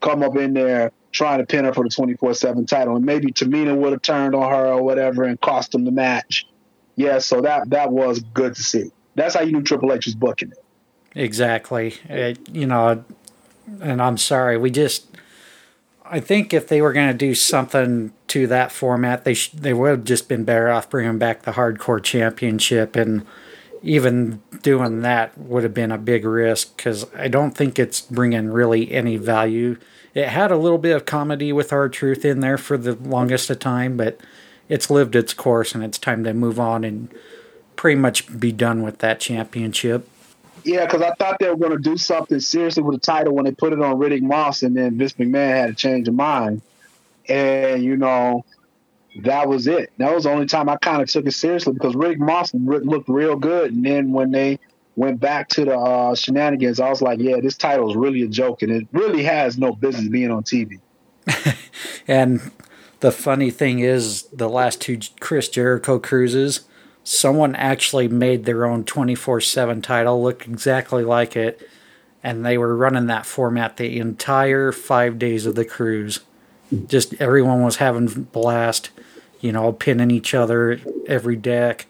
[0.00, 2.96] come up in there trying to pin her for the 24 7 title.
[2.96, 6.46] And maybe Tamina would have turned on her or whatever and cost them the match.
[6.96, 8.90] Yeah, so that, that was good to see.
[9.14, 10.64] That's how you knew Triple H was booking it.
[11.14, 11.94] Exactly.
[12.08, 13.04] It, you know,
[13.80, 15.06] and I'm sorry, we just
[16.10, 19.72] I think if they were going to do something to that format, they sh- they
[19.72, 23.26] would have just been better off bringing back the hardcore championship, and
[23.82, 28.50] even doing that would have been a big risk because I don't think it's bringing
[28.50, 29.78] really any value.
[30.14, 33.60] It had a little bit of comedy with R-Truth in there for the longest of
[33.60, 34.18] time, but
[34.68, 37.12] it's lived its course, and it's time to move on and
[37.76, 40.08] pretty much be done with that championship.
[40.64, 43.44] Yeah, because I thought they were going to do something seriously with the title when
[43.44, 46.62] they put it on Riddick Moss, and then Vince McMahon had a change of mind,
[47.28, 48.44] and you know
[49.22, 49.90] that was it.
[49.98, 53.08] That was the only time I kind of took it seriously because Riddick Moss looked
[53.08, 54.58] real good, and then when they
[54.96, 58.28] went back to the uh, shenanigans, I was like, yeah, this title is really a
[58.28, 60.80] joke, and it really has no business being on TV.
[62.08, 62.50] and
[63.00, 66.67] the funny thing is, the last two Chris Jericho cruises
[67.08, 71.66] someone actually made their own 24 7 title look exactly like it,
[72.22, 76.20] and they were running that format the entire five days of the cruise.
[76.86, 78.90] Just everyone was having blast,
[79.40, 81.86] you know, pinning each other every deck.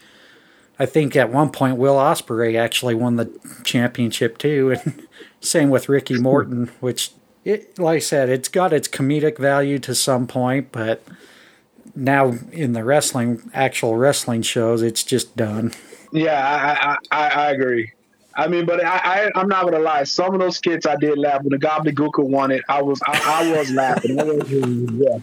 [0.79, 3.29] I think at one point Will Ospreay actually won the
[3.65, 5.09] championship too, and
[5.41, 7.11] same with Ricky Morton, which
[7.45, 11.03] it like I said, it's got its comedic value to some point, but
[11.99, 15.73] now in the wrestling, actual wrestling shows, it's just done.
[16.13, 17.93] Yeah, I I, I agree.
[18.35, 20.05] I mean, but I, I am not gonna lie.
[20.05, 22.63] Some of those skits I did laugh when the Gobbledygooker won it.
[22.69, 24.17] I was I, I was laughing.
[24.99, 25.19] Yeah.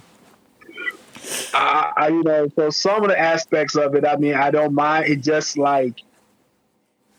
[1.53, 4.73] I, I, you know, so some of the aspects of it, I mean, I don't
[4.73, 5.07] mind.
[5.07, 6.02] It just like,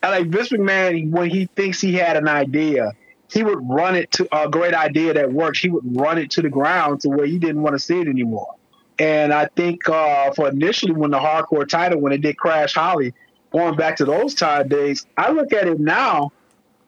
[0.01, 2.93] I like Vince McMahon when he thinks he had an idea,
[3.29, 5.59] he would run it to a great idea that works.
[5.59, 8.07] He would run it to the ground to where he didn't want to see it
[8.07, 8.55] anymore.
[8.99, 13.13] And I think uh, for initially when the hardcore title, when it did Crash Holly,
[13.51, 16.31] going back to those time days, I look at it now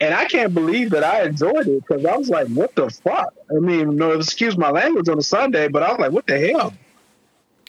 [0.01, 3.33] and I can't believe that I enjoyed it because I was like, what the fuck?
[3.51, 6.39] I mean, no, excuse my language on a Sunday, but I was like, what the
[6.39, 6.73] hell?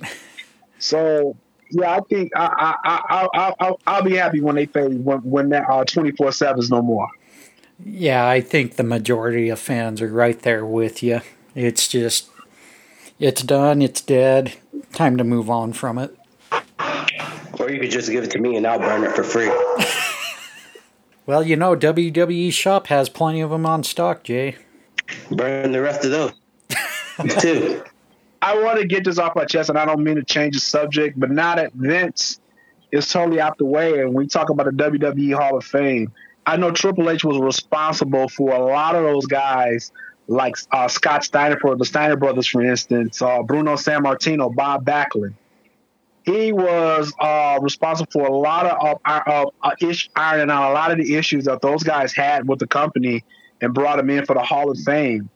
[0.78, 1.36] so,
[1.70, 5.48] yeah, I think I, I, I, I, I'll be happy when they fade when, when
[5.50, 7.08] that uh, 24 7 is no more.
[7.84, 11.22] Yeah, I think the majority of fans are right there with you.
[11.54, 12.28] It's just
[13.20, 14.54] it's done, it's dead.
[14.92, 16.16] Time to move on from it.
[17.58, 19.50] Or you could just give it to me and I'll burn it for free.
[21.26, 24.56] well, you know, WWE Shop has plenty of them on stock, Jay.
[25.30, 26.32] Burn the rest of those,
[27.40, 27.84] too.
[28.42, 30.60] I want to get this off my chest, and I don't mean to change the
[30.60, 32.40] subject, but now that Vince
[32.90, 36.10] is totally out the way, and we talk about the WWE Hall of Fame,
[36.46, 39.92] I know Triple H was responsible for a lot of those guys
[40.30, 45.34] like uh, Scott Steiner for the Steiner brothers, for instance, uh, Bruno Sammartino, Bob Backlund.
[46.24, 50.92] he was uh, responsible for a lot of uh, uh, ish, ironing out a lot
[50.92, 53.24] of the issues that those guys had with the company
[53.60, 55.28] and brought them in for the Hall of Fame.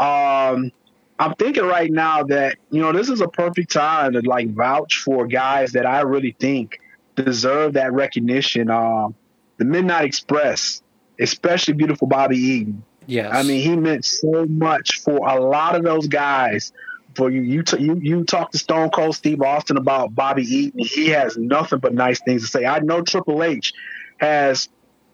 [0.00, 0.72] Um,
[1.20, 4.98] I'm thinking right now that you know this is a perfect time to like vouch
[5.04, 6.80] for guys that I really think
[7.14, 8.70] deserve that recognition.
[8.70, 9.14] Um,
[9.58, 10.82] the Midnight Express,
[11.20, 12.82] especially beautiful Bobby Eaton.
[13.06, 13.30] Yes.
[13.32, 16.72] I mean, he meant so much for a lot of those guys.
[17.14, 20.80] For you, you, t- you, you talk to Stone Cold Steve Austin about Bobby Eaton.
[20.80, 22.64] He has nothing but nice things to say.
[22.64, 23.74] I know Triple H
[24.18, 24.70] has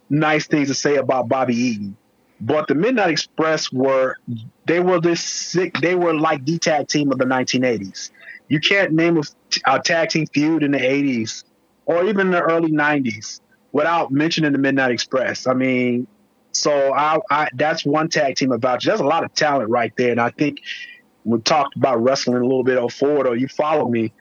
[0.08, 1.96] nice things to say about Bobby Eaton,
[2.40, 4.16] but the Midnight Express were
[4.64, 5.74] they were this sick.
[5.80, 8.10] They were like the tag team of the 1980s.
[8.46, 9.22] You can't name a,
[9.66, 11.44] a tag team feud in the 80s
[11.86, 13.40] or even the early 90s
[13.72, 15.46] without mentioning the Midnight Express.
[15.46, 16.06] I mean,
[16.58, 18.90] so I, I that's one tag team about you.
[18.90, 20.60] There's a lot of talent right there, and I think
[21.24, 24.12] we talked about wrestling a little bit on forward, or you follow me.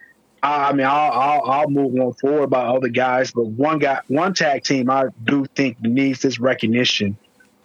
[0.43, 4.01] I, I mean, I'll, I'll, I'll move on forward about other guys, but one guy,
[4.07, 7.17] one tag team, I do think needs this recognition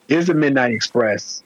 [0.09, 1.43] is the Midnight Express.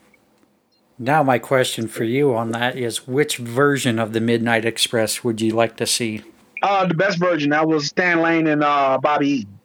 [0.99, 5.41] Now, my question for you on that is which version of the Midnight Express would
[5.41, 6.23] you like to see?
[6.63, 9.56] Uh, the best version that was Stan Lane and uh, Bobby Eaton.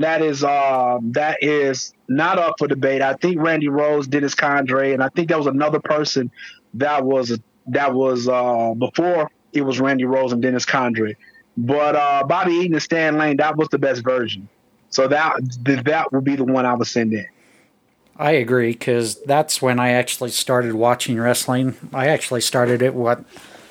[0.00, 3.02] That is uh, that is not up for debate.
[3.02, 6.30] I think Randy Rose, Dennis Condrey, and I think there was another person
[6.74, 11.16] that was that was uh, before it was Randy Rose and Dennis Condrey.
[11.58, 14.48] But uh, Bobby Eaton and Stan Lane, that was the best version.
[14.88, 15.36] So that
[15.84, 17.26] that would be the one I would send in.
[18.16, 21.76] I agree because that's when I actually started watching wrestling.
[21.92, 23.22] I actually started it what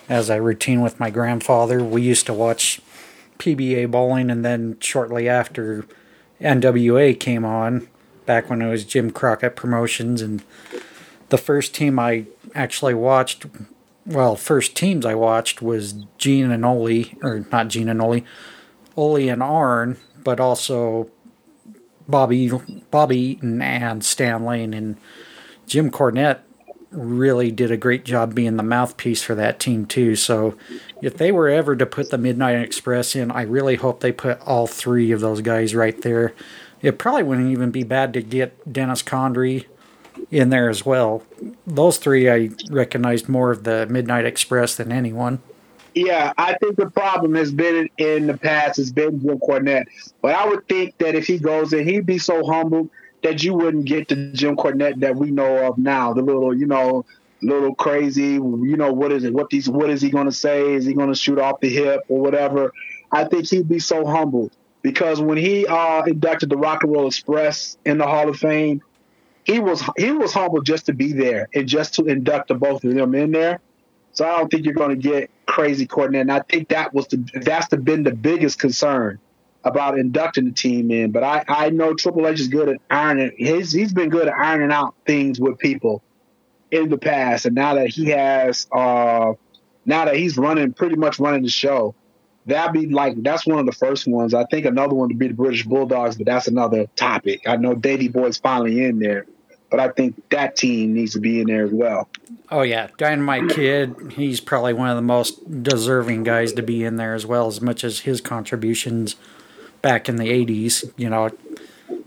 [0.07, 1.84] as a routine with my grandfather.
[1.84, 2.81] We used to watch
[3.39, 5.85] PBA bowling, and then shortly after
[6.41, 7.88] NWA came on,
[8.26, 10.44] back when it was Jim Crockett Promotions, and
[11.30, 12.26] the first team I
[12.56, 13.45] actually watched,
[14.06, 18.22] well, first teams I watched was Gene and Ole, or not Gene and Ole,
[18.95, 21.10] Ole and Arn, but also
[22.07, 22.52] Bobby
[22.91, 24.98] Bobby Eaton and Stan Lane and
[25.68, 26.40] Jim Cornette
[26.91, 30.16] really did a great job being the mouthpiece for that team too.
[30.16, 30.56] So
[31.02, 34.41] if they were ever to put the Midnight Express in, I really hope they put
[34.41, 36.34] all three of those guys right there.
[36.82, 39.66] It probably wouldn't even be bad to get Dennis Condrey
[40.32, 41.24] in there as well.
[41.68, 45.41] Those three I recognized more of the Midnight Express than anyone.
[45.95, 49.86] Yeah, I think the problem has been in the past has been Jim Cornette.
[50.22, 52.90] But I would think that if he goes in, he'd be so humble
[53.24, 56.14] that you wouldn't get the Jim Cornette that we know of now.
[56.14, 57.06] The little, you know,
[57.41, 59.34] little crazy, you know, what is it?
[59.34, 60.74] What these what is he gonna say?
[60.74, 62.74] Is he gonna shoot off the hip or whatever?
[63.12, 64.52] I think he'd be so humble.
[64.82, 68.82] Because when he uh, inducted the Rock and Roll Express in the Hall of Fame,
[69.44, 72.84] he was he was humble just to be there and just to induct the both
[72.84, 73.60] of them in there.
[74.14, 76.22] So I don't think you're going to get crazy Cornette.
[76.22, 79.20] And I think that was the that's the, been the biggest concern
[79.64, 81.11] about inducting the team in.
[81.11, 83.31] But I, I know Triple H is good at ironing.
[83.38, 86.02] He's he's been good at ironing out things with people
[86.72, 89.34] in the past, and now that he has, uh,
[89.86, 91.95] now that he's running pretty much running the show,
[92.45, 94.34] that'd be like that's one of the first ones.
[94.34, 97.41] I think another one to be the British Bulldogs, but that's another topic.
[97.48, 99.26] I know Davy Boy's finally in there,
[99.69, 102.10] but I think that team needs to be in there as well.
[102.49, 104.14] Oh yeah, Dynamite Kid.
[104.14, 107.61] He's probably one of the most deserving guys to be in there as well, as
[107.61, 109.15] much as his contributions
[109.81, 110.91] back in the 80s.
[110.97, 111.30] You know,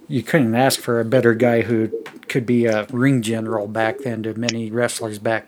[0.09, 1.89] you couldn't ask for a better guy who
[2.29, 5.47] could be a ring general back then to many wrestlers back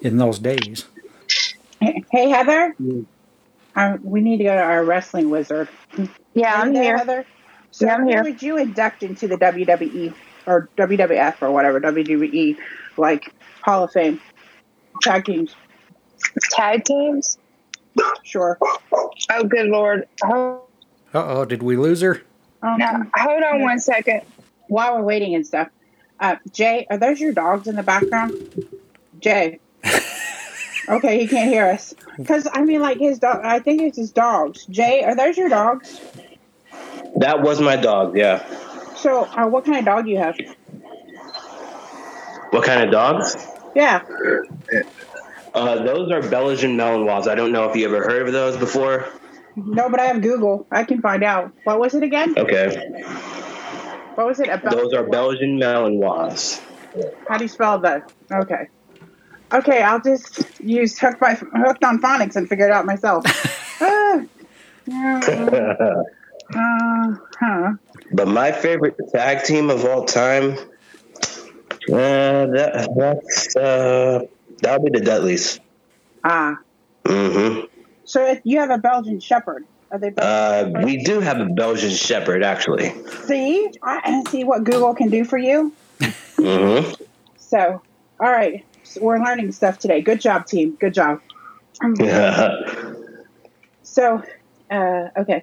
[0.00, 0.86] in those days.
[1.80, 2.74] Hey, Heather.
[3.76, 5.68] Um, we need to go to our wrestling wizard.
[6.34, 6.98] Yeah, Are I'm you there, here.
[6.98, 7.26] Heather?
[7.70, 10.14] So Yeah, I'm who would you induct into the WWE
[10.46, 12.56] or WWF or whatever WWE
[12.96, 13.32] like
[13.62, 14.20] Hall of Fame
[15.02, 15.54] tag teams?
[16.50, 17.38] Tag teams?
[18.24, 18.58] Sure.
[18.92, 20.08] Oh, good lord.
[20.24, 20.62] Oh,
[21.14, 22.22] Uh oh, did we lose her?
[22.62, 24.22] Um, now, hold on one second.
[24.68, 25.68] While we're waiting and stuff,
[26.20, 28.34] uh, Jay, are those your dogs in the background?
[29.20, 29.60] Jay.
[30.88, 31.94] Okay, he can't hear us.
[32.16, 34.64] Because, I mean, like his dog, I think it's his dogs.
[34.66, 36.00] Jay, are those your dogs?
[37.16, 38.16] That was my dog.
[38.16, 38.44] Yeah.
[38.96, 40.36] So, uh, what kind of dog do you have?
[42.50, 43.36] What kind of dogs?
[43.74, 44.02] Yeah.
[45.52, 47.28] Uh, those are Belgian Malinois.
[47.28, 49.08] I don't know if you ever heard of those before.
[49.66, 50.66] No, but I have Google.
[50.70, 51.52] I can find out.
[51.64, 52.34] What was it again?
[52.36, 52.76] Okay.
[54.14, 54.48] What was it?
[54.48, 56.60] About Those are Belgian Malinois.
[57.28, 58.12] How do you spell that?
[58.32, 58.68] Okay.
[59.52, 63.24] Okay, I'll just use hooked by hooked on phonics and figure it out myself.
[63.80, 64.20] Ah.
[64.86, 65.20] Yeah.
[66.56, 67.72] uh, huh.
[68.12, 70.58] But my favorite tag team of all time,
[71.92, 74.22] uh, that, that's uh,
[74.60, 75.60] that'll be the Dudleys.
[76.24, 76.56] Ah.
[77.06, 77.60] hmm
[78.08, 79.64] So if you have a Belgian Shepherd.
[79.90, 82.92] Are they Uh, we do have a Belgian Shepherd, actually.
[83.26, 83.68] see?
[83.82, 85.72] I see what Google can do for you.
[86.36, 86.80] hmm
[87.36, 87.82] So,
[88.20, 90.00] all right, so we're learning stuff today.
[90.00, 90.76] Good job, team.
[90.80, 91.20] Good job.
[93.82, 94.22] So,
[94.70, 95.42] uh, okay.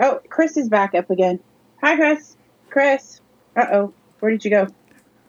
[0.00, 1.40] Oh, Chris is back up again.
[1.82, 2.36] Hi, Chris.
[2.70, 3.20] Chris.
[3.56, 3.94] Uh oh.
[4.20, 4.68] Where did you go?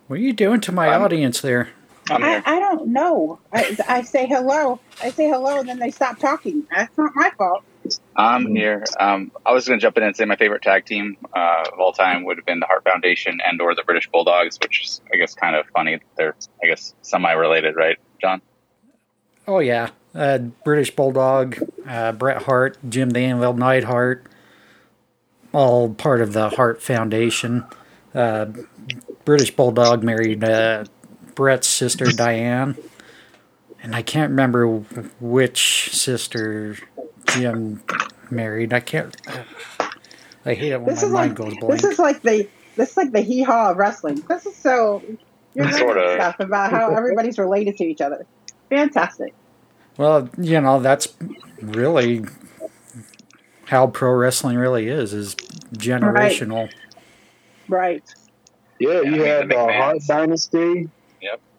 [0.08, 1.70] What are you doing to my Um, audience there?
[2.12, 3.40] I'm I, don't know.
[3.52, 4.80] I, I say hello.
[5.02, 6.66] I say hello, and then they stop talking.
[6.70, 7.64] That's not my fault.
[8.16, 8.84] I'm here.
[9.00, 11.80] Um, I was going to jump in and say my favorite tag team uh, of
[11.80, 15.02] all time would have been the Hart Foundation and or the British Bulldogs, which is,
[15.12, 16.00] I guess, kind of funny.
[16.16, 18.42] They're, I guess, semi-related, right, John?
[19.48, 21.58] Oh yeah, uh, British Bulldog,
[21.88, 24.28] uh, Bret Hart, Jim the Anvil Neidhart,
[25.52, 27.66] all part of the Hart Foundation.
[28.14, 28.46] Uh,
[29.26, 30.44] British Bulldog married
[31.32, 32.78] uh, Bret's sister Diane,
[33.82, 34.68] and I can't remember
[35.20, 36.78] which sister
[37.28, 37.82] Jim
[38.30, 38.74] married.
[38.74, 39.16] I can't.
[40.46, 41.82] I hate it when This my is mind like goes blank.
[41.82, 44.16] this is like the this is like the hee haw of wrestling.
[44.28, 45.02] This is so
[45.54, 46.14] you're Sorta.
[46.16, 48.26] stuff about how everybody's related to each other.
[48.70, 49.34] Fantastic.
[49.98, 51.10] Well, you know, that's
[51.62, 52.24] really
[53.66, 55.36] how pro wrestling really is, is
[55.76, 56.72] generational.
[57.68, 58.04] Right.
[58.80, 60.90] Yeah, you I mean, had the the Hart Dynasty.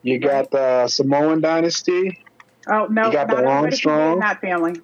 [0.03, 0.12] Yep.
[0.12, 2.20] You got the Samoan Dynasty.
[2.69, 4.19] Oh no, You got not the everybody can Armstrong.
[4.20, 4.74] that family.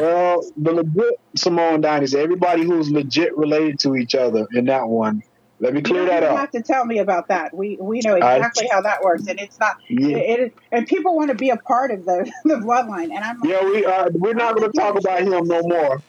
[0.00, 2.18] well, the legit Samoan Dynasty.
[2.18, 5.22] Everybody who's legit related to each other in that one.
[5.60, 6.38] Let me You clear don't that even up.
[6.38, 7.52] have to tell me about that.
[7.52, 9.78] We we know I- exactly how that works, and it's not.
[9.88, 10.18] Yeah.
[10.18, 13.40] It, it and people want to be a part of the the bloodline, and I'm
[13.40, 16.00] like, Yeah, we uh, we're not going to talk about him no more.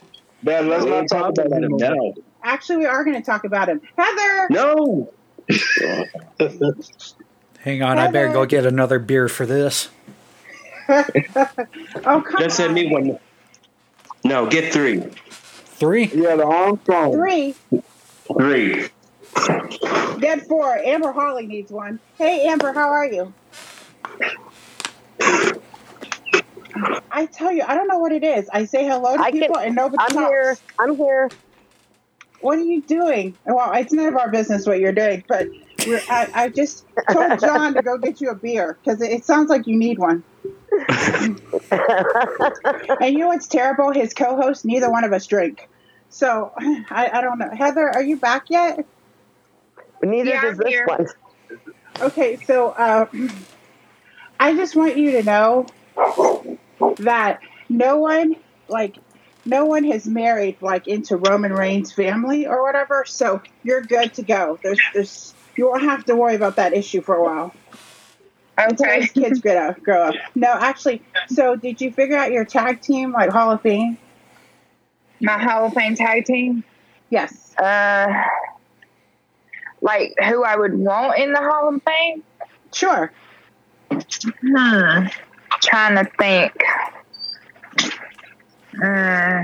[0.43, 1.71] Dad, let's not talk about him.
[1.77, 1.93] No.
[1.93, 2.13] now.
[2.43, 3.81] actually, we are going to talk about him.
[3.97, 4.47] Heather.
[4.51, 5.11] No.
[7.59, 9.89] Hang on, I better go get another beer for this.
[10.89, 11.03] oh
[12.03, 12.73] come Just send on.
[12.75, 13.19] me one.
[14.23, 15.01] No, get three.
[15.01, 16.05] Three?
[16.07, 17.13] Yeah, the Armstrong.
[17.13, 17.55] Three.
[18.37, 18.87] Three.
[20.19, 20.77] Dead four.
[20.77, 21.99] Amber Holly needs one.
[22.17, 23.33] Hey, Amber, how are you?
[27.11, 28.49] I tell you, I don't know what it is.
[28.51, 30.29] I say hello to I can- people and nobody I'm talks.
[30.29, 30.57] here.
[30.79, 31.29] I'm here.
[32.41, 33.35] What are you doing?
[33.45, 35.53] Well, it's none of our business what you're doing, but we're,
[36.09, 39.49] I, I just told John to go get you a beer because it, it sounds
[39.49, 40.23] like you need one.
[43.01, 43.91] And you know what's terrible?
[43.91, 45.69] His co-host, neither one of us drink.
[46.09, 47.49] So I, I don't know.
[47.53, 48.85] Heather, are you back yet?
[50.01, 50.85] Neither Yeah, does I'm this here.
[50.85, 51.07] one.
[52.01, 53.05] Okay, so uh,
[54.39, 55.67] I just want you to know
[56.99, 57.39] that
[57.69, 58.35] no one,
[58.67, 58.97] like,
[59.45, 63.05] no one has married like into Roman Reigns' family or whatever.
[63.07, 64.59] So you're good to go.
[64.63, 67.53] There's, there's, you won't have to worry about that issue for a while
[68.57, 69.07] Okay.
[69.07, 69.83] kids grow up.
[69.83, 70.15] Grow up.
[70.35, 71.01] No, actually.
[71.27, 73.97] So did you figure out your tag team, like Hall of Fame?
[75.21, 76.63] My Hall of Fame tag team.
[77.09, 77.55] Yes.
[77.57, 78.07] Uh,
[79.81, 82.23] like who I would want in the Hall of Fame?
[82.73, 83.11] Sure.
[83.91, 85.07] Hmm.
[85.61, 86.53] Trying to think.
[88.83, 89.43] Uh,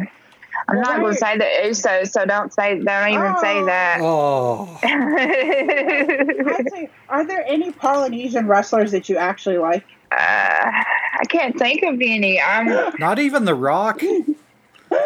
[0.68, 3.66] I'm not going to say the Usos, so don't say, don't even say Oh.
[3.66, 4.00] that.
[6.48, 9.84] Oh, say, are there any Polynesian wrestlers that you actually like?
[10.12, 12.40] uh, I can't think of any.
[12.42, 14.02] I'm not even The Rock?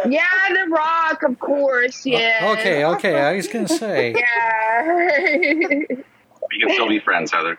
[0.06, 2.06] yeah, The Rock, of course.
[2.06, 2.54] Yeah.
[2.58, 4.14] Okay, okay, I was going to say.
[4.80, 5.62] Yeah.
[6.52, 7.58] We can still be friends, Heather.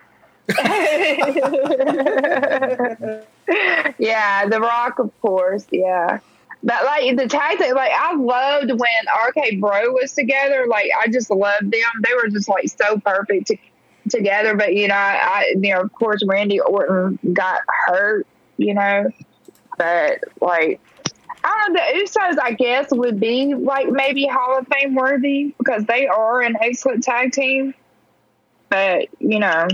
[3.99, 5.65] yeah, The Rock, of course.
[5.71, 6.19] Yeah.
[6.63, 10.67] But like the tag team, like I loved when RK Bro was together.
[10.67, 11.81] Like I just loved them.
[12.03, 13.57] They were just like so perfect to,
[14.09, 14.55] together.
[14.55, 18.27] But you know, I you know, of course, Randy Orton got hurt.
[18.57, 19.09] You know,
[19.77, 20.79] but like
[21.43, 21.81] I don't know.
[21.81, 26.41] The Usos, I guess, would be like maybe Hall of Fame worthy because they are
[26.41, 27.73] an excellent tag team.
[28.69, 29.67] But you know,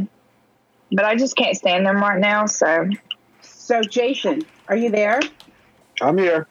[0.91, 2.45] but I just can't stand them right now.
[2.45, 2.89] So
[3.41, 5.19] So Jason, are you there?
[6.01, 6.47] I'm here.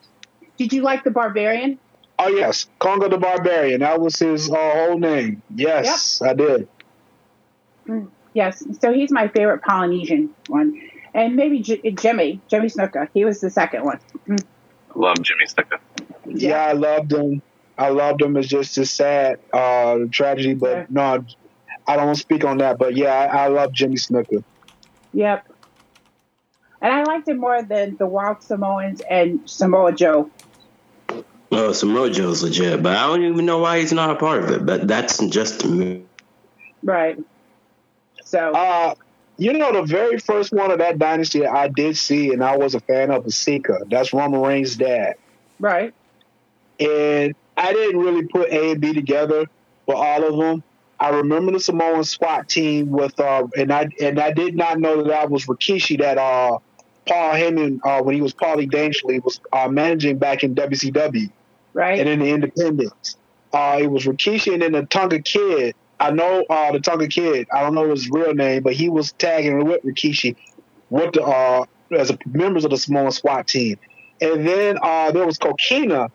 [0.57, 1.79] Did you like the Barbarian?
[2.19, 3.81] Oh yes, Konga the Barbarian.
[3.81, 5.43] That was his uh, whole name.
[5.55, 6.69] Yes, I did.
[8.33, 8.65] Yes.
[8.81, 10.81] So he's my favorite Polynesian one,
[11.15, 13.09] and maybe J- Jimmy, Jimmy Snuka.
[13.15, 14.01] He was the second one.
[14.95, 15.79] Love Jimmy Snuka.
[16.27, 17.43] Yeah, I loved him.
[17.79, 18.37] I loved him.
[18.37, 20.87] It's just a sad uh, tragedy, but Yeah.
[20.89, 21.25] no,
[21.87, 22.79] I don't speak on that.
[22.79, 24.43] But yeah, I, I love Jimmy Snuka.
[25.13, 25.47] Yep.
[26.81, 30.31] And I liked him more than the Wild Samoans and Samoa Joe.
[31.53, 34.51] Oh, Samoa Joe's legit, but I don't even know why he's not a part of
[34.51, 34.67] it.
[34.67, 36.03] But that's just me.
[36.83, 37.19] Right.
[38.25, 38.95] So Uh,
[39.39, 42.75] You know, the very first one of that dynasty I did see, and I was
[42.75, 43.81] a fan of, was Sika.
[43.91, 45.17] That's Roman Reigns' dad.
[45.61, 45.93] Right.
[46.81, 49.47] And I didn't really put A and B together
[49.85, 50.63] for all of them.
[50.99, 54.97] I remember the Samoan SWAT team with, uh, and I and I did not know
[55.03, 56.59] that that was Rikishi that uh,
[57.07, 61.31] Paul Heyman, uh, when he was Paulie Dangerously, was uh, managing back in WCW
[61.73, 61.99] Right.
[62.01, 63.17] and in the Independence.
[63.53, 65.75] Uh, it was Rikishi and then the Tonga Kid.
[66.01, 67.47] I know uh, the Tonga Kid.
[67.55, 70.37] I don't know his real name, but he was tagging with Rikishi
[70.91, 73.79] with the uh, as a, members of the Samoan SWAT team.
[74.21, 76.11] And then uh, there was Kokina,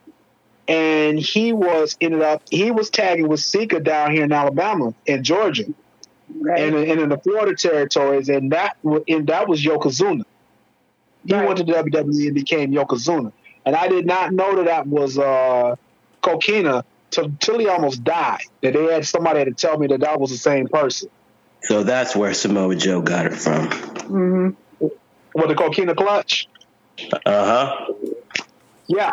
[0.68, 5.23] and he was ended up he was tagging with Sika down here in Alabama and
[5.23, 5.65] Georgia,
[6.39, 6.61] right.
[6.61, 8.77] and, and in the Florida territories, and that
[9.07, 10.23] and that was Yokozuna.
[11.26, 11.45] He Right.
[11.45, 13.31] went to WWE and became Yokozuna,
[13.65, 15.76] and I did not know that that was uh,
[16.23, 18.41] Kokina till, till he almost died.
[18.64, 21.10] That they had somebody had to tell me that that was the same person.
[21.64, 23.68] So that's where Samoa Joe got it from.
[23.69, 24.49] hmm
[25.35, 26.48] With the Coquina clutch,
[27.14, 27.85] Uh huh.
[28.88, 29.11] yeah,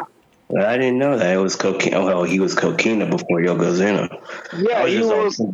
[0.58, 1.94] I didn't know that it was cocaine.
[1.94, 4.08] Oh, well, he was Kokina before Yokozuna.
[4.54, 5.46] yeah, I he just was.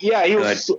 [0.00, 0.70] Yeah, he was.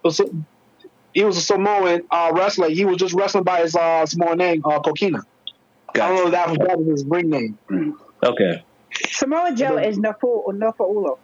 [1.16, 2.70] A- a- He was a Samoan uh, wrestler.
[2.70, 5.22] He was just wrestling by his uh, Samoan name, uh, Kokina.
[5.96, 7.60] I don't know if that was, that was his ring name.
[8.24, 8.66] Okay.
[9.10, 11.18] Samoa Joe is Nofu Nofaulo.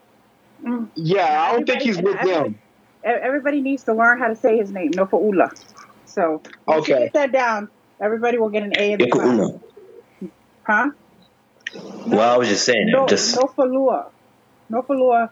[0.96, 2.60] Yeah, I don't think he's with them.
[3.04, 5.50] Everybody needs to learn how to say his name, Nofaula.
[6.06, 7.70] So once you get that down,
[8.02, 9.28] everybody will get an A in the class.
[9.28, 9.62] Yokozuna.
[10.68, 10.92] Huh?
[12.08, 13.10] Well, I was just saying No, it.
[13.10, 14.12] Just Nofalua.
[14.72, 15.30] Nofalua.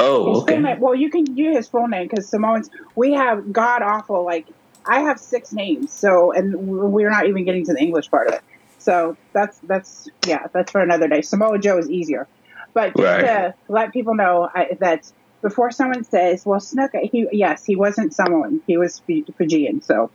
[0.00, 0.74] Oh, His full okay.
[0.80, 4.46] well, you can use his full name because Samoans, we have god awful, like,
[4.86, 8.34] I have six names, so, and we're not even getting to the English part of
[8.34, 8.40] it.
[8.78, 11.20] So that's, that's, yeah, that's for another day.
[11.22, 12.28] Samoa Joe is easier.
[12.74, 13.20] But just Right.
[13.20, 15.02] to let people know I, that
[15.42, 20.12] before someone says, well, Snuka, he, yes, he wasn't Samoan, he was Fi- Fijian, so.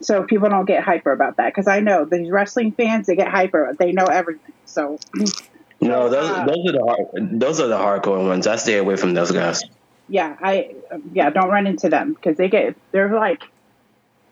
[0.00, 3.26] So people don't get hyper about that because I know these wrestling fans they get
[3.28, 3.74] hyper.
[3.80, 4.54] They know everything.
[4.64, 4.96] So
[5.80, 8.46] No, those uh, those are the hard, those are the hardcore ones.
[8.46, 9.62] I stay away from those guys.
[10.08, 10.74] yeah, I
[11.12, 13.42] yeah, don't run into them because they get they're like,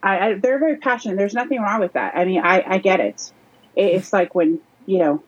[0.02, 1.16] I, I they're very passionate.
[1.18, 2.16] There's nothing wrong with that.
[2.16, 3.32] I mean, I I get it.
[3.76, 3.84] it.
[3.94, 5.24] It's like when you know,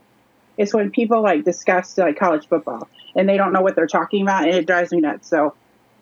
[0.57, 4.23] it's when people like discuss like college football and they don't know what they're talking
[4.23, 5.29] about, and it drives me nuts.
[5.29, 5.57] So,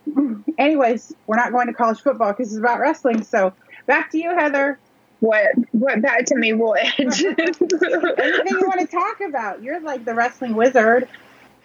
[0.59, 3.22] anyways, we're not going to college football because it's about wrestling.
[3.24, 3.55] So
[3.86, 4.78] back to you, Heather.
[5.20, 5.47] What?
[5.72, 6.02] What?
[6.02, 6.52] Back to me.
[6.52, 6.78] would.
[6.98, 9.62] Anything you want to talk about?
[9.62, 11.09] You're like the wrestling wizard.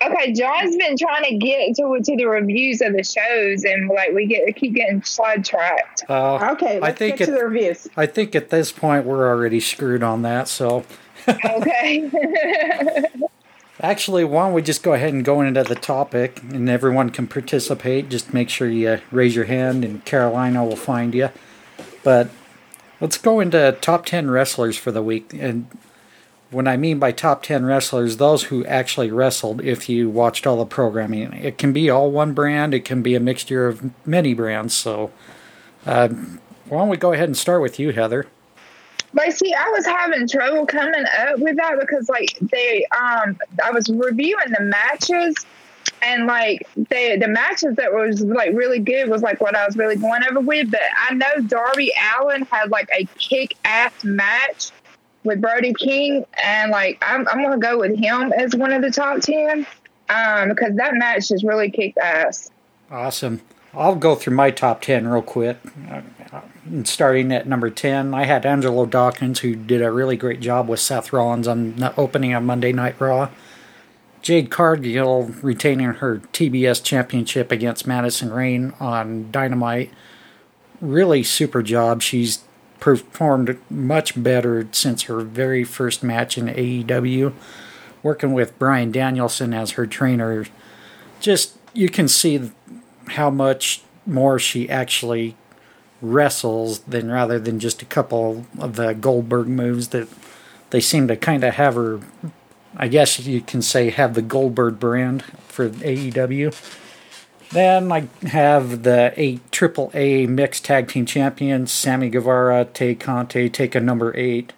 [0.03, 4.13] Okay, John's been trying to get to to the reviews of the shows, and like
[4.13, 6.05] we get keep getting sidetracked.
[6.09, 7.87] Uh, Okay, I let's think get to the reviews.
[7.95, 10.47] I think at this point we're already screwed on that.
[10.47, 10.85] So
[11.27, 12.09] Okay.
[13.81, 17.27] actually, why don't we just go ahead and go into the topic, and everyone can
[17.27, 18.09] participate.
[18.09, 21.29] Just make sure you raise your hand, and Carolina will find you.
[22.03, 22.29] But
[23.01, 25.67] let's go into top ten wrestlers for the week, and
[26.51, 30.57] when I mean by top 10 wrestlers, those who actually wrestled if you watched all
[30.57, 31.33] the programming.
[31.33, 34.73] It can be all one brand, it can be a mixture of many brands.
[34.73, 35.11] So,
[35.85, 36.09] uh,
[36.67, 38.27] why don't we go ahead and start with you, Heather?
[39.13, 43.71] But see, I was having trouble coming up with that because like they um I
[43.71, 45.35] was reviewing the matches
[46.01, 49.77] and like they the matches that was like really good was like what I was
[49.77, 50.71] really going over with.
[50.71, 54.71] But I know Darby Allin had like a kick ass match
[55.23, 58.91] with Brody King and like I'm I'm gonna go with him as one of the
[58.91, 59.65] top ten.
[60.09, 62.51] Um, because that match just really kicked ass.
[62.89, 63.39] Awesome.
[63.73, 65.57] I'll go through my top 10 real quick.
[65.89, 66.01] Uh,
[66.83, 70.79] Starting at number 10, I had Angelo Dawkins, who did a really great job with
[70.79, 73.29] Seth Rollins on the opening on Monday Night Raw.
[74.21, 79.91] Jade Cargill retaining her TBS championship against Madison Rayne on Dynamite.
[80.79, 82.01] Really super job.
[82.01, 82.43] She's
[82.79, 87.33] performed much better since her very first match in AEW.
[88.03, 90.45] Working with Bryan Danielson as her trainer,
[91.19, 92.51] just you can see
[93.09, 95.35] how much more she actually
[96.01, 100.07] wrestles than rather than just a couple of the Goldberg moves that
[100.71, 101.99] they seem to kind of have her.
[102.81, 106.79] I guess you can say have the Goldberg brand for AEW.
[107.51, 113.49] Then I have the eight triple A mixed tag team champions Sammy Guevara, Tay Conti
[113.49, 114.53] take a number eight.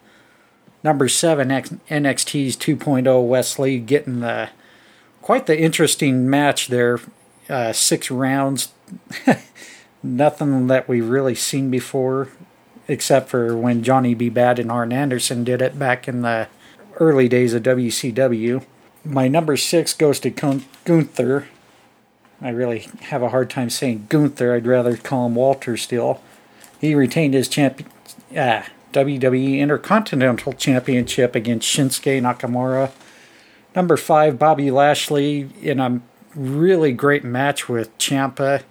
[0.85, 4.49] Number seven NXT's 2.0 Wes Lee getting the
[5.21, 6.99] quite the interesting match there.
[7.49, 8.71] Uh, six rounds,
[10.03, 12.29] nothing that we've really seen before,
[12.87, 14.29] except for when Johnny B.
[14.29, 16.47] Badd and Arn Anderson did it back in the
[16.97, 18.63] early days of WCW.
[19.05, 21.47] My number six goes to Gun- Gunther.
[22.41, 24.53] I really have a hard time saying Gunther.
[24.53, 26.21] I'd rather call him Walter still.
[26.79, 27.89] He retained his champion,
[28.35, 32.91] uh, WWE Intercontinental Championship against Shinsuke Nakamura.
[33.75, 36.01] Number five, Bobby Lashley in a
[36.35, 38.63] really great match with Ciampa,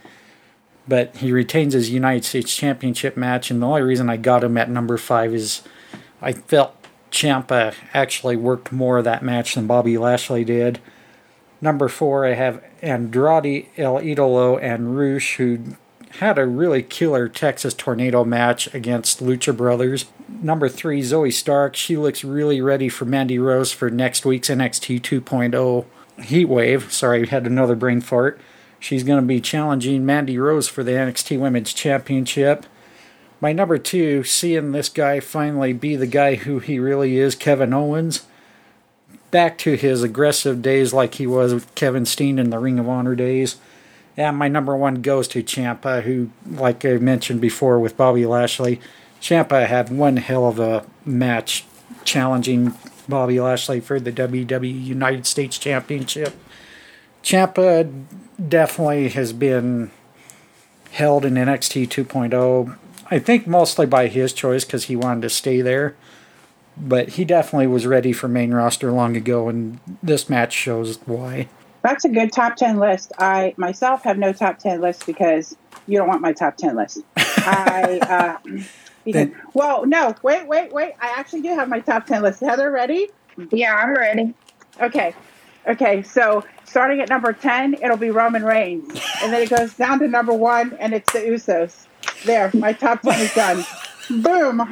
[0.86, 3.51] but he retains his United States Championship match.
[3.51, 5.62] And the only reason I got him at number five is
[6.20, 6.81] I felt
[7.12, 10.80] Ciampa actually worked more of that match than Bobby Lashley did.
[11.60, 15.76] Number four, I have Andrade El Idolo and Rush, who
[16.18, 20.06] had a really killer Texas Tornado match against Lucha Brothers.
[20.28, 21.76] Number three, Zoey Stark.
[21.76, 25.84] She looks really ready for Mandy Rose for next week's NXT 2.0
[26.24, 26.93] Heat Wave.
[26.93, 28.40] Sorry, had another brain fart.
[28.80, 32.66] She's going to be challenging Mandy Rose for the NXT Women's Championship.
[33.43, 37.74] My number two, seeing this guy finally be the guy who he really is, Kevin
[37.74, 38.24] Owens.
[39.32, 42.89] Back to his aggressive days like he was with Kevin Steen in the Ring of
[42.89, 43.56] Honor days.
[44.16, 48.81] And my number one goes to Ciampa, who, like I mentioned before with Bobby Lashley,
[49.20, 51.64] Ciampa had one hell of a match
[52.05, 52.74] challenging
[53.09, 56.36] Bobby Lashley for the WWE United States Championship.
[57.24, 58.05] Ciampa
[58.48, 59.90] definitely has been
[60.93, 62.77] held in NXT 2.0.
[63.12, 65.94] I think mostly by his choice because he wanted to stay there.
[66.78, 71.51] But he definitely was ready for main roster long ago, and this match shows why.
[71.82, 73.12] That's a good top 10 list.
[73.18, 75.55] I myself have no top 10 list because
[75.86, 77.01] you don't want my top 10 list.
[77.18, 78.39] I, uh,
[79.05, 80.94] because, Then- well, no, wait, wait, wait.
[80.98, 82.40] I actually do have my top 10 list.
[82.40, 83.10] Heather, ready?
[83.51, 84.32] Yeah, I'm ready.
[84.80, 85.14] Okay.
[85.68, 88.98] Okay, so starting at number 10, it'll be Roman Reigns.
[89.22, 91.86] And then it goes down to number one, and it's the Usos.
[92.24, 93.64] There, my top 10 is done.
[94.10, 94.62] Boom.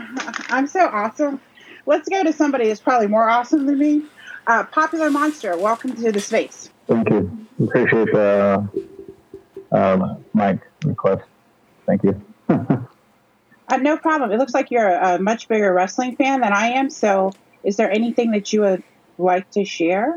[0.49, 1.41] I'm so awesome.
[1.87, 4.03] Let's go to somebody who's probably more awesome than me.
[4.47, 6.71] Uh, Popular Monster, welcome to the space.
[6.87, 7.47] Thank you.
[7.63, 8.69] Appreciate the
[9.73, 11.23] um, mic request.
[11.87, 12.21] Thank you.
[12.49, 14.33] Uh, no problem.
[14.33, 16.91] It looks like you're a, a much bigger wrestling fan than I am.
[16.91, 18.83] So, is there anything that you would
[19.17, 20.17] like to share?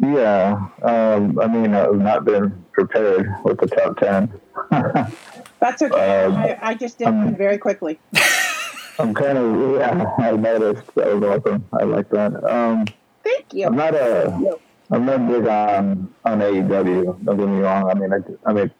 [0.00, 4.32] Yeah, um, I mean, I've not been prepared with the top 10.
[5.60, 6.24] That's okay.
[6.24, 7.98] Um, I, I just did one very quickly.
[8.98, 10.94] I'm kind of, yeah, I noticed.
[10.94, 11.64] That was awesome.
[11.72, 12.44] I like that.
[12.44, 12.86] Um,
[13.22, 13.66] Thank you.
[13.66, 14.56] I'm not a,
[14.90, 17.24] I'm not big on, on AEW.
[17.24, 17.90] Don't get me wrong.
[17.90, 18.18] I mean, I,
[18.48, 18.70] I mean,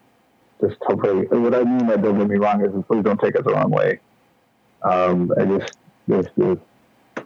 [0.61, 3.45] just hopefully, what I mean by don't get me wrong is please don't take it
[3.45, 4.01] the wrong way.
[4.83, 5.79] Um, I just,
[6.09, 6.61] just, just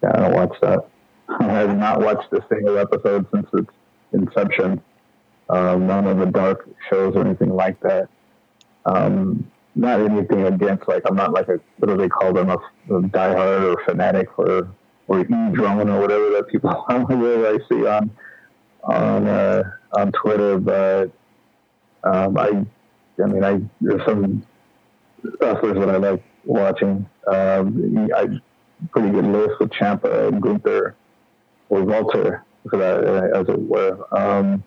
[0.03, 0.87] yeah, I don't watch that.
[1.41, 3.71] I have not watched a single episode since its
[4.13, 4.83] inception.
[5.49, 8.09] Um, none of the dark shows or anything like that.
[8.85, 12.57] Um, not anything against like I'm not like a what do they call them a,
[12.57, 14.69] a diehard or fanatic or
[15.09, 18.11] or e drone or whatever that people I see on
[18.85, 19.63] on uh,
[19.97, 21.11] on Twitter, but
[22.05, 22.67] um, I
[23.23, 24.45] I mean I there's some
[25.41, 27.09] wrestlers that I like watching.
[27.27, 28.41] Um, I
[28.91, 30.97] pretty good list with Ciampa and Gunther
[31.69, 33.99] or Walter, uh, as it were.
[34.11, 34.65] Um,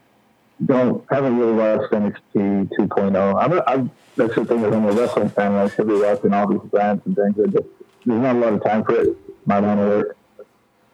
[0.65, 3.43] don't haven't really watched NXT 2.0.
[3.43, 5.53] I'm, I'm that's the thing I'm a wrestling fan.
[5.53, 7.35] I should be watching all these brands and things.
[7.35, 7.67] Just,
[8.05, 9.17] there's not a lot of time for it.
[9.45, 10.17] My of work.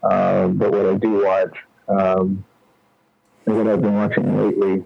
[0.03, 1.57] Uh, but what I do watch,
[1.87, 2.43] um,
[3.45, 4.83] and what I've been watching lately,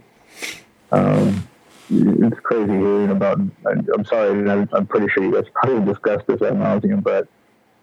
[0.92, 1.48] um,
[1.90, 3.40] it's crazy hearing about.
[3.66, 7.28] I'm sorry, I'm, pretty sure you guys probably discussed this at nauseum, but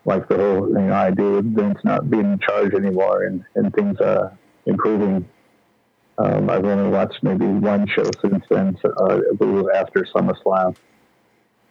[0.05, 3.73] like the whole you know idea with Vince not being in charge anymore and and
[3.75, 4.31] things uh,
[4.67, 5.29] improving.
[6.23, 10.77] Um, I've only watched maybe one show since then, so, uh, I believe after SummerSlam.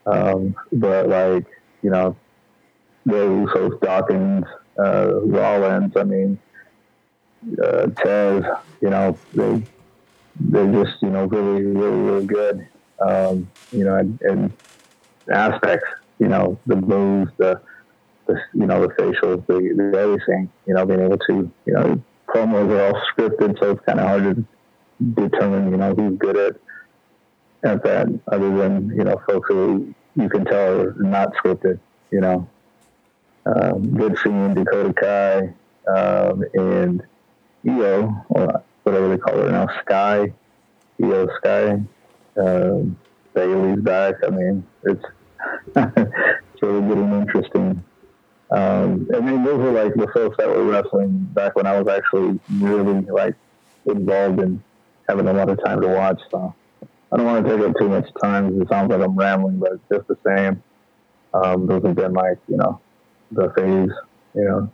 [0.05, 1.45] Um, but like
[1.81, 2.17] you know,
[3.05, 4.45] the Usos, Dawkins,
[4.77, 5.93] uh, Rollins.
[5.95, 6.37] I mean,
[7.63, 8.43] uh, Tez.
[8.81, 9.63] You know, they
[10.39, 12.67] they're just you know really really really good.
[12.99, 14.53] Um, you know, and, and
[15.31, 15.87] aspects.
[16.19, 17.61] You know, the moves, the
[18.27, 20.51] the you know the facials, the, the everything.
[20.65, 24.07] You know, being able to you know promos are all scripted, so it's kind of
[24.07, 24.45] hard to
[25.21, 26.55] determine you know who's good at
[27.63, 31.79] at that, other than you know folks who you can tell are not scripted.
[32.11, 32.49] You know,
[33.45, 35.37] um, good seeing Dakota Kai
[35.91, 37.03] um, and
[37.67, 40.33] Io, or whatever they call her now, Sky,
[40.99, 41.81] Iyo Sky.
[42.37, 42.97] Um,
[43.33, 44.15] Bayley's back.
[44.25, 45.03] I mean, it's
[45.75, 47.83] it's really getting interesting.
[48.51, 51.87] Um, I mean, those were like the folks that were wrestling back when I was
[51.87, 53.35] actually really like
[53.85, 54.61] involved in
[55.07, 56.21] having a lot of time to watch.
[56.29, 56.53] So
[57.11, 58.61] I don't want to take up too much time.
[58.61, 60.63] It sounds like I'm rambling, but it's just the same.
[61.33, 62.81] Um, those have been like you know
[63.31, 63.91] the phase.
[64.33, 64.71] You know,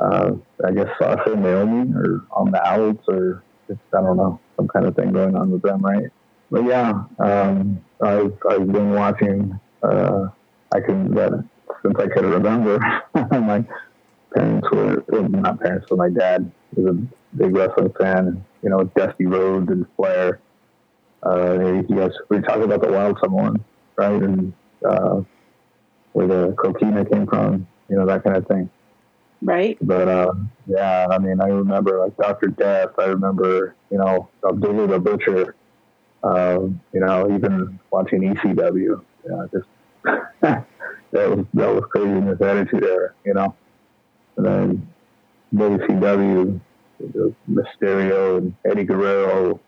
[0.00, 0.32] uh,
[0.64, 4.68] I guess Sasha and Naomi or on the outs or it's, I don't know some
[4.68, 6.10] kind of thing going on with them, right?
[6.50, 10.28] But yeah, um, I've I've been watching uh,
[10.74, 11.44] I can that
[11.82, 12.78] since I could remember,
[13.14, 13.64] my
[14.34, 18.44] parents were well, not parents, but my dad was a big wrestling fan.
[18.62, 20.40] You know, Dusty Rhodes and Flair.
[21.22, 23.64] Uh, he guys we talk about the Wild Samoan,
[23.96, 24.22] right?
[24.22, 24.52] And
[24.88, 25.22] uh,
[26.12, 28.70] where the coquina came from, you know, that kind of thing.
[29.40, 29.76] Right.
[29.80, 30.32] But uh,
[30.66, 32.90] yeah, I mean, I remember like Doctor Death.
[32.98, 35.56] I remember, you know, Abdullah the Butcher.
[36.22, 39.02] Um, you know, even watching ECW.
[39.28, 39.66] Yeah, just
[41.12, 43.12] that was that was crazy in this attitude era.
[43.24, 43.54] You know,
[44.36, 44.88] and then
[45.54, 46.60] WCW,
[47.50, 49.60] Mysterio and Eddie Guerrero.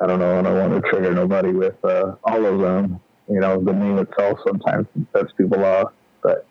[0.00, 0.38] I don't know.
[0.38, 3.00] I don't want to trigger nobody with uh, all of them.
[3.28, 6.46] You know, the name itself sometimes sets people off, but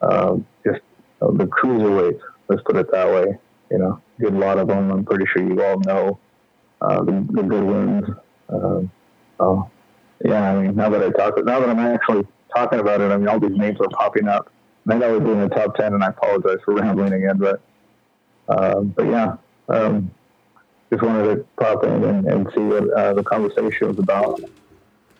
[0.00, 0.80] um, just
[1.20, 2.20] uh, the cruiserweights.
[2.48, 3.38] Let's put it that way.
[3.70, 4.90] You know, good lot of them.
[4.90, 6.18] I'm pretty sure you all know
[6.80, 8.08] uh, the, the good ones.
[8.48, 8.90] Um,
[9.38, 9.70] so,
[10.24, 13.16] yeah, I mean, now that I talk, now that I'm actually talking about it, I
[13.16, 14.50] mean, all these names are popping up.
[14.88, 17.60] I know doing the top ten, and I apologize for rambling again, but
[18.48, 19.36] uh, but yeah,
[19.68, 20.10] um,
[20.90, 24.40] just wanted to pop in and, and see what uh, the conversation was about.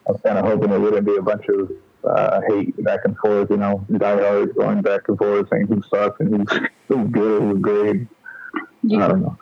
[0.08, 1.70] I was kind of hoping it wouldn't be a bunch of
[2.04, 6.18] uh, hate back and forth, you know, diehards going back and forth saying who sucks
[6.20, 8.06] and who's, who's good, who's great.
[8.92, 9.38] I don't know.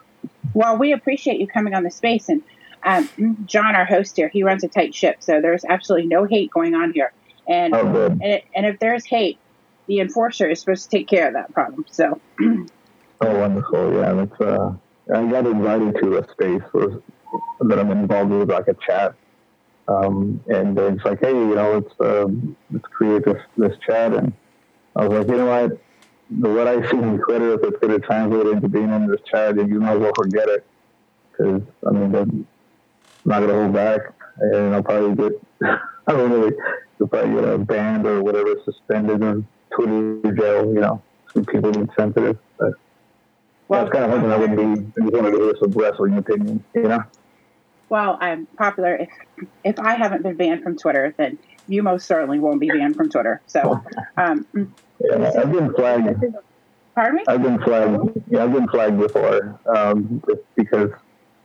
[0.55, 2.29] Well, we appreciate you coming on the space.
[2.29, 2.43] And
[2.85, 3.09] um,
[3.47, 5.19] John, our host here, he runs a tight ship.
[5.21, 7.13] So there's absolutely no hate going on here.
[7.49, 9.39] And, Oh, and, it, and if there's hate,
[9.87, 11.85] the enforcer is supposed to take care of that problem.
[11.91, 12.21] So,
[13.21, 13.95] Oh, wonderful.
[13.95, 14.73] Yeah, that's, uh,
[15.13, 16.63] I got invited to a space
[17.61, 19.15] that I'm involved with, like a chat.
[19.89, 24.13] Um, and it's like, hey, you know, let's, um, let's create this, this chat.
[24.15, 24.33] And
[24.95, 25.81] I was like, you know what?
[26.31, 29.57] What I see on Twitter, if it's going to translate into being in this chat,
[29.57, 30.67] then you might as well forget it.
[31.33, 32.47] Because, I mean, I'm
[33.25, 34.01] not going to hold back.
[34.37, 35.33] And I'll probably get,
[36.09, 36.57] I don't really,
[36.99, 39.45] you'll probably get a banned or whatever, suspended or
[39.75, 41.03] Twitter jail, you know.
[41.35, 42.39] Some people get sensitive.
[42.59, 42.73] But
[43.71, 46.17] I was kind of hoping I wouldn't be, I just wanted to hear some wrestling
[46.17, 47.05] opinion, you know?
[47.91, 48.97] well, I'm popular.
[48.97, 49.09] If,
[49.65, 53.11] if I haven't been banned from Twitter, then you most certainly won't be banned from
[53.11, 53.41] Twitter.
[53.47, 53.83] So,
[54.17, 54.47] um,
[55.01, 56.25] Yeah, I've been flagged.
[56.95, 57.25] pardon me?
[57.29, 58.23] I've been flagged.
[58.31, 60.91] Yeah, I've been flagged before, um, just because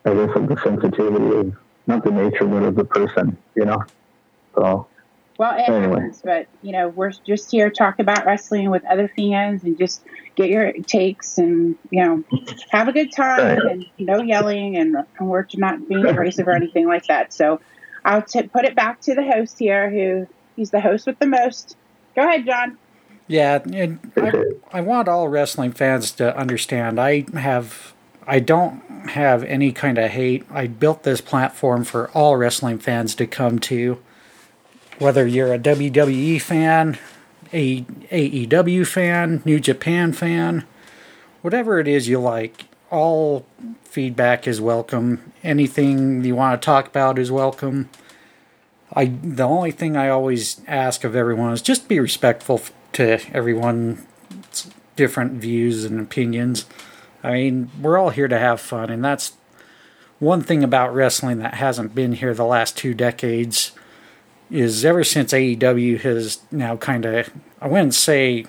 [0.06, 1.54] I guess of the sensitivity of
[1.88, 3.84] not the nature, but of the person, you know.
[4.56, 4.88] So
[5.38, 5.96] Well, it Anyway.
[5.96, 9.78] happens, but you know, we're just here to talk about wrestling with other fans and
[9.78, 10.04] just
[10.36, 12.24] get your takes and you know,
[12.70, 16.88] have a good time and no yelling and, and we're not being abrasive or anything
[16.88, 17.34] like that.
[17.34, 17.60] So
[18.06, 21.28] I'll t- put it back to the host here, who he's the host with the
[21.28, 21.78] most.
[22.16, 22.78] Go ahead, John.
[23.28, 27.00] Yeah, and I, I want all wrestling fans to understand.
[27.00, 27.94] I have,
[28.28, 30.46] I don't have any kind of hate.
[30.52, 34.00] I built this platform for all wrestling fans to come to,
[35.00, 36.98] whether you're a WWE fan,
[37.52, 40.66] a AEW fan, New Japan fan,
[41.42, 42.66] whatever it is you like.
[42.90, 43.46] All
[43.84, 45.34] feedback is welcome.
[45.44, 47.90] Anything you want to talk about is welcome.
[48.94, 52.62] I the only thing I always ask of everyone is just be respectful
[52.94, 54.06] to everyone's
[54.96, 56.66] different views and opinions.
[57.24, 59.34] I mean, we're all here to have fun, and that's
[60.20, 63.73] one thing about wrestling that hasn't been here the last two decades.
[64.52, 67.30] Is ever since AEW has now kind of
[67.62, 68.46] I wouldn't say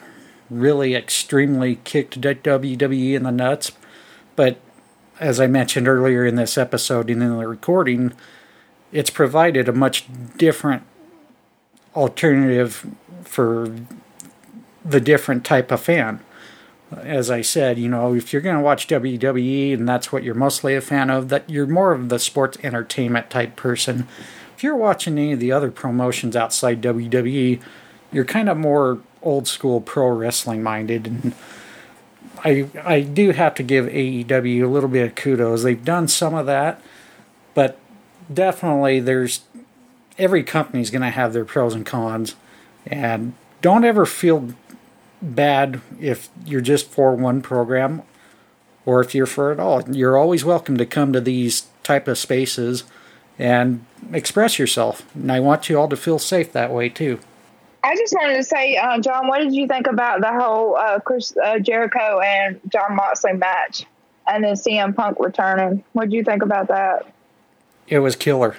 [0.51, 3.73] really extremely kicked WWE in the nuts,
[4.37, 4.59] but
[5.21, 8.13] as I mentioned earlier in this episode and in the recording,
[8.93, 10.07] it's provided a much
[10.37, 10.83] different
[11.95, 12.87] alternative
[13.25, 13.75] for
[14.85, 16.21] the different type of fan.
[16.97, 20.35] As I said, you know, if you're going to watch WWE and that's what you're
[20.35, 24.07] mostly a fan of, that you're more of the sports entertainment type person.
[24.65, 27.61] You're watching any of the other promotions outside WWE,
[28.11, 31.35] you're kind of more old school pro wrestling minded and
[32.43, 35.65] I I do have to give AEW a little bit of kudos.
[35.65, 36.81] They've done some of that,
[37.53, 37.79] but
[38.33, 39.43] definitely there's
[40.17, 42.35] every company's going to have their pros and cons
[42.87, 44.55] and don't ever feel
[45.21, 48.01] bad if you're just for one program
[48.87, 52.17] or if you're for it all you're always welcome to come to these type of
[52.17, 52.85] spaces
[53.39, 57.19] and express yourself and i want you all to feel safe that way too
[57.87, 61.01] I just wanted to say, uh, John, what did you think about the whole uh,
[61.01, 63.85] Chris uh, Jericho and Jon Moxley match,
[64.27, 65.85] and then CM Punk returning?
[65.93, 67.15] What did you think about that?
[67.87, 68.57] it was killer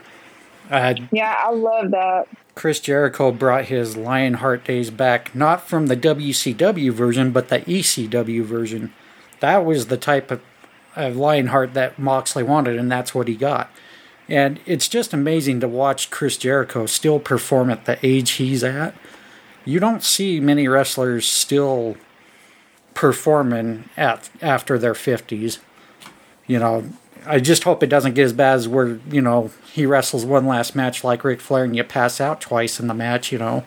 [1.12, 2.28] Yeah, I love that.
[2.56, 8.44] Chris Jericho brought his Lionheart days back, not from the WCW version, but the ECW
[8.44, 8.94] version.
[9.42, 10.42] That was the type of,
[10.96, 13.70] of Lionheart that Moxley wanted, and that's what he got.
[14.28, 18.96] And it's just amazing to watch Chris Jericho still perform at the age he's at.
[19.66, 21.98] You don't see many wrestlers still
[22.94, 25.60] performing at after their 50s.
[26.48, 26.90] You know,
[27.28, 30.46] I just hope it doesn't get as bad as where, you know, he wrestles one
[30.46, 33.64] last match like Ric Flair and you pass out twice in the match, you know.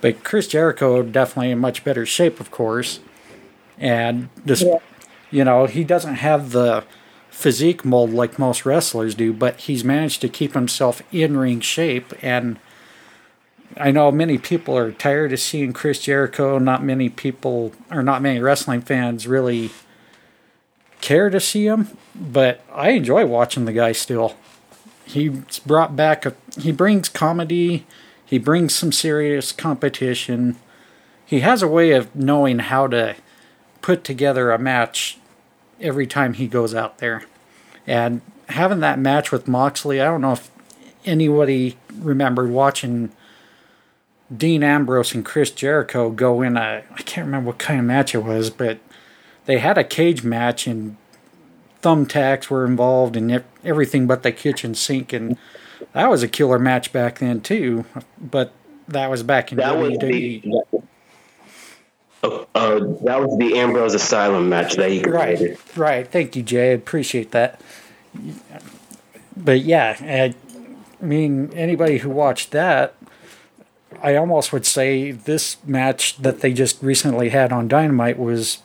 [0.00, 3.00] But Chris Jericho definitely in much better shape, of course.
[3.78, 4.78] And just, yeah.
[5.30, 6.84] you know, he doesn't have the
[7.34, 12.12] physique mold like most wrestlers do, but he's managed to keep himself in ring shape.
[12.22, 12.58] And
[13.76, 16.58] I know many people are tired of seeing Chris Jericho.
[16.58, 19.70] Not many people, or not many wrestling fans, really
[21.00, 21.96] care to see him.
[22.14, 24.36] But I enjoy watching the guy still.
[25.04, 27.84] He's brought back a, he brings comedy
[28.24, 30.56] he brings some serious competition.
[31.24, 33.16] He has a way of knowing how to
[33.82, 35.18] put together a match
[35.80, 37.24] every time he goes out there.
[37.86, 40.50] And having that match with Moxley, I don't know if
[41.04, 43.12] anybody remembered watching
[44.34, 48.14] Dean Ambrose and Chris Jericho go in a I can't remember what kind of match
[48.14, 48.78] it was, but
[49.46, 50.96] they had a cage match and
[51.82, 55.36] thumbtacks were involved and everything but the kitchen sink and
[55.92, 57.84] that was a killer match back then too,
[58.18, 58.52] but
[58.88, 60.46] that was back in that WWE.
[60.46, 60.82] Was the,
[62.24, 65.50] uh, uh, that was the Ambrose Asylum match that he created.
[65.50, 66.08] Right, right.
[66.08, 66.70] Thank you, Jay.
[66.70, 67.60] I appreciate that.
[69.36, 70.34] But yeah, I
[71.04, 72.94] mean, anybody who watched that,
[74.02, 78.58] I almost would say this match that they just recently had on Dynamite was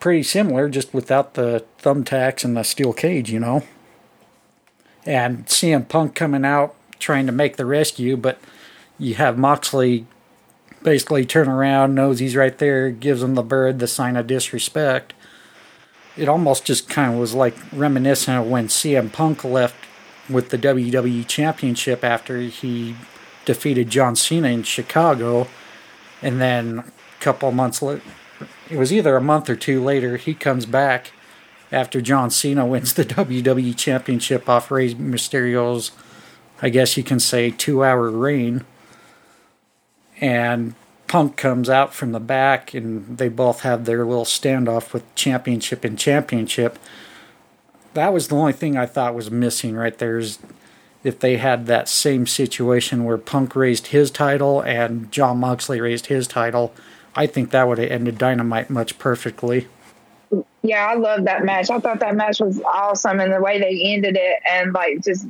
[0.00, 3.62] pretty similar, just without the thumbtacks and the steel cage, you know
[5.04, 8.38] and CM Punk coming out trying to make the rescue, but
[8.98, 10.06] you have Moxley
[10.82, 15.14] basically turn around, knows he's right there, gives him the bird, the sign of disrespect.
[16.16, 19.76] It almost just kind of was like reminiscent of when CM Punk left
[20.28, 22.96] with the WWE Championship after he
[23.44, 25.48] defeated John Cena in Chicago,
[26.20, 26.84] and then a
[27.20, 28.02] couple months later,
[28.70, 31.12] it was either a month or two later, he comes back
[31.70, 35.90] after John Cena wins the WWE Championship off Rey Mysterio's,
[36.60, 38.64] I guess you can say, two hour reign.
[40.22, 40.74] And
[41.06, 45.84] Punk comes out from the back, and they both have their little standoff with championship
[45.84, 46.78] and championship.
[47.92, 50.16] That was the only thing I thought was missing right there.
[50.16, 50.38] Is
[51.04, 56.06] if they had that same situation where Punk raised his title and Jon Moxley raised
[56.06, 56.72] his title,
[57.14, 59.66] I think that would have ended Dynamite much perfectly
[60.62, 61.70] yeah, I love that match.
[61.70, 65.26] I thought that match was awesome, and the way they ended it, and like just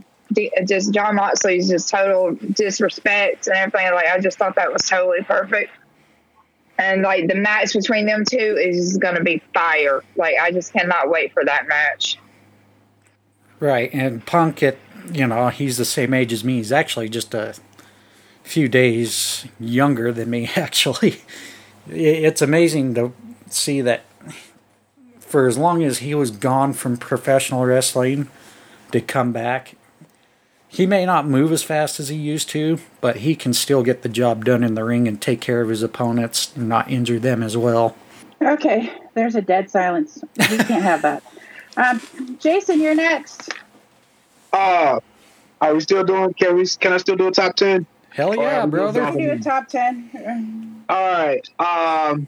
[0.66, 3.92] just Jon Moxley's just total disrespect and everything.
[3.92, 5.70] Like I just thought that was totally perfect.
[6.78, 10.02] And like the match between them two is going to be fire.
[10.16, 12.18] Like I just cannot wait for that match.
[13.60, 14.76] Right, and Punk, at
[15.12, 16.56] you know, he's the same age as me.
[16.56, 17.54] He's actually just a
[18.42, 20.50] few days younger than me.
[20.56, 21.22] Actually,
[21.88, 23.12] it's amazing to
[23.48, 24.04] see that
[25.20, 28.28] for as long as he was gone from professional wrestling
[28.90, 29.76] to come back,
[30.72, 34.00] he may not move as fast as he used to, but he can still get
[34.00, 37.18] the job done in the ring and take care of his opponents and not injure
[37.18, 37.94] them as well.
[38.40, 40.24] Okay, there's a dead silence.
[40.38, 41.22] We can't have that.
[41.74, 42.02] Um,
[42.38, 43.48] Jason, you're next.
[44.52, 45.00] Uh,
[45.62, 46.34] are we still doing?
[46.34, 46.66] Can we?
[46.66, 47.86] Can I still do a top ten?
[48.10, 49.10] Hell yeah, brother!
[49.12, 50.84] do a top ten.
[50.90, 51.48] All right.
[51.58, 52.26] Um,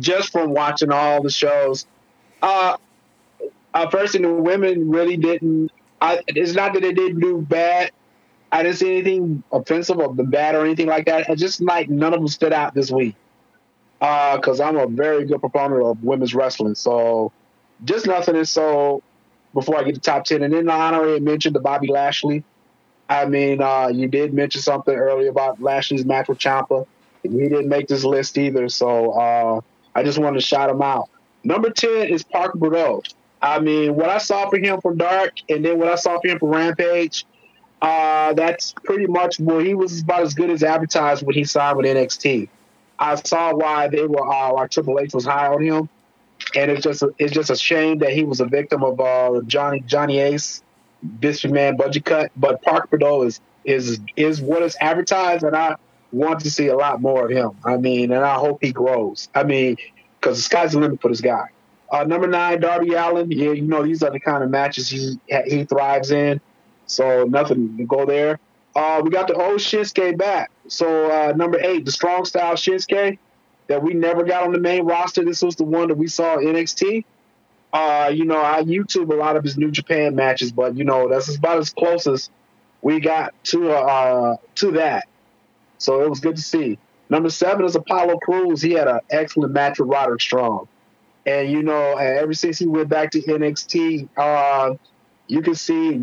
[0.00, 1.86] just from watching all the shows,
[2.42, 2.78] uh,
[3.74, 5.70] uh, first, and the women really didn't.
[6.00, 7.90] I, it's not that they didn't do bad.
[8.50, 11.28] I didn't see anything offensive or bad or anything like that.
[11.28, 13.14] It's just like none of them stood out this week.
[13.98, 16.76] Because uh, I'm a very good proponent of women's wrestling.
[16.76, 17.32] So
[17.84, 18.36] just nothing.
[18.36, 19.02] And so
[19.54, 22.44] before I get to top 10, and then I already mentioned the Bobby Lashley.
[23.08, 26.86] I mean, uh, you did mention something earlier about Lashley's match with Ciampa.
[27.22, 28.68] He didn't make this list either.
[28.68, 29.60] So uh,
[29.94, 31.10] I just wanted to shout him out.
[31.42, 33.02] Number 10 is Park Boudreaux.
[33.40, 36.28] I mean, what I saw for him from Dark and then what I saw for
[36.28, 37.24] him for Rampage,
[37.80, 41.76] uh, that's pretty much well, he was about as good as advertised when he signed
[41.76, 42.48] with NXT.
[42.98, 45.88] I saw why they were uh, why Triple H was high on him,
[46.56, 49.80] and it's just it's just a shame that he was a victim of uh, Johnny
[49.86, 50.62] Johnny Ace,
[51.20, 52.32] Biscuit Man budget cut.
[52.36, 55.76] But Parker Boudreaux is is is what is advertised, and I
[56.10, 57.52] want to see a lot more of him.
[57.64, 59.28] I mean, and I hope he grows.
[59.34, 59.76] I mean,
[60.20, 61.48] because the sky's the limit for this guy.
[61.90, 63.30] Uh, number nine, Darby Allin.
[63.30, 66.40] Yeah, you know these are the kind of matches he he thrives in.
[66.86, 68.40] So nothing to go there.
[68.74, 70.50] Uh, we got the old Shinsuke back.
[70.68, 73.18] So uh, number eight, the strong style Shinsuke
[73.68, 75.24] that we never got on the main roster.
[75.24, 77.04] This was the one that we saw NXT.
[77.72, 81.08] Uh, you know, I YouTube a lot of his New Japan matches, but you know
[81.08, 82.30] that's about as close as
[82.82, 85.06] we got to uh to that.
[85.78, 86.78] So it was good to see.
[87.10, 88.62] Number seven is Apollo Crews.
[88.62, 90.68] He had an excellent match with Roderick Strong,
[91.28, 94.76] and you know, ever since he went back to NXT, uh,
[95.26, 95.98] you can see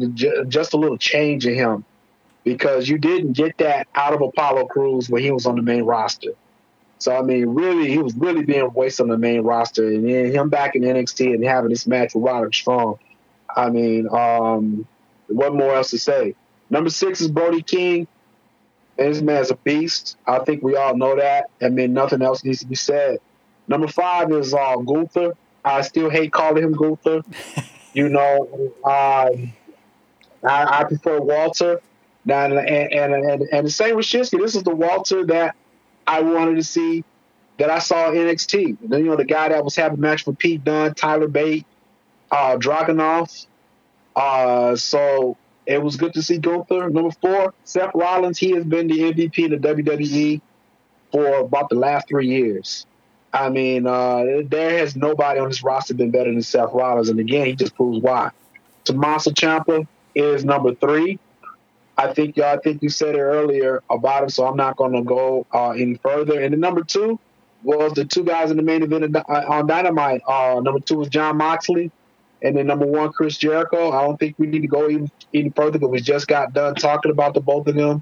[0.47, 1.84] just a little change in him
[2.43, 5.81] because you didn't get that out of Apollo Crews when he was on the main
[5.81, 6.34] roster.
[6.99, 10.31] So I mean, really, he was really being wasted on the main roster, and then
[10.31, 12.99] him back in NXT and having this match with Roderick Strong.
[13.53, 14.88] I mean, um,
[15.26, 16.35] what more else to say?
[16.69, 18.07] Number six is Brody King.
[18.97, 20.15] And this man's a beast.
[20.26, 21.49] I think we all know that.
[21.61, 23.19] I mean, nothing else needs to be said.
[23.67, 25.33] Number five is uh, Gunther.
[25.63, 27.21] I still hate calling him Gunther.
[27.93, 29.53] you know, um,
[30.43, 31.81] I, I prefer Walter.
[32.27, 34.39] And, and, and, and the same with Shinsuke.
[34.39, 35.55] This is the Walter that
[36.07, 37.03] I wanted to see
[37.57, 38.77] that I saw NXT.
[38.81, 41.65] You know, the guy that was having a match with Pete Dunne, Tyler Bate,
[42.31, 43.45] uh, Dragunov.
[44.15, 46.89] Uh, so it was good to see Gunther.
[46.89, 48.37] Number four, Seth Rollins.
[48.37, 50.41] He has been the MVP in the WWE
[51.11, 52.85] for about the last three years.
[53.35, 57.19] I mean, uh, there has nobody on this roster been better than Seth Rollins, and
[57.19, 58.31] again, he just proves why.
[58.85, 59.85] Tommaso Ciampa
[60.15, 61.19] is number three.
[61.97, 62.55] I think y'all.
[62.55, 65.71] I think you said it earlier about him, so I'm not going to go uh,
[65.71, 66.39] any further.
[66.39, 67.19] And the number two
[67.61, 70.21] was the two guys in the main event uh, on Dynamite.
[70.25, 71.91] Uh, number two was Jon Moxley,
[72.41, 73.91] and then number one Chris Jericho.
[73.91, 76.75] I don't think we need to go even any further because we just got done
[76.75, 78.01] talking about the both of them.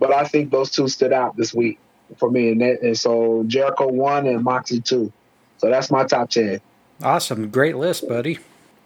[0.00, 1.78] But I think those two stood out this week
[2.18, 5.12] for me, and, that, and so Jericho one and Moxie two.
[5.58, 6.60] So that's my top ten.
[7.02, 8.38] Awesome, great list, buddy.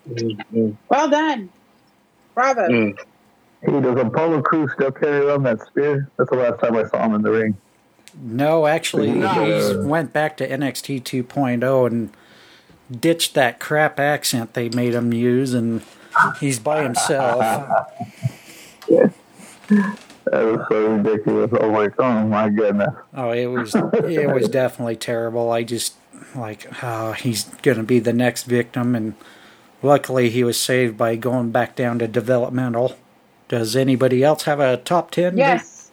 [0.08, 0.70] Mm-hmm.
[0.88, 1.50] Well done,
[2.34, 2.68] bravo.
[2.68, 2.98] Mm.
[3.62, 6.10] Hey, does Apollo Crews still carry around that spear?
[6.16, 7.56] That's the last time I saw him in the ring.
[8.18, 12.10] No, actually, he went back to NXT 2.0 and
[12.90, 15.82] ditched that crap accent they made him use, and
[16.40, 17.42] he's by himself.
[18.88, 19.10] yeah.
[20.26, 21.50] That was so ridiculous.
[21.60, 22.94] Oh my, oh my goodness.
[23.14, 25.50] Oh, it was it was definitely terrible.
[25.50, 25.94] I just
[26.34, 29.14] like, oh, he's gonna be the next victim, and
[29.82, 32.96] luckily he was saved by going back down to developmental.
[33.48, 35.36] Does anybody else have a top 10?
[35.36, 35.90] Yes.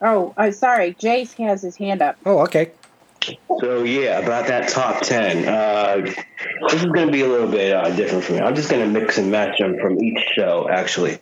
[0.00, 0.94] Oh, uh, sorry.
[0.94, 2.16] Jace has his hand up.
[2.24, 2.70] Oh, okay.
[3.60, 5.48] So, yeah, about that top 10.
[5.48, 5.96] Uh,
[6.68, 8.40] this is going to be a little bit uh, different for me.
[8.40, 11.18] I'm just going to mix and match them from each show, actually.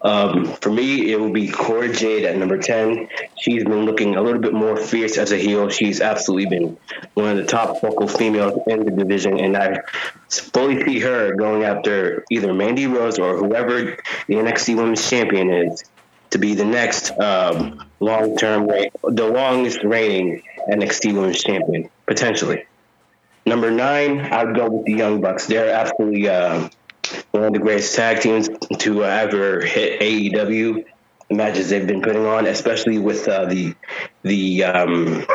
[0.00, 3.08] Um, for me, it will be Cora Jade at number 10.
[3.38, 5.68] She's been looking a little bit more fierce as a heel.
[5.70, 6.78] She's absolutely been
[7.14, 9.82] one of the top vocal females in the division, and I
[10.28, 13.96] fully see her going after either Mandy Rose or whoever
[14.28, 15.82] the NXT Women's Champion is
[16.30, 22.66] to be the next um, long term, the longest reigning NXT Women's Champion, potentially.
[23.44, 25.46] Number nine, I'd go with the Young Bucks.
[25.46, 26.28] They're absolutely.
[26.28, 26.68] Uh,
[27.32, 28.48] one of the greatest tag teams
[28.78, 30.84] to uh, ever hit AEW.
[31.28, 33.74] The matches they've been putting on, especially with uh, the
[34.22, 35.26] the um,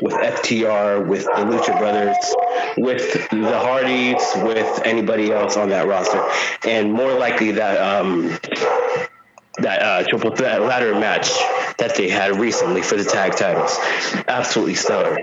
[0.00, 2.16] with FTR, with the Lucha Brothers,
[2.76, 6.22] with the Hardys, with anybody else on that roster,
[6.68, 8.28] and more likely that um,
[9.58, 11.28] that uh, triple threat ladder match
[11.78, 13.78] that they had recently for the tag titles.
[14.28, 15.18] Absolutely stellar.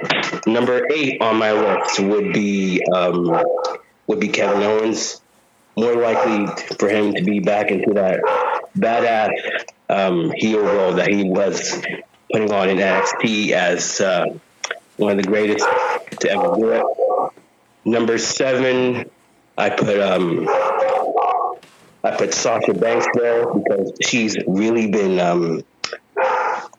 [0.45, 3.43] Number eight on my list would be um,
[4.07, 5.21] would be Kevin Owens
[5.75, 6.47] more likely
[6.77, 8.19] for him to be back into that
[8.77, 9.31] badass
[9.89, 11.81] um, heel role that he was
[12.31, 14.25] putting on in NXT as uh,
[14.97, 15.65] one of the greatest
[16.19, 16.85] to ever do it.
[17.85, 19.09] Number seven,
[19.57, 20.47] I put um,
[22.03, 25.63] I put Sasha Banks there because she's really been um,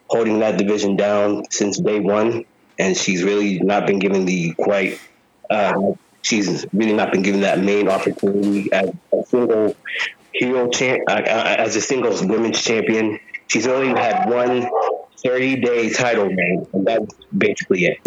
[0.07, 2.45] holding that division down since day one,
[2.79, 5.01] and she's really not been given the quite
[5.49, 5.93] uh,
[6.23, 9.77] she's really not been given that main opportunity as a single
[10.33, 13.19] heel champ, uh, uh, as a singles women's champion.
[13.47, 14.69] She's only had one
[15.25, 17.99] 30 day title reign, and that's basically it.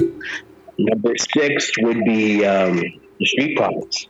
[0.77, 2.83] Number six would be um,
[3.19, 4.07] the Street Profits.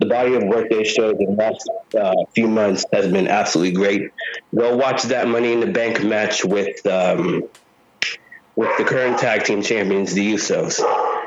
[0.00, 1.68] The body of work they showed in the last
[1.98, 4.12] uh, few months has been absolutely great.
[4.54, 7.44] Go watch that Money in the Bank match with um,
[8.54, 10.80] with the current tag team champions, the Usos.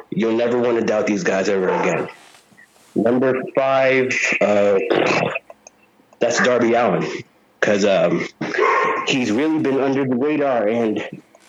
[0.10, 2.10] You'll never want to doubt these guys ever again.
[2.94, 4.10] Number five,
[4.42, 4.80] uh,
[6.20, 7.10] that's Darby Allin
[7.60, 8.28] because um,
[9.08, 11.00] he's really been under the radar and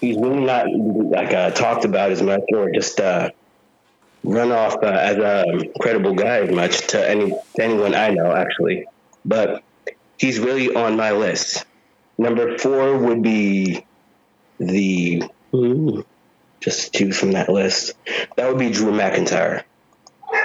[0.00, 3.30] he's really not like uh, talked about as much or just uh,
[4.24, 5.44] run off uh, as a
[5.80, 8.86] credible guy as much to any to anyone I know actually.
[9.24, 9.62] But
[10.18, 11.64] he's really on my list.
[12.18, 13.84] Number four would be
[14.58, 15.22] the
[16.60, 17.92] just choose from that list.
[18.36, 19.64] That would be Drew McIntyre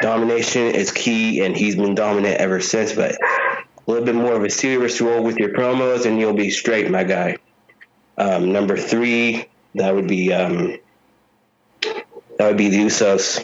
[0.02, 2.94] Domination is key, and he's been dominant ever since.
[2.94, 6.52] But a little bit more of a serious role with your promos, and you'll be
[6.52, 7.38] straight, my guy.
[8.18, 10.78] Um, number three, that would be um,
[11.82, 13.44] that would be the Usos.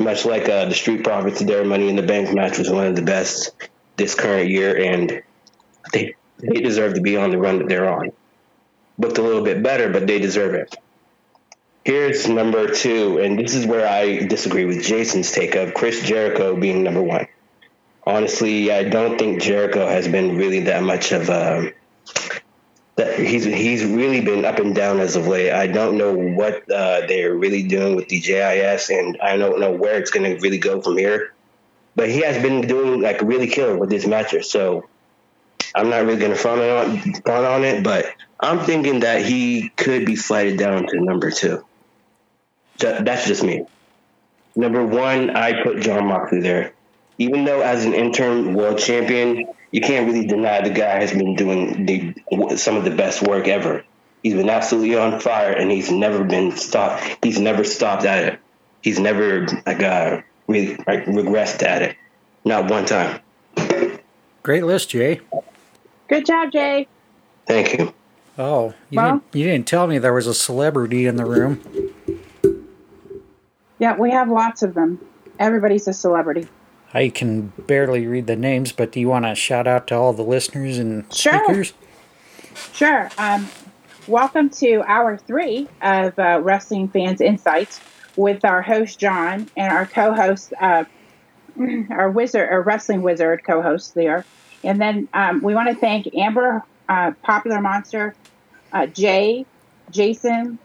[0.00, 2.96] Much like uh, the Street Profits, their Money in the Bank match was one of
[2.96, 3.52] the best
[3.96, 5.22] this current year, and
[5.92, 8.12] they they deserve to be on the run that they're on.
[8.98, 10.74] Looked a little bit better, but they deserve it.
[11.84, 16.56] Here's number two, and this is where I disagree with Jason's take of Chris Jericho
[16.56, 17.26] being number one.
[18.06, 21.72] Honestly, I don't think Jericho has been really that much of a
[22.96, 25.50] that he's he's really been up and down as of late.
[25.50, 29.72] I don't know what uh, they're really doing with the JAS, and I don't know
[29.72, 31.32] where it's going to really go from here.
[31.96, 34.88] But he has been doing like really killer with this matches, so
[35.74, 37.82] I'm not really going to front on on it.
[37.82, 38.06] But
[38.38, 41.64] I'm thinking that he could be slided down to number two.
[42.78, 43.66] That's just me.
[44.56, 46.74] Number one, I put Jon Moxley there.
[47.18, 51.36] Even though as an interim world champion, you can't really deny the guy has been
[51.36, 53.84] doing the, some of the best work ever.
[54.22, 57.18] He's been absolutely on fire, and he's never been stopped.
[57.22, 58.40] He's never stopped at it.
[58.82, 61.96] He's never like uh, really like regressed at it.
[62.44, 63.20] Not one time.
[64.42, 65.20] Great list, Jay.
[66.08, 66.86] Good job, Jay.
[67.46, 67.92] Thank you.
[68.38, 71.60] Oh, you, Well- didn't, you didn't tell me there was a celebrity in the room.
[73.78, 75.04] Yeah, we have lots of them.
[75.38, 76.46] Everybody's a celebrity.
[76.94, 80.12] I can barely read the names, but do you want to shout out to all
[80.12, 81.42] the listeners and Sure.
[81.44, 81.72] speakers?
[82.72, 83.10] Sure.
[83.18, 83.48] Um,
[84.06, 87.80] welcome to hour three of uh, Wrestling Fans Insights
[88.14, 90.84] with our host John and our co-host, uh,
[91.90, 94.24] our wizard, our wrestling wizard co-host there.
[94.62, 98.14] And then um, we want to thank Amber, uh, Popular Monster,
[98.72, 99.46] uh, Jay,
[99.90, 100.60] Jason,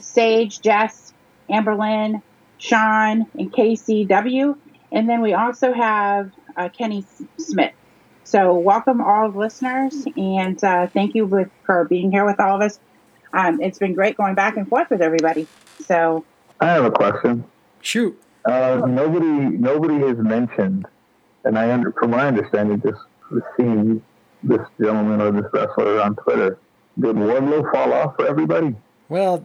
[0.00, 1.12] Sage, Jess,
[1.50, 2.22] Amberlyn,
[2.56, 4.56] Sean, and KCW.
[4.90, 7.04] And then we also have uh, Kenny
[7.36, 7.72] Smith.
[8.24, 12.62] So, welcome all listeners, and uh, thank you with, for being here with all of
[12.62, 12.78] us.
[13.32, 15.46] Um, it's been great going back and forth with everybody.
[15.80, 16.26] So,
[16.60, 17.44] I have a question.
[17.80, 18.20] Shoot.
[18.44, 20.86] Uh, nobody, nobody has mentioned,
[21.44, 23.00] and I under, from my understanding, just
[23.56, 24.02] seeing
[24.42, 26.58] this gentleman or this wrestler on Twitter.
[27.00, 28.74] Did Wardlow fall off for everybody?
[29.08, 29.44] Well,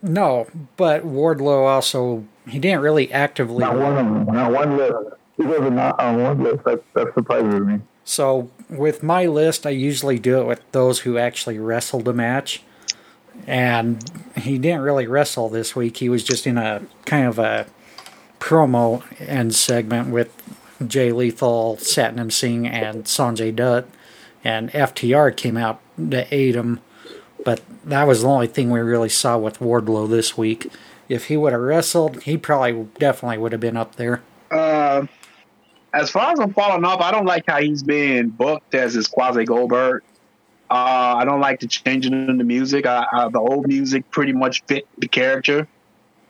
[0.00, 0.46] no,
[0.76, 3.60] but Wardlow also he didn't really actively.
[3.60, 4.34] Not one of them.
[4.34, 5.14] Not one list.
[5.36, 6.64] He wasn't not on one list.
[6.64, 7.80] That that surprises me.
[8.04, 12.62] So with my list, I usually do it with those who actually wrestled a match,
[13.46, 14.02] and
[14.36, 15.98] he didn't really wrestle this week.
[15.98, 17.66] He was just in a kind of a
[18.40, 20.32] promo and segment with
[20.86, 23.86] Jay Lethal, Satnam Singh, and Sanjay Dutt,
[24.42, 26.80] and FTR came out to aid him.
[27.44, 30.70] But that was the only thing we really saw with Wardlow this week.
[31.08, 34.22] If he would have wrestled, he probably definitely would have been up there.
[34.50, 35.06] Uh,
[35.92, 39.06] as far as I'm falling off, I don't like how he's being booked as his
[39.06, 40.02] quasi Goldberg.
[40.70, 42.84] Uh, I don't like the changing in the music.
[42.84, 45.66] I, I, the old music pretty much fit the character.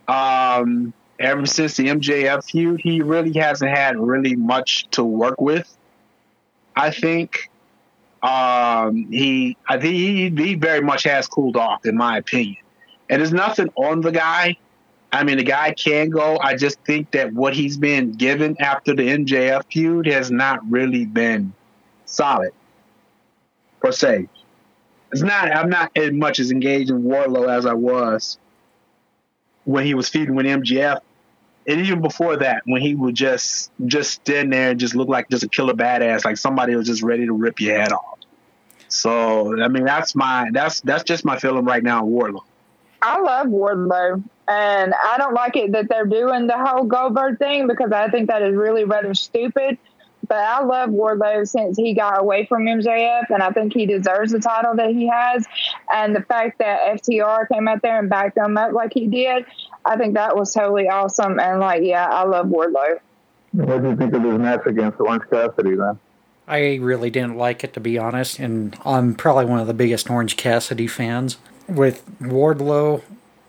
[0.06, 5.76] Um, ever since the MJF feud, he really hasn't had really much to work with.
[6.76, 7.50] I think
[8.22, 12.58] um, he, I think he, he very much has cooled off, in my opinion.
[13.10, 14.56] And there's nothing on the guy.
[15.10, 16.38] I mean, the guy can go.
[16.40, 21.06] I just think that what he's been given after the MJF feud has not really
[21.06, 21.54] been
[22.04, 22.52] solid,
[23.80, 24.28] per se.
[25.12, 25.50] It's not.
[25.50, 28.38] I'm not as much as engaged in Wardlow as I was
[29.64, 31.00] when he was feuding with MJF,
[31.66, 35.30] and even before that, when he would just just stand there and just look like
[35.30, 38.18] just a killer badass, like somebody was just ready to rip your head off.
[38.88, 42.44] So, I mean, that's my that's that's just my feeling right now Wardlow.
[43.00, 47.68] I love Wardlow, and I don't like it that they're doing the whole Goldberg thing
[47.68, 49.78] because I think that is really rather stupid.
[50.26, 54.32] But I love Wardlow since he got away from MJF, and I think he deserves
[54.32, 55.46] the title that he has.
[55.94, 59.46] And the fact that FTR came out there and backed him up like he did,
[59.86, 61.38] I think that was totally awesome.
[61.38, 62.98] And like, yeah, I love Wardlow.
[63.52, 65.98] What do you think of his match against Orange Cassidy then?
[66.46, 70.10] I really didn't like it to be honest, and I'm probably one of the biggest
[70.10, 71.38] Orange Cassidy fans.
[71.68, 73.02] With Wardlow,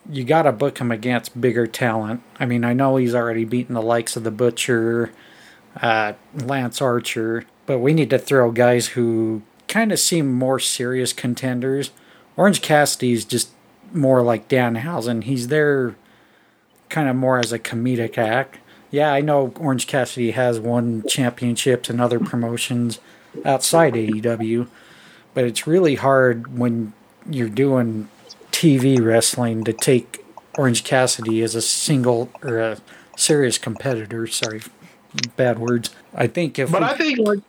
[0.10, 2.22] you gotta book him against bigger talent.
[2.40, 5.12] I mean, I know he's already beaten the likes of the Butcher,
[5.82, 11.14] uh, Lance Archer, but we need to throw guys who kind of seem more serious
[11.14, 11.92] contenders.
[12.36, 13.52] Orange Cassidy's just
[13.94, 15.24] more like Danhausen.
[15.24, 15.96] He's there
[16.90, 18.58] kind of more as a comedic act.
[18.92, 23.00] Yeah, I know Orange Cassidy has won championships and other promotions
[23.46, 24.68] outside AEW,
[25.36, 26.94] but it's really hard when
[27.30, 28.10] you're doing
[28.52, 30.24] TV wrestling to take
[30.58, 32.78] Orange Cassidy as a single or a
[33.16, 34.28] serious competitor.
[34.28, 34.62] Sorry,
[35.36, 35.90] bad words.
[36.14, 36.72] I think if.
[36.72, 37.40] But we- I think like,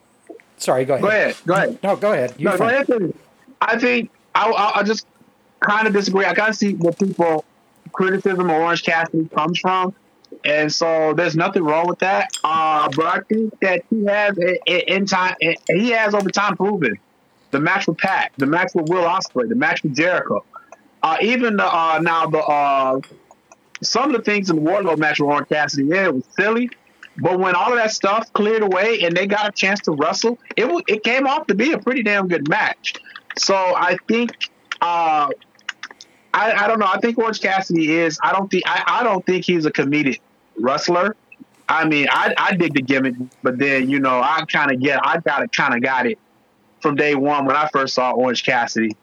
[0.56, 1.02] Sorry, go ahead.
[1.02, 1.78] go ahead, go ahead.
[1.82, 2.34] No, go ahead.
[2.36, 3.14] You No, go ahead.
[3.62, 5.06] I think I, I, I just
[5.60, 6.26] kind of disagree.
[6.26, 7.44] I kind of see where people
[7.92, 9.94] criticism of Orange Cassidy comes from,
[10.44, 12.30] and so there's nothing wrong with that.
[12.44, 14.36] Uh, but I think that he has
[14.66, 15.34] in time,
[15.68, 16.98] he has over time proven
[17.50, 20.44] the match with Pat, the match with Will Ospreay, the match with Jericho,
[21.02, 23.00] uh, even the, uh, now the uh,
[23.82, 26.70] some of the things in the Wardlow match with Orange Cassidy, yeah, it was silly.
[27.16, 30.38] But when all of that stuff cleared away and they got a chance to wrestle,
[30.56, 32.94] it wa- it came off to be a pretty damn good match.
[33.36, 34.30] So I think
[34.80, 35.28] uh,
[36.32, 36.86] I, I don't know.
[36.86, 38.18] I think Orange Cassidy is.
[38.22, 40.20] I don't think I, I don't think he's a comedic
[40.58, 41.16] wrestler.
[41.68, 45.00] I mean, I, I dig the gimmick, but then you know I kind of get
[45.04, 46.18] I got it kind of got it
[46.80, 48.96] from day one when I first saw Orange Cassidy.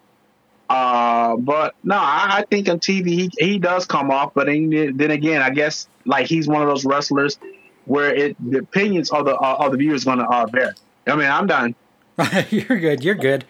[0.70, 4.98] Uh, but no, I, I think on TV he, he does come off, but then,
[4.98, 7.40] then again, I guess like he's one of those wrestlers
[7.86, 10.76] where it the opinions of the uh, of the viewers going to uh, bear.
[11.08, 11.74] I mean, I'm done.
[12.50, 13.04] you're good.
[13.04, 13.46] You're good.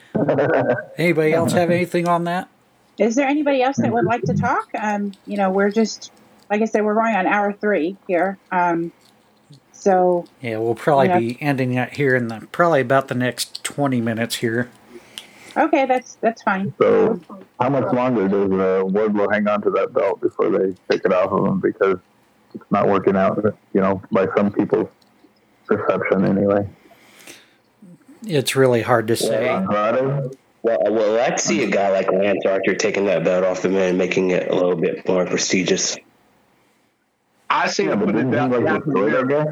[0.98, 2.50] Anybody else have anything on that?
[3.00, 4.70] Is there anybody else that would like to talk?
[4.78, 6.12] Um, you know, we're just,
[6.50, 8.38] like I said, we're going on hour three here.
[8.52, 8.92] Um,
[9.78, 11.20] so Yeah, we'll probably Yeah.
[11.20, 14.70] be ending it here in the probably about the next twenty minutes here.
[15.56, 16.74] okay, that's that's fine.
[16.80, 17.20] So,
[17.60, 21.14] how much longer does uh, Wardlow hang on to that belt before they take it
[21.14, 21.98] off of him because
[22.54, 23.44] it's not working out?
[23.74, 24.90] You know, by some people's
[25.66, 26.68] perception, anyway.
[28.26, 29.48] It's really hard to say.
[29.50, 33.70] Andrade, Well, well, I'd see a guy like Lance Archer taking that belt off the
[33.70, 35.98] man and making it a little bit more prestigious.
[37.50, 38.60] I see yeah, him but putting it didn't back.
[38.60, 39.46] he like destroy that guy?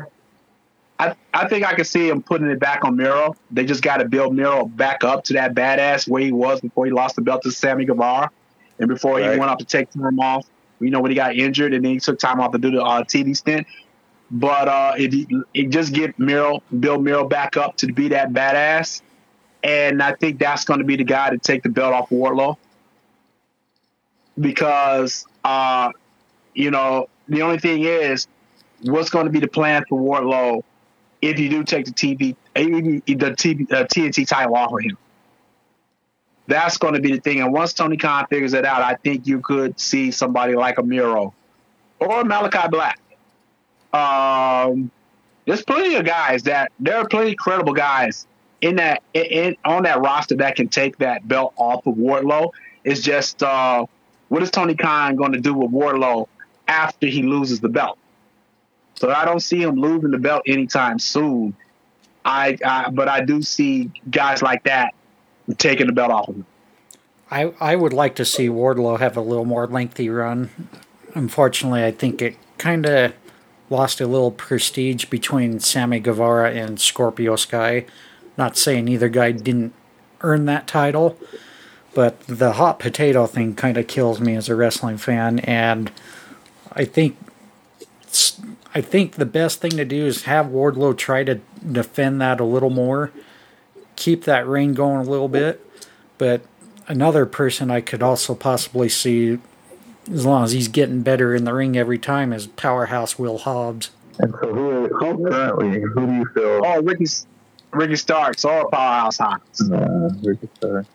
[0.98, 3.36] I, I think I can see him putting it back on Miro.
[3.52, 6.86] They just got to build Miro back up to that badass where he was before
[6.86, 8.32] he lost the belt to Sammy Guevara,
[8.80, 10.48] and before he went off to take time off.
[10.80, 12.84] You know when he got injured and then he took time off to do the
[12.84, 13.66] uh, TV stint.
[14.30, 18.32] But uh, if he, it just get Miro, build Miro back up to be that
[18.32, 19.02] badass,
[19.64, 22.58] and I think that's going to be the guy to take the belt off Wardlow
[24.40, 25.92] because uh,
[26.54, 28.28] you know the only thing is
[28.84, 30.64] what's going to be the plan for Wardlow
[31.30, 34.98] if you do take the TV, the TV, uh, TNT title off of him.
[36.48, 37.42] That's going to be the thing.
[37.42, 40.84] And once Tony Khan figures it out, I think you could see somebody like a
[40.84, 41.34] Miro
[42.00, 43.00] or Malakai Black.
[43.94, 44.92] Um,
[45.46, 48.28] there's plenty of guys that there are plenty of credible guys
[48.62, 52.52] in that in, on that roster that can take that belt off of Wardlow.
[52.84, 53.86] It's just uh,
[54.30, 56.28] what is Tony Khan going to do with Wardlow
[56.68, 57.98] after he loses the belt?
[58.96, 61.56] So I don't see him losing the belt anytime soon.
[62.24, 64.96] I, I but I do see guys like that
[65.58, 66.46] taking the belt off of him.
[67.30, 70.50] I I would like to see Wardlow have a little more lengthy run.
[71.14, 73.14] Unfortunately, I think it kind of
[73.70, 77.86] lost a little prestige between Sammy Guevara and Scorpio Sky.
[78.38, 79.74] Not saying either guy didn't
[80.22, 81.18] earn that title,
[81.94, 85.92] but the hot potato thing kind of kills me as a wrestling fan, and
[86.74, 87.18] I think
[88.76, 91.40] I think the best thing to do is have Wardlow try to
[91.72, 93.12] defend that a little more,
[93.96, 95.66] keep that reign going a little bit,
[96.18, 96.42] but
[96.88, 99.40] another person I could also possibly see,
[100.12, 103.92] as long as he's getting better in the ring every time, is Powerhouse Will Hobbs.
[104.20, 105.80] And so, who currently?
[105.80, 106.62] Who do you feel?
[106.66, 107.06] Oh, Ricky,
[107.72, 109.70] Ricky Starks or Powerhouse Hawks.
[109.70, 110.86] Uh, Ricky Starr.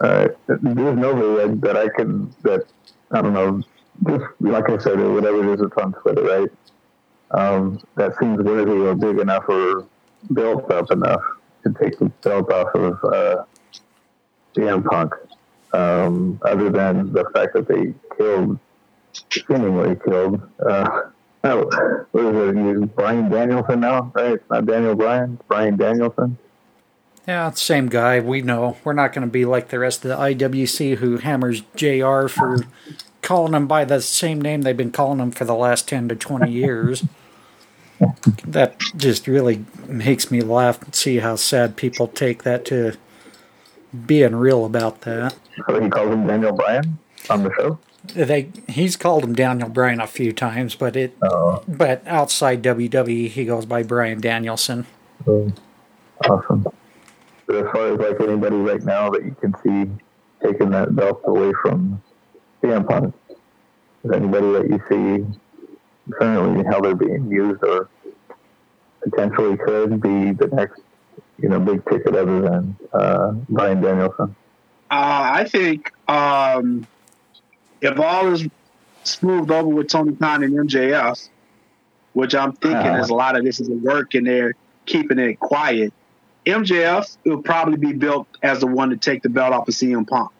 [0.00, 2.64] Uh, there's nobody that, that I can that
[3.10, 3.62] I don't know.
[4.06, 6.50] Just like I said, whatever it is that's on Twitter, right?
[7.30, 9.86] Um, that seems worthy or big enough or
[10.32, 11.22] built up enough
[11.64, 13.44] to take the belt off of uh,
[14.82, 15.14] Punk.
[15.72, 18.58] Um, other than the fact that they killed,
[19.30, 20.40] seemingly killed.
[20.64, 21.02] Uh,
[21.44, 22.96] oh, what is it?
[22.96, 24.40] Bryan Danielson now, right?
[24.50, 25.38] Not Daniel Bryan.
[25.48, 26.38] Brian Danielson.
[27.26, 28.20] Yeah, same guy.
[28.20, 28.76] We know.
[28.84, 32.58] We're not going to be like the rest of the IWC who hammers JR for
[33.26, 36.14] calling him by the same name they've been calling him for the last 10 to
[36.14, 37.04] 20 years.
[38.46, 42.96] that just really makes me laugh and see how sad people take that to
[44.06, 45.34] being real about that.
[45.66, 46.98] So he calls him Daniel Bryan
[47.28, 47.80] on the show.
[48.14, 53.28] They he's called him Daniel Bryan a few times, but it Oh, but outside WWE
[53.28, 54.86] he goes by Bryan Danielson.
[55.26, 55.52] oh,
[56.28, 56.64] awesome.
[57.46, 59.90] But as far as like anybody right now that you can see
[60.46, 62.00] taking that belt away from
[62.66, 63.14] CM Punk,
[64.04, 67.88] is anybody that you see currently how they're being used or
[69.02, 70.80] potentially could be the next,
[71.38, 74.34] you know, big ticket other than uh, Bryan Danielson?
[74.90, 76.86] Uh, I think um,
[77.80, 78.46] if all is
[79.04, 81.28] smoothed over with Tony Khan and MJF,
[82.12, 83.00] which I'm thinking Uh-huh.
[83.02, 84.54] is a lot of this is a work and they're
[84.86, 85.92] keeping it quiet.
[86.46, 90.06] MJF will probably be built as the one to take the belt off of CM
[90.06, 90.30] Punk.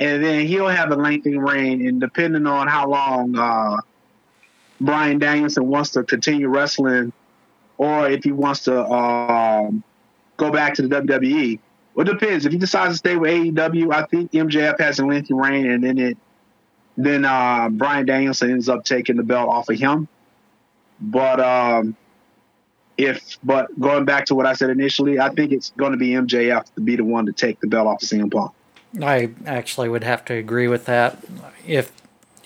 [0.00, 3.76] And then he'll have a lengthy reign, and depending on how long uh,
[4.80, 7.12] Bryan Danielson wants to continue wrestling,
[7.76, 9.84] or if he wants to um,
[10.38, 11.58] go back to the WWE,
[11.94, 12.46] well, it depends.
[12.46, 15.84] If he decides to stay with AEW, I think MJF has a lengthy reign, and
[15.84, 16.16] then it
[16.96, 20.08] then uh, Bryan Danielson ends up taking the belt off of him.
[21.00, 21.96] But um,
[22.96, 26.10] if but going back to what I said initially, I think it's going to be
[26.10, 28.52] MJF to be the one to take the belt off of CM Punk.
[29.00, 31.18] I actually would have to agree with that.
[31.66, 31.92] If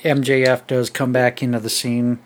[0.02, 2.18] MJF does come back into the scene,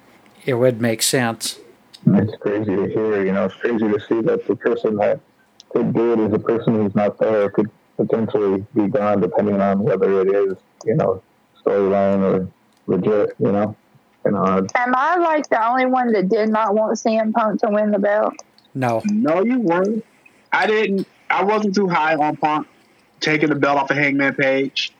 [0.44, 1.60] it would make sense.
[2.06, 3.24] It's crazy to hear.
[3.24, 5.20] You know, it's crazy to see that the person that
[5.68, 9.80] could do it is a person who's not there could potentially be gone, depending on
[9.80, 11.22] whether it is, you know,
[11.64, 12.48] storyline or
[12.86, 13.34] legit.
[13.38, 13.76] You know,
[14.24, 14.70] and odd.
[14.74, 17.98] Am I like the only one that did not want CM Punk to win the
[17.98, 18.34] belt?
[18.74, 20.04] No, No, you weren't.
[20.52, 21.06] I didn't.
[21.30, 22.66] I wasn't too high on Punk
[23.20, 24.92] taking the belt off of Hangman Page.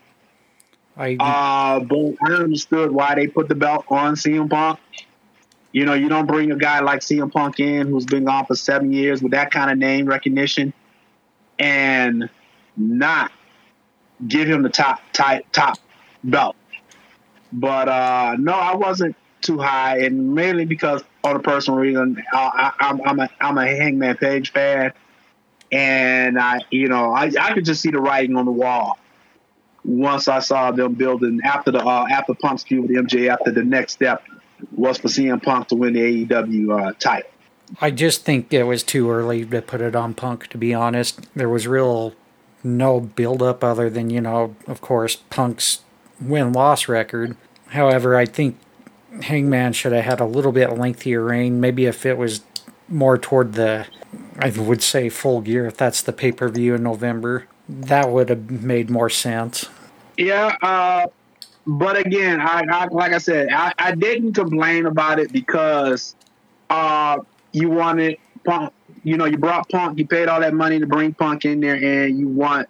[0.97, 4.81] I Uh, but I understood why they put the belt on CM Punk.
[5.71, 8.57] You know, you don't bring a guy like CM Punk in who's been gone for
[8.57, 10.73] seven years with that kind of name recognition
[11.59, 12.29] and
[12.77, 13.31] not
[14.27, 15.79] give him the top top, top
[16.25, 16.57] belt.
[17.53, 22.23] But uh, no, I wasn't too high, and mainly because of the personal reason.
[22.33, 24.93] I, I, I'm, I'm a I'm a Hangman Page fan,
[25.71, 28.99] and I you know I I could just see the writing on the wall
[29.85, 33.29] once I saw them building after the uh, after Punk's feud with MJ.
[33.29, 34.23] After the next step
[34.73, 37.31] was for CM Punk to win the AEW uh, title.
[37.81, 40.49] I just think it was too early to put it on Punk.
[40.49, 42.15] To be honest, there was real
[42.65, 45.81] no build up other than you know, of course, Punk's
[46.21, 47.37] win loss record.
[47.69, 48.59] However, I think
[49.23, 51.61] Hangman should have had a little bit lengthier reign.
[51.61, 52.43] Maybe if it was
[52.89, 53.87] more toward the,
[54.39, 55.67] I would say full gear.
[55.67, 59.67] If that's the pay per view in November, that would have made more sense.
[60.17, 61.07] Yeah, uh,
[61.67, 66.17] but again, I, I like I said, I, I didn't complain about it because
[66.71, 67.19] uh,
[67.53, 68.73] you wanted Punk.
[69.05, 69.99] You know, you brought Punk.
[69.99, 72.69] You paid all that money to bring Punk in there, and you want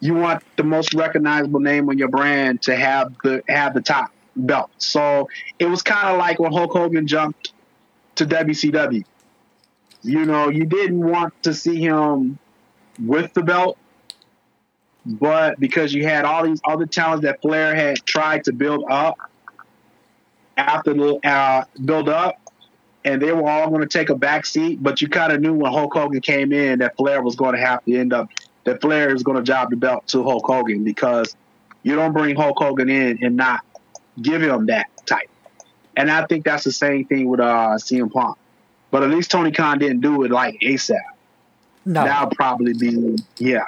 [0.00, 4.10] you want the most recognizable name on your brand to have the have the top
[4.34, 4.70] belt.
[4.78, 5.28] So
[5.58, 7.52] it was kind of like when Hulk Hogan jumped
[8.16, 9.04] to WCW.
[10.02, 12.38] You know, you didn't want to see him
[12.98, 13.76] with the belt
[15.06, 19.18] but because you had all these other talents that Flair had tried to build up
[20.56, 22.38] after the uh, build up,
[23.04, 24.82] and they were all going to take a back seat.
[24.82, 27.60] But you kind of knew when Hulk Hogan came in that Flair was going to
[27.60, 28.30] have to end up
[28.64, 31.34] that Flair is going to job the belt to Hulk Hogan because
[31.82, 33.64] you don't bring Hulk Hogan in and not
[34.20, 35.30] give him that type.
[35.96, 38.36] And I think that's the same thing with uh, CM Punk.
[38.90, 40.96] But at least Tony Khan didn't do it like ASAP.
[41.86, 43.66] No, That'll probably be yeah.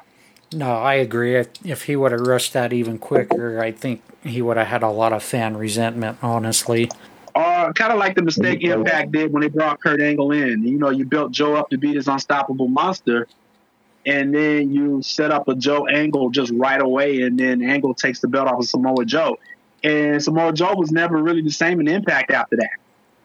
[0.54, 1.36] No, I agree.
[1.36, 4.82] If- If he would have rushed that even quicker, I think he would have had
[4.82, 6.90] a lot of fan resentment, honestly.
[7.34, 10.62] Uh, kind of like the mistake Impact did when they brought Kurt Angle in.
[10.64, 13.26] You know, you built Joe up to be this unstoppable monster,
[14.04, 18.20] and then you set up a Joe Angle just right away, and then Angle takes
[18.20, 19.38] the belt off of Samoa Joe.
[19.82, 22.70] And Samoa Joe was never really the same in Impact after that.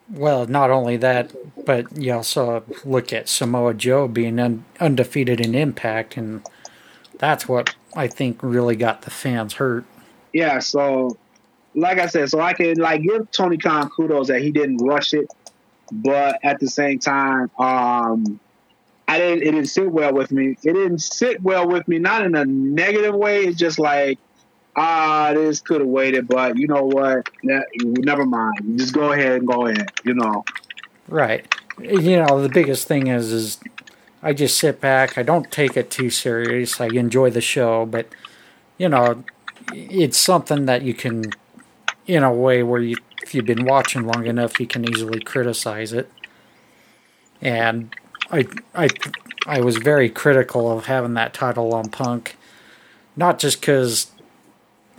[0.10, 1.32] Well, not only that,
[1.66, 6.42] but you also look at Samoa Joe being un- undefeated in Impact, and
[7.18, 9.84] that's what I think really got the fans hurt.
[10.34, 11.18] Yeah, so
[11.76, 15.14] like I said, so I can like give Tony Khan kudos that he didn't rush
[15.14, 15.28] it,
[15.92, 18.40] but at the same time, um,
[19.08, 19.44] I didn't.
[19.44, 20.58] It didn't sit well with me.
[20.64, 23.46] It didn't sit well with me, not in a negative way.
[23.46, 24.20] It's just like,
[24.78, 27.28] ah, this could have waited, but you know what?
[27.44, 28.78] Never mind.
[28.78, 29.92] Just go ahead and go ahead.
[30.06, 30.46] You know.
[31.08, 31.54] Right.
[31.80, 33.60] You know, the biggest thing is, is
[34.22, 35.18] I just sit back.
[35.18, 36.80] I don't take it too serious.
[36.80, 38.08] I enjoy the show, but
[38.78, 39.24] you know,
[39.74, 41.26] it's something that you can,
[42.06, 45.94] in a way where you, if you've been watching long enough, you can easily criticize
[45.94, 46.12] it.
[47.42, 47.94] And
[48.32, 48.90] I, I,
[49.46, 52.38] I was very critical of having that title on Punk,
[53.16, 54.12] not just because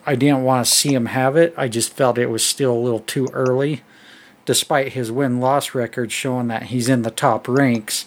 [0.08, 1.54] I didn't want to see him have it.
[1.56, 3.82] I just felt it was still a little too early
[4.48, 8.06] despite his win loss record showing that he's in the top ranks,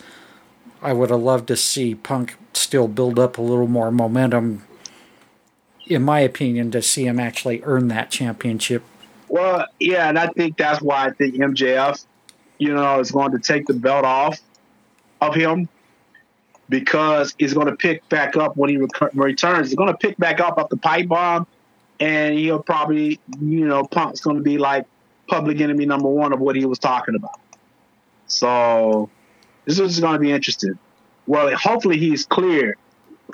[0.81, 4.65] I would have loved to see Punk still build up a little more momentum,
[5.85, 8.81] in my opinion, to see him actually earn that championship.
[9.27, 12.03] Well, yeah, and I think that's why I think MJF,
[12.57, 14.39] you know, is going to take the belt off
[15.21, 15.69] of him
[16.69, 18.77] because he's going to pick back up when he
[19.13, 19.67] returns.
[19.67, 21.45] He's going to pick back up off the pipe bomb,
[22.01, 24.87] and he'll probably, you know, Punk's going to be like
[25.27, 27.39] public enemy number one of what he was talking about.
[28.25, 29.09] So
[29.65, 30.77] this is going to be interesting.
[31.27, 32.77] Well, hopefully he's cleared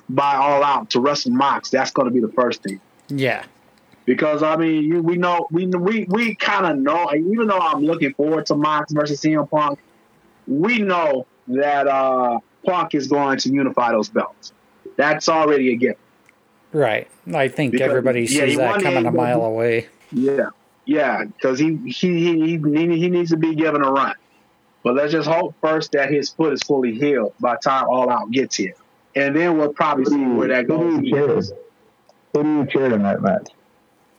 [0.10, 1.70] by All Out to wrestle Mox.
[1.70, 2.82] That's going to be the first thing.
[3.08, 3.46] Yeah.
[4.06, 7.12] Because I mean, you, we know we we we kind of know.
[7.14, 9.80] Even though I'm looking forward to Mox versus CM Punk,
[10.46, 14.54] we know that uh, Punk is going to unify those belts.
[14.98, 16.00] That's already a gift.
[16.74, 17.08] Right.
[17.34, 19.88] I think Because- everybody yeah, sees he that won coming a mile away.
[20.12, 20.50] Yeah,
[20.86, 24.16] yeah, because he, he he he he needs to be given a run.
[24.84, 28.10] But let's just hope first that his foot is fully healed by the time All
[28.10, 28.74] Out gets here,
[29.16, 31.00] and then we'll probably see where that Who goes.
[31.02, 31.28] do you cheer?
[32.34, 33.48] Who do you cheer in that match?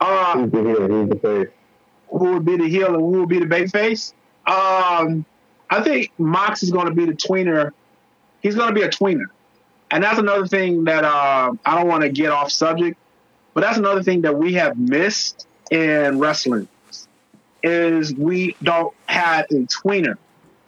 [0.00, 0.86] Uh, Who's the heel?
[0.88, 1.48] Who's the face?
[2.10, 4.14] who would be the heel and who would be the bait face?
[4.46, 5.24] Um,
[5.70, 7.72] I think Mox is going to be the tweener.
[8.42, 9.26] He's going to be a tweener,
[9.90, 12.98] and that's another thing that uh, I don't want to get off subject,
[13.54, 16.68] but that's another thing that we have missed in wrestling
[17.62, 20.16] is we don't have a tweener,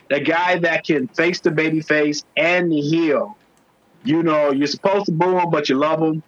[0.09, 3.37] the guy that can face the baby face and the heel.
[4.03, 6.23] You know, you're supposed to boo him, but you love him.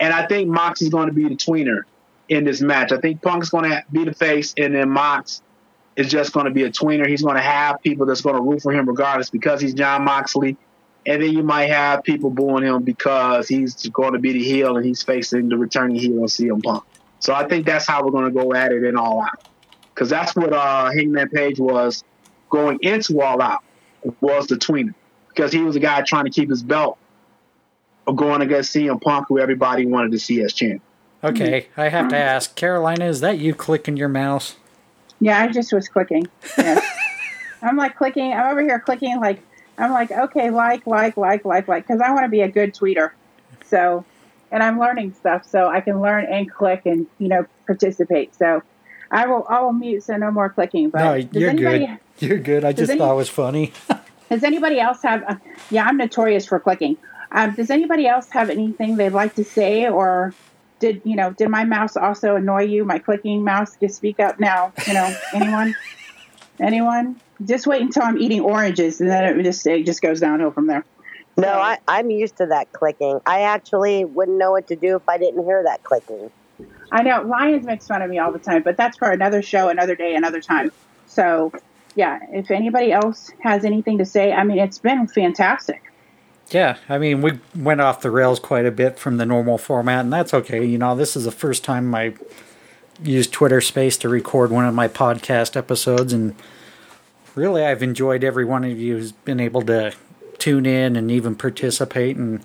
[0.00, 1.82] And I think Mox is going to be the tweener
[2.28, 2.92] in this match.
[2.92, 5.42] I think Punk's going to be the face, and then Mox
[5.96, 7.08] is just going to be a tweener.
[7.08, 10.04] He's going to have people that's going to root for him regardless because he's Jon
[10.04, 10.56] Moxley.
[11.08, 14.76] And then you might have people booing him because he's going to be the heel
[14.76, 16.84] and he's facing the returning heel of CM Punk.
[17.18, 19.48] So I think that's how we're going to go at it in All Out.
[19.94, 22.04] Because that's what uh, Hangman Page was
[22.50, 23.64] going into All Out,
[24.20, 24.94] was the tweener.
[25.28, 26.98] Because he was a guy trying to keep his belt
[28.06, 30.82] of going against CM Punk, who everybody wanted to see as champ.
[31.24, 34.56] Okay, I have to ask, Carolina, is that you clicking your mouse?
[35.20, 36.28] Yeah, I just was clicking.
[36.58, 36.86] Yes.
[37.62, 38.32] I'm like clicking.
[38.32, 39.18] I'm over here clicking.
[39.20, 39.40] Like
[39.78, 42.74] I'm like, okay, like, like, like, like, like, because I want to be a good
[42.74, 43.12] tweeter.
[43.66, 44.04] So,
[44.50, 48.34] and I'm learning stuff, so I can learn and click and you know participate.
[48.34, 48.62] So,
[49.10, 49.46] I will.
[49.48, 50.02] I will mute.
[50.02, 50.90] So no more clicking.
[50.90, 52.28] But no, you're anybody, good.
[52.28, 52.64] You're good.
[52.64, 53.72] I just any- thought it was funny.
[54.30, 55.22] Does anybody else have?
[55.26, 55.36] Uh,
[55.70, 56.98] yeah, I'm notorious for clicking.
[57.32, 60.34] Um, does anybody else have anything they'd like to say, or
[60.80, 61.30] did you know?
[61.32, 62.84] Did my mouse also annoy you?
[62.84, 63.76] My clicking mouse?
[63.80, 64.72] Just speak up now.
[64.86, 65.74] You know, anyone?
[66.60, 67.20] anyone?
[67.44, 70.66] Just wait until I'm eating oranges, and then it just it just goes downhill from
[70.66, 70.84] there.
[71.36, 73.20] No, I, I'm used to that clicking.
[73.24, 76.32] I actually wouldn't know what to do if I didn't hear that clicking.
[76.90, 79.68] I know Lions makes fun of me all the time, but that's for another show,
[79.68, 80.72] another day, another time.
[81.06, 81.52] So,
[81.94, 85.92] yeah, if anybody else has anything to say, I mean, it's been fantastic.
[86.50, 90.00] Yeah, I mean, we went off the rails quite a bit from the normal format,
[90.00, 90.64] and that's okay.
[90.64, 92.14] You know, this is the first time I
[93.02, 96.34] used Twitter Space to record one of my podcast episodes, and
[97.34, 99.94] really, I've enjoyed every one of you who's been able to
[100.38, 102.42] tune in and even participate, and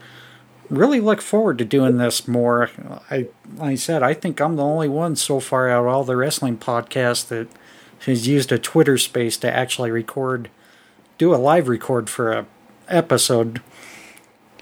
[0.70, 2.70] really look forward to doing this more.
[3.10, 6.04] I, like I said, I think I'm the only one so far out of all
[6.04, 7.48] the wrestling podcasts that
[8.06, 10.50] has used a Twitter Space to actually record,
[11.18, 12.46] do a live record for a
[12.88, 13.62] episode.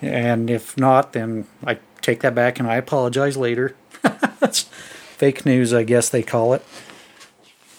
[0.01, 3.75] And if not, then I take that back and I apologize later.
[5.21, 6.65] Fake news, I guess they call it.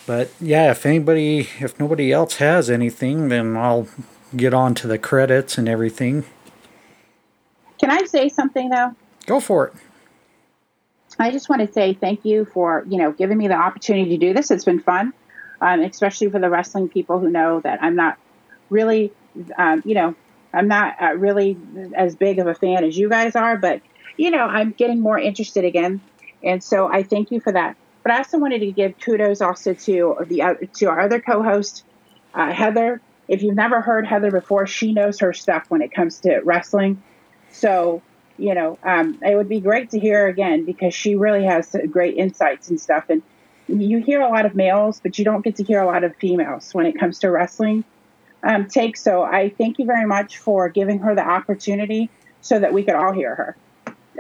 [0.06, 3.88] But yeah, if anybody, if nobody else has anything, then I'll
[4.36, 6.24] get on to the credits and everything.
[7.80, 8.94] Can I say something though?
[9.26, 9.74] Go for it.
[11.18, 14.18] I just want to say thank you for you know giving me the opportunity to
[14.18, 14.52] do this.
[14.52, 15.12] It's been fun,
[15.60, 18.18] um, especially for the wrestling people who know that I'm not
[18.70, 19.10] really,
[19.58, 20.14] um, you know,
[20.54, 21.58] I'm not uh, really
[21.96, 23.82] as big of a fan as you guys are, but
[24.16, 26.00] you know, I'm getting more interested again,
[26.44, 27.76] and so I thank you for that.
[28.02, 31.84] But I also wanted to give kudos also to the uh, to our other co-host,
[32.34, 33.00] uh, Heather.
[33.28, 37.02] If you've never heard Heather before, she knows her stuff when it comes to wrestling.
[37.50, 38.02] So
[38.38, 41.76] you know, um, it would be great to hear her again because she really has
[41.90, 43.04] great insights and stuff.
[43.08, 43.22] And
[43.68, 46.16] you hear a lot of males, but you don't get to hear a lot of
[46.16, 47.84] females when it comes to wrestling
[48.42, 49.02] um, takes.
[49.02, 52.94] So I thank you very much for giving her the opportunity so that we could
[52.94, 53.56] all hear her.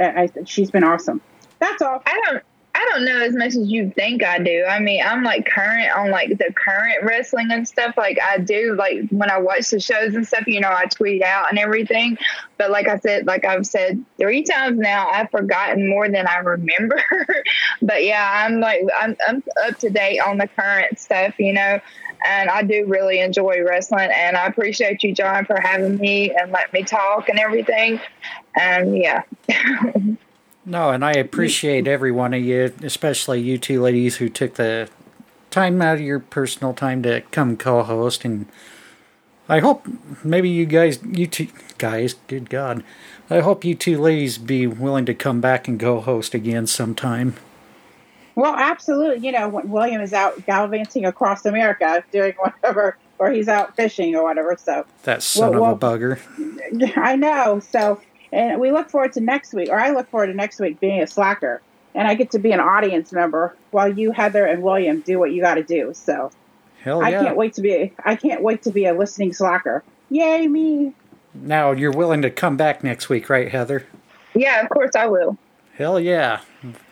[0.00, 1.20] I, I, she's been awesome.
[1.62, 2.02] That's all.
[2.04, 2.42] I don't.
[2.74, 4.64] I don't know as much as you think I do.
[4.64, 7.96] I mean, I'm like current on like the current wrestling and stuff.
[7.98, 11.22] Like I do, like when I watch the shows and stuff, you know, I tweet
[11.22, 12.16] out and everything.
[12.56, 16.38] But like I said, like I've said three times now, I've forgotten more than I
[16.38, 17.00] remember.
[17.82, 21.78] but yeah, I'm like I'm, I'm up to date on the current stuff, you know.
[22.26, 26.50] And I do really enjoy wrestling, and I appreciate you, John, for having me and
[26.50, 28.00] letting me talk and everything.
[28.56, 29.22] And yeah.
[30.64, 34.88] No, and I appreciate every one of you, especially you two ladies who took the
[35.50, 38.24] time out of your personal time to come co-host.
[38.24, 38.46] And
[39.48, 39.86] I hope
[40.22, 42.84] maybe you guys, you two guys, good God,
[43.28, 47.34] I hope you two ladies be willing to come back and co-host again sometime.
[48.34, 49.26] Well, absolutely.
[49.26, 54.14] You know, when William is out gallivanting across America doing whatever or he's out fishing
[54.16, 54.56] or whatever.
[54.58, 56.96] So That son Well, of a bugger.
[56.96, 57.60] I know.
[57.60, 58.00] So,
[58.32, 61.02] and we look forward to next week, or I look forward to next week being
[61.02, 61.60] a slacker,
[61.94, 65.32] and I get to be an audience member while you, Heather, and William do what
[65.32, 65.92] you got to do.
[65.94, 66.30] So,
[66.82, 67.20] Hell yeah.
[67.20, 67.92] I can't wait to be.
[68.04, 69.84] I can't wait to be a listening slacker.
[70.10, 70.94] Yay me!
[71.34, 73.86] Now, you're willing to come back next week, right, Heather?
[74.34, 75.38] Yeah, of course I will.
[75.76, 76.40] Hell yeah.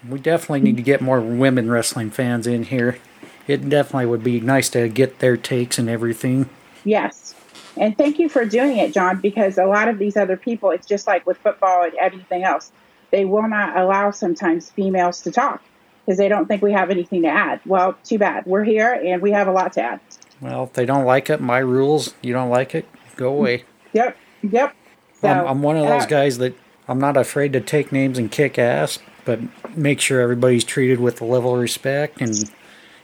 [0.08, 2.98] We definitely need to get more women wrestling fans in here.
[3.46, 6.48] It definitely would be nice to get their takes and everything.
[6.84, 7.34] Yes.
[7.76, 10.86] And thank you for doing it, John, because a lot of these other people, it's
[10.86, 12.72] just like with football and everything else.
[13.10, 15.62] They will not allow sometimes females to talk
[16.04, 17.60] because they don't think we have anything to add.
[17.66, 18.46] Well, too bad.
[18.46, 20.00] We're here and we have a lot to add.
[20.40, 23.64] Well, if they don't like it, my rules, you don't like it, go away.
[23.92, 24.16] Yep.
[24.42, 24.74] Yep.
[25.20, 26.54] So, I'm, I'm one of those uh, guys that
[26.88, 29.40] I'm not afraid to take names and kick ass, but
[29.76, 32.50] make sure everybody's treated with a level of respect and,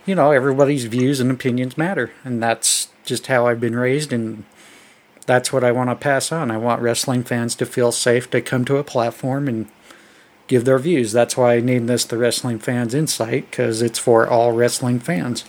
[0.06, 2.10] you know, everybody's views and opinions matter.
[2.24, 4.44] And that's just how I've been raised, and
[5.26, 6.50] that's what I want to pass on.
[6.50, 9.68] I want wrestling fans to feel safe to come to a platform and
[10.46, 11.12] give their views.
[11.12, 15.44] That's why I named this the Wrestling Fans Incite, because it's for all wrestling fans.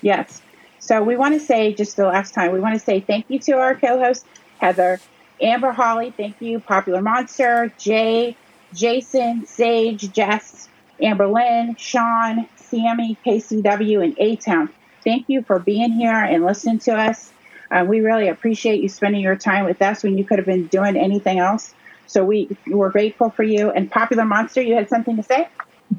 [0.00, 0.40] Yes.
[0.78, 3.38] So we want to say, just the last time, we want to say thank you
[3.40, 4.24] to our co host,
[4.58, 5.00] Heather,
[5.40, 8.36] Amber Holly, thank you, Popular Monster, Jay,
[8.72, 10.68] Jason, Sage, Jess,
[11.02, 14.70] Amber Lynn, Sean, Sammy, KCW, and A Town.
[15.04, 17.32] Thank you for being here and listening to us.
[17.70, 20.66] Uh, we really appreciate you spending your time with us when you could have been
[20.66, 21.74] doing anything else.
[22.06, 23.70] So we we're grateful for you.
[23.70, 25.48] And Popular Monster, you had something to say?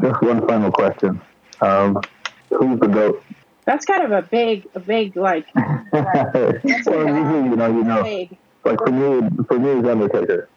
[0.01, 1.21] Just one final question.
[1.61, 2.01] Um,
[2.49, 3.23] who's the goat?
[3.65, 5.47] That's kind of a big, a big like
[5.91, 8.37] well, usually, you know, you know, big.
[8.63, 10.49] like for me, for me, it's Undertaker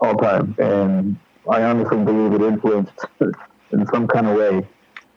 [0.00, 1.16] all time, and
[1.48, 2.92] I honestly believe it influenced
[3.72, 4.66] in some kind of way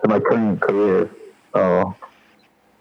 [0.02, 1.10] to my current career.
[1.54, 1.96] So,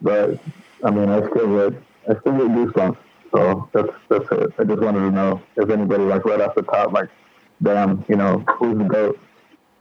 [0.00, 0.38] but
[0.82, 2.96] I mean, I still get, I still get goosebumps.
[3.34, 4.52] So that's that's it.
[4.58, 7.08] I just wanted to know if anybody like right off the top, like,
[7.62, 9.18] damn, you know, who's the goat?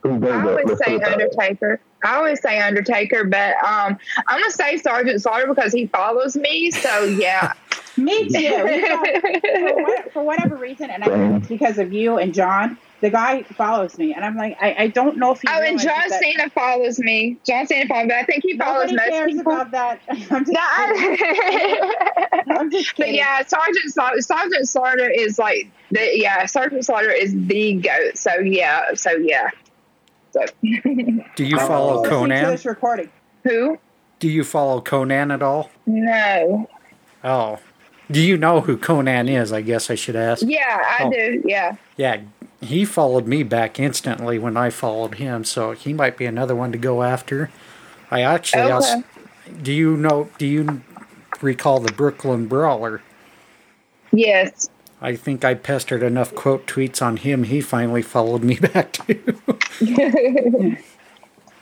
[0.02, 0.50] Who's the I goat?
[0.50, 1.24] always Let's say it that way.
[1.24, 1.82] Undertaker.
[2.03, 6.72] I always say Undertaker, but um, I'm gonna say Sergeant Slaughter because he follows me.
[6.72, 7.53] So yeah.
[7.98, 8.50] Me too.
[8.50, 12.77] Got- for, what, for whatever reason, and I think it's because of you and John.
[13.03, 15.48] The guy follows me, and I'm like, I, I don't know if he.
[15.49, 17.38] Oh, and realizes John that- Cena follows me.
[17.45, 18.15] John Cena follows me.
[18.15, 19.51] I think he follows Nobody most cares people.
[19.51, 19.99] about that.
[20.09, 20.51] I'm just
[22.48, 22.56] No.
[22.59, 27.33] I'm just But yeah, Sergeant Slaughter, Sergeant Slaughter is like the yeah, Sergeant Slaughter is
[27.35, 28.17] the goat.
[28.17, 29.49] So yeah, so yeah.
[30.32, 32.01] So Do you follow oh.
[32.01, 32.45] Listening to Conan?
[32.51, 33.09] this recording.
[33.43, 33.77] who?
[34.19, 35.69] Do you follow Conan at all?
[35.85, 36.69] No.
[37.23, 37.59] Oh.
[38.11, 39.51] Do you know who Conan is?
[39.53, 40.43] I guess I should ask.
[40.45, 41.11] Yeah, I Oh.
[41.11, 41.41] do.
[41.45, 41.75] Yeah.
[41.98, 42.22] Yeah,
[42.64, 46.72] he followed me back instantly when I followed him, so he might be another one
[46.72, 47.50] to go after.
[48.11, 48.72] I actually, Okay.
[48.72, 49.03] als-
[49.61, 50.30] do you know?
[50.38, 50.82] Do you
[51.42, 53.01] recall the Brooklyn Brawler?
[54.11, 54.69] Yes.
[55.01, 57.43] I think I pestered enough quote tweets on him.
[57.43, 59.38] He finally followed me back too.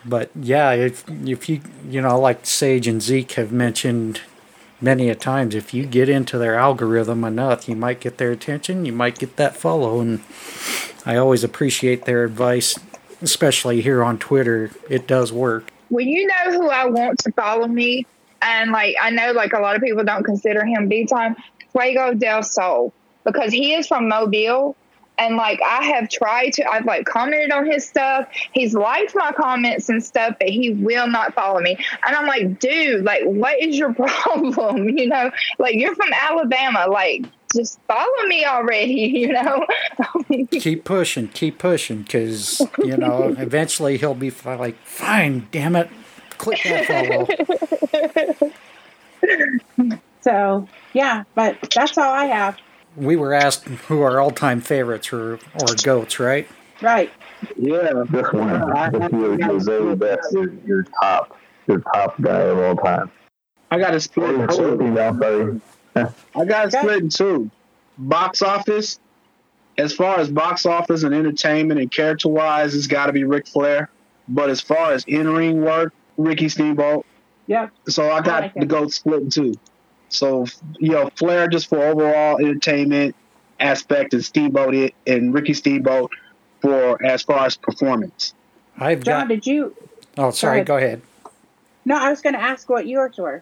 [0.05, 4.21] but yeah, if if you you know, like Sage and Zeke have mentioned
[4.81, 8.85] many a times, if you get into their algorithm enough, you might get their attention.
[8.85, 10.21] You might get that follow, and
[11.05, 12.77] I always appreciate their advice,
[13.21, 14.71] especially here on Twitter.
[14.89, 15.71] It does work.
[15.89, 18.05] Well, you know who I want to follow me,
[18.41, 21.35] and like I know like a lot of people don't consider him big time.
[21.71, 22.93] Fuego del Sol
[23.23, 24.75] because he is from Mobile.
[25.21, 28.27] And like I have tried to, I've like commented on his stuff.
[28.53, 31.77] He's liked my comments and stuff, but he will not follow me.
[32.03, 33.93] And I'm like, dude, like, what is your
[34.23, 34.89] problem?
[34.89, 37.25] You know, like you're from Alabama, like
[37.55, 39.09] just follow me already.
[39.21, 39.65] You know,
[40.51, 45.89] keep pushing, keep pushing, because you know eventually he'll be like, "Fine, damn it,
[46.39, 48.51] click that follow."
[50.21, 52.57] So yeah, but that's all I have.
[52.95, 56.47] We were asked who our all-time favorites were or goats, right?
[56.81, 57.11] Right.
[57.57, 58.91] Yeah, just one.
[58.91, 61.37] Just your, your very best, your, your top,
[61.67, 63.11] your top guy of all time.
[63.69, 64.77] I got to split in Oh, two.
[64.77, 65.61] female, sorry.
[66.35, 67.49] I got to split in two.
[67.97, 68.99] Box office,
[69.77, 73.47] as far as box office and entertainment and character wise, it's got to be Ric
[73.47, 73.89] Flair.
[74.27, 77.05] But as far as in ring work, Ricky Steamboat.
[77.47, 77.71] Yep.
[77.89, 79.53] So I got like the goat split in two.
[80.11, 80.45] So
[80.79, 83.15] you know, Flair just for overall entertainment
[83.59, 86.11] aspect, and Steamboat it, and Ricky Steamboat
[86.61, 88.33] for as far as performance.
[88.77, 89.29] I've John, got.
[89.29, 89.75] did you?
[90.17, 90.57] Oh, sorry.
[90.57, 90.67] ahead.
[90.67, 91.01] Go ahead.
[91.85, 93.41] No, I was going to ask what yours were.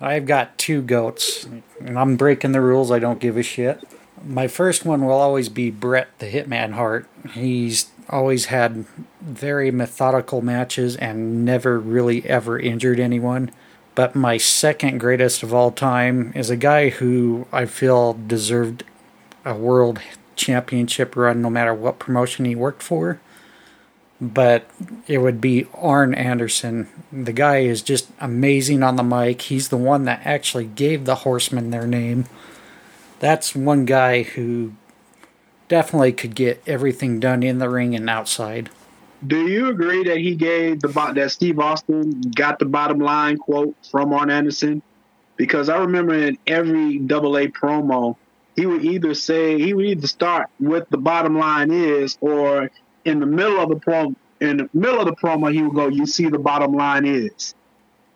[0.00, 1.46] I've got two goats,
[1.80, 2.90] and I'm breaking the rules.
[2.90, 3.82] I don't give a shit.
[4.24, 7.08] My first one will always be Bret the Hitman Hart.
[7.30, 8.84] He's always had
[9.20, 13.50] very methodical matches and never really ever injured anyone.
[13.94, 18.84] But my second greatest of all time is a guy who I feel deserved
[19.44, 20.00] a world
[20.34, 23.20] championship run no matter what promotion he worked for.
[24.20, 24.70] But
[25.08, 26.88] it would be Arn Anderson.
[27.12, 29.42] The guy is just amazing on the mic.
[29.42, 32.26] He's the one that actually gave the Horsemen their name.
[33.18, 34.74] That's one guy who
[35.68, 38.70] definitely could get everything done in the ring and outside.
[39.24, 43.76] Do you agree that he gave the that Steve Austin got the bottom line quote
[43.90, 44.82] from Arn Anderson?
[45.36, 48.16] Because I remember in every Double A promo,
[48.56, 52.70] he would either say he would either start with the bottom line is, or
[53.04, 55.86] in the middle of the promo, in the middle of the promo, he would go,
[55.86, 57.54] "You see, the bottom line is."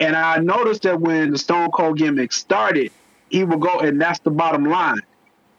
[0.00, 2.90] And I noticed that when the Stone Cold gimmick started,
[3.30, 5.02] he would go, and that's the bottom line.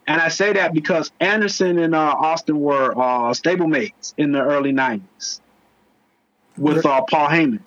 [0.07, 4.71] And I say that because Anderson and uh, Austin were uh, stablemates in the early
[4.71, 5.41] '90s
[6.57, 7.59] with uh, Paul Heyman.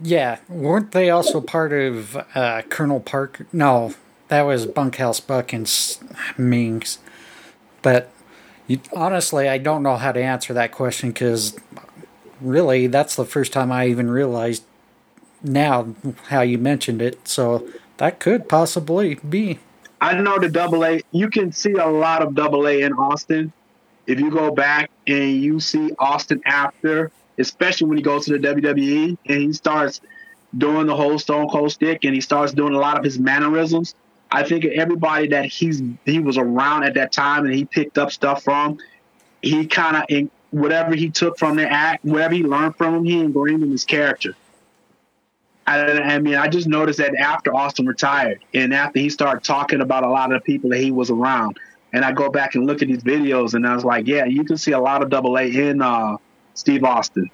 [0.00, 3.48] Yeah, weren't they also part of uh, Colonel Parker?
[3.52, 3.94] No,
[4.28, 5.68] that was Bunkhouse Buck and
[6.36, 6.98] Mings.
[7.82, 8.12] But
[8.68, 11.58] you, honestly, I don't know how to answer that question because
[12.40, 14.62] really, that's the first time I even realized
[15.42, 15.94] now
[16.28, 17.26] how you mentioned it.
[17.26, 19.58] So that could possibly be.
[20.00, 21.00] I know the double A.
[21.10, 23.52] You can see a lot of double A in Austin.
[24.06, 28.48] If you go back and you see Austin after, especially when he goes to the
[28.48, 30.00] WWE and he starts
[30.56, 33.94] doing the whole Stone Cold stick and he starts doing a lot of his mannerisms.
[34.30, 38.12] I think everybody that he's he was around at that time and he picked up
[38.12, 38.78] stuff from,
[39.42, 43.20] he kind of whatever he took from the act, whatever he learned from him, he
[43.20, 44.34] ingrained in his character.
[45.68, 49.82] I, I, mean, I just noticed that after Austin retired and after he started talking
[49.82, 51.58] about a lot of the people that he was around,
[51.92, 54.44] and I go back and look at these videos, and I was like, yeah, you
[54.44, 56.16] can see a lot of Double A in uh,
[56.54, 57.30] Steve Austin.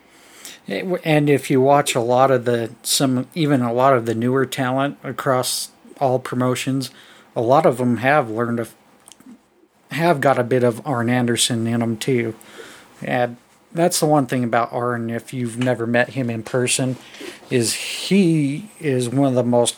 [0.66, 4.46] And if you watch a lot of the some even a lot of the newer
[4.46, 6.90] talent across all promotions,
[7.36, 8.68] a lot of them have learned to
[9.94, 12.34] have got a bit of Arn Anderson in them too.
[13.02, 13.36] And
[13.74, 15.10] that's the one thing about Arn.
[15.10, 16.96] If you've never met him in person,
[17.50, 19.76] is he is one of the most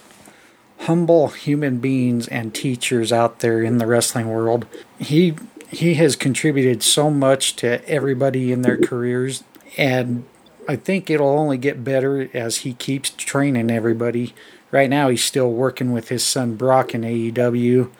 [0.81, 4.67] humble human beings and teachers out there in the wrestling world.
[4.99, 5.35] He
[5.69, 9.43] he has contributed so much to everybody in their careers,
[9.77, 10.25] and
[10.69, 14.35] I think it'll only get better as he keeps training everybody.
[14.71, 17.91] Right now, he's still working with his son Brock in AEW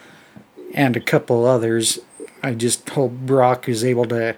[0.75, 1.99] and a couple others.
[2.43, 4.37] I just hope Brock is able to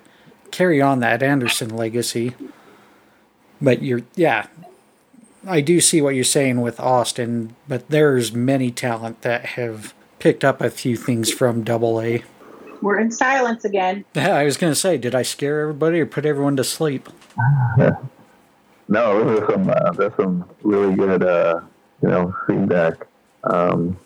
[0.58, 2.34] carry on that Anderson legacy.
[3.62, 4.48] But you're, yeah,
[5.46, 10.44] I do see what you're saying with Austin, but there's many talent that have picked
[10.44, 12.24] up a few things from Double A.
[12.82, 14.04] We're in silence again.
[14.14, 17.08] Yeah, I was going to say, did I scare everybody or put everyone to sleep?
[18.88, 21.60] no, there's some uh, there's some really good uh,
[22.02, 23.06] you know feedback.
[23.44, 23.96] Um,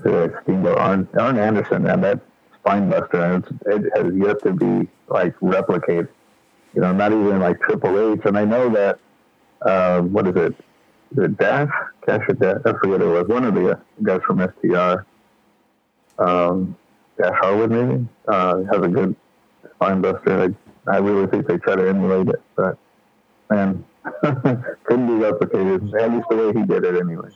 [0.00, 2.18] Steamboat Arn, Arn Anderson and that
[2.62, 6.06] spine buster, and it has yet to be like replicate.
[6.74, 8.20] You know, not even like Triple H.
[8.24, 8.98] And I know that
[9.62, 10.54] uh, what is it?
[11.12, 11.70] Is it Dash?
[12.06, 12.60] Cash or Dash?
[12.64, 13.28] I forget it was.
[13.28, 15.04] One of the guys from FTR.
[16.18, 16.76] Um,
[17.20, 19.14] Dax Harwood maybe uh, has a good
[19.74, 20.54] spine buster.
[20.86, 22.78] I, I really think they try to emulate it, but
[23.50, 23.84] man,
[24.84, 26.00] couldn't be replicated.
[26.00, 27.28] At least the way he did it, anyway.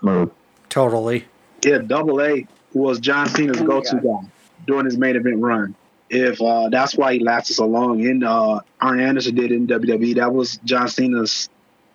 [0.00, 0.30] Smooth.
[0.68, 1.24] Totally.
[1.64, 4.28] Yeah, Double A was John Cena's go-to guy
[4.66, 5.74] during his main event run.
[6.10, 10.16] If uh, that's why he lasted so long, and uh, Arn Anderson did in WWE,
[10.16, 11.48] that was John Cena's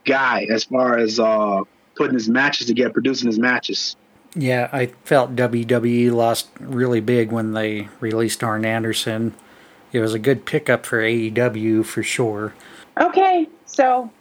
[0.05, 1.61] guy as far as uh,
[1.95, 3.95] putting his matches together, producing his matches.
[4.35, 9.33] Yeah, I felt WWE lost really big when they released Arn Anderson.
[9.91, 12.53] It was a good pickup for AEW for sure.
[12.99, 14.11] Okay, so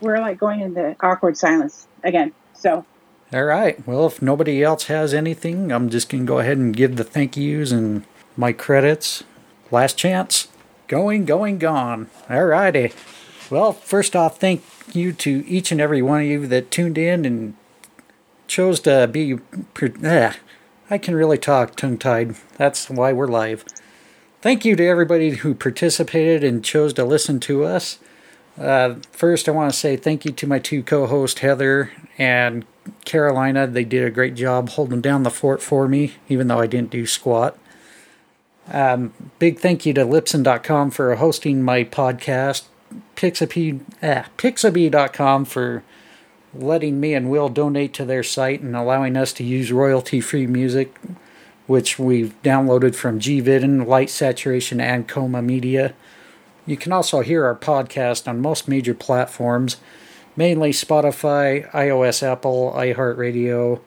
[0.00, 2.32] we're like going into awkward silence again.
[2.54, 2.84] So
[3.32, 3.84] all right.
[3.86, 7.04] Well, if nobody else has anything, I'm just going to go ahead and give the
[7.04, 8.04] thank yous and
[8.36, 9.24] my credits.
[9.70, 10.48] Last chance.
[10.86, 12.10] Going, going, gone.
[12.28, 12.92] All righty.
[13.50, 14.62] Well, first off, thank
[14.92, 17.54] you to each and every one of you that tuned in and
[18.46, 19.38] chose to be.
[20.02, 20.32] Eh,
[20.90, 22.36] I can really talk tongue tied.
[22.56, 23.64] That's why we're live.
[24.42, 27.98] Thank you to everybody who participated and chose to listen to us.
[28.58, 32.64] Uh, first, I want to say thank you to my two co hosts, Heather and
[33.04, 36.66] Carolina, they did a great job holding down the fort for me, even though I
[36.66, 37.58] didn't do squat.
[38.72, 42.64] Um, big thank you to Libsyn.com for hosting my podcast.
[43.16, 43.80] Pixabay,
[44.38, 45.82] Pixabay.com for
[46.54, 50.46] letting me and Will donate to their site and allowing us to use royalty free
[50.46, 50.94] music,
[51.66, 55.94] which we've downloaded from Gvidon, Light Saturation, and Coma Media.
[56.66, 59.76] You can also hear our podcast on most major platforms
[60.36, 63.80] mainly Spotify, iOS, Apple, iHeartRadio,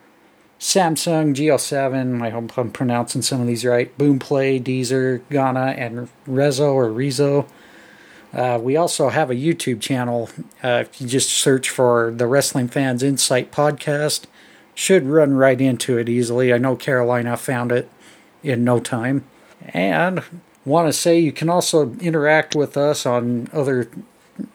[0.58, 2.22] Samsung, GL7.
[2.22, 3.96] I hope I'm pronouncing some of these right.
[3.96, 7.48] Boomplay, Deezer, Gaana, and Rezo or Rezo.
[8.32, 10.28] Uh, we also have a YouTube channel.
[10.62, 14.26] Uh, if you just search for the Wrestling Fans Incite podcast,
[14.74, 16.52] should run right into it easily.
[16.52, 17.90] I know Carolina found it
[18.42, 19.24] in no time.
[19.70, 20.22] And
[20.64, 23.90] want to say you can also interact with us on other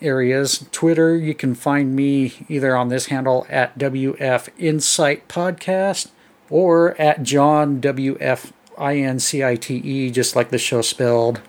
[0.02, 0.66] areas.
[0.72, 6.10] Twitter, you can find me either on this handle at WF Insight Podcast
[6.50, 11.42] or at John WF I N C I T E, just like the show spelled.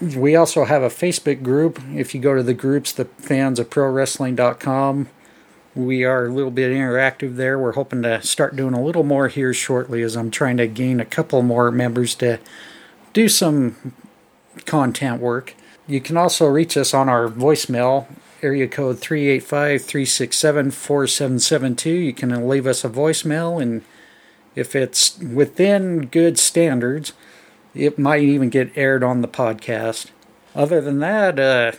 [0.00, 1.80] We also have a Facebook group.
[1.94, 5.08] If you go to the groups, the fans of pro wrestling.com,
[5.74, 7.58] we are a little bit interactive there.
[7.58, 11.00] We're hoping to start doing a little more here shortly as I'm trying to gain
[11.00, 12.38] a couple more members to
[13.12, 13.94] do some
[14.66, 15.54] content work.
[15.90, 18.06] You can also reach us on our voicemail,
[18.42, 21.90] area code 385 367 4772.
[21.90, 23.82] You can leave us a voicemail, and
[24.54, 27.12] if it's within good standards,
[27.74, 30.10] it might even get aired on the podcast.
[30.54, 31.72] Other than that, uh,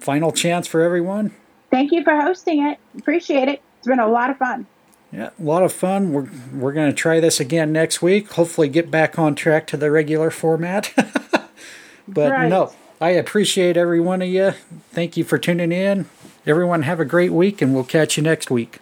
[0.00, 1.30] final chance for everyone.
[1.70, 2.78] Thank you for hosting it.
[2.98, 3.62] Appreciate it.
[3.78, 4.66] It's been a lot of fun.
[5.12, 6.12] Yeah, a lot of fun.
[6.12, 8.32] We're we're going to try this again next week.
[8.32, 10.92] Hopefully, get back on track to the regular format.
[12.08, 12.48] but Right.
[12.48, 14.52] no, I appreciate every one of you.
[14.90, 16.06] Thank you for tuning in.
[16.46, 18.78] Everyone, have a great week, and we'll catch you next week.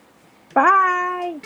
[0.54, 1.40] Bye.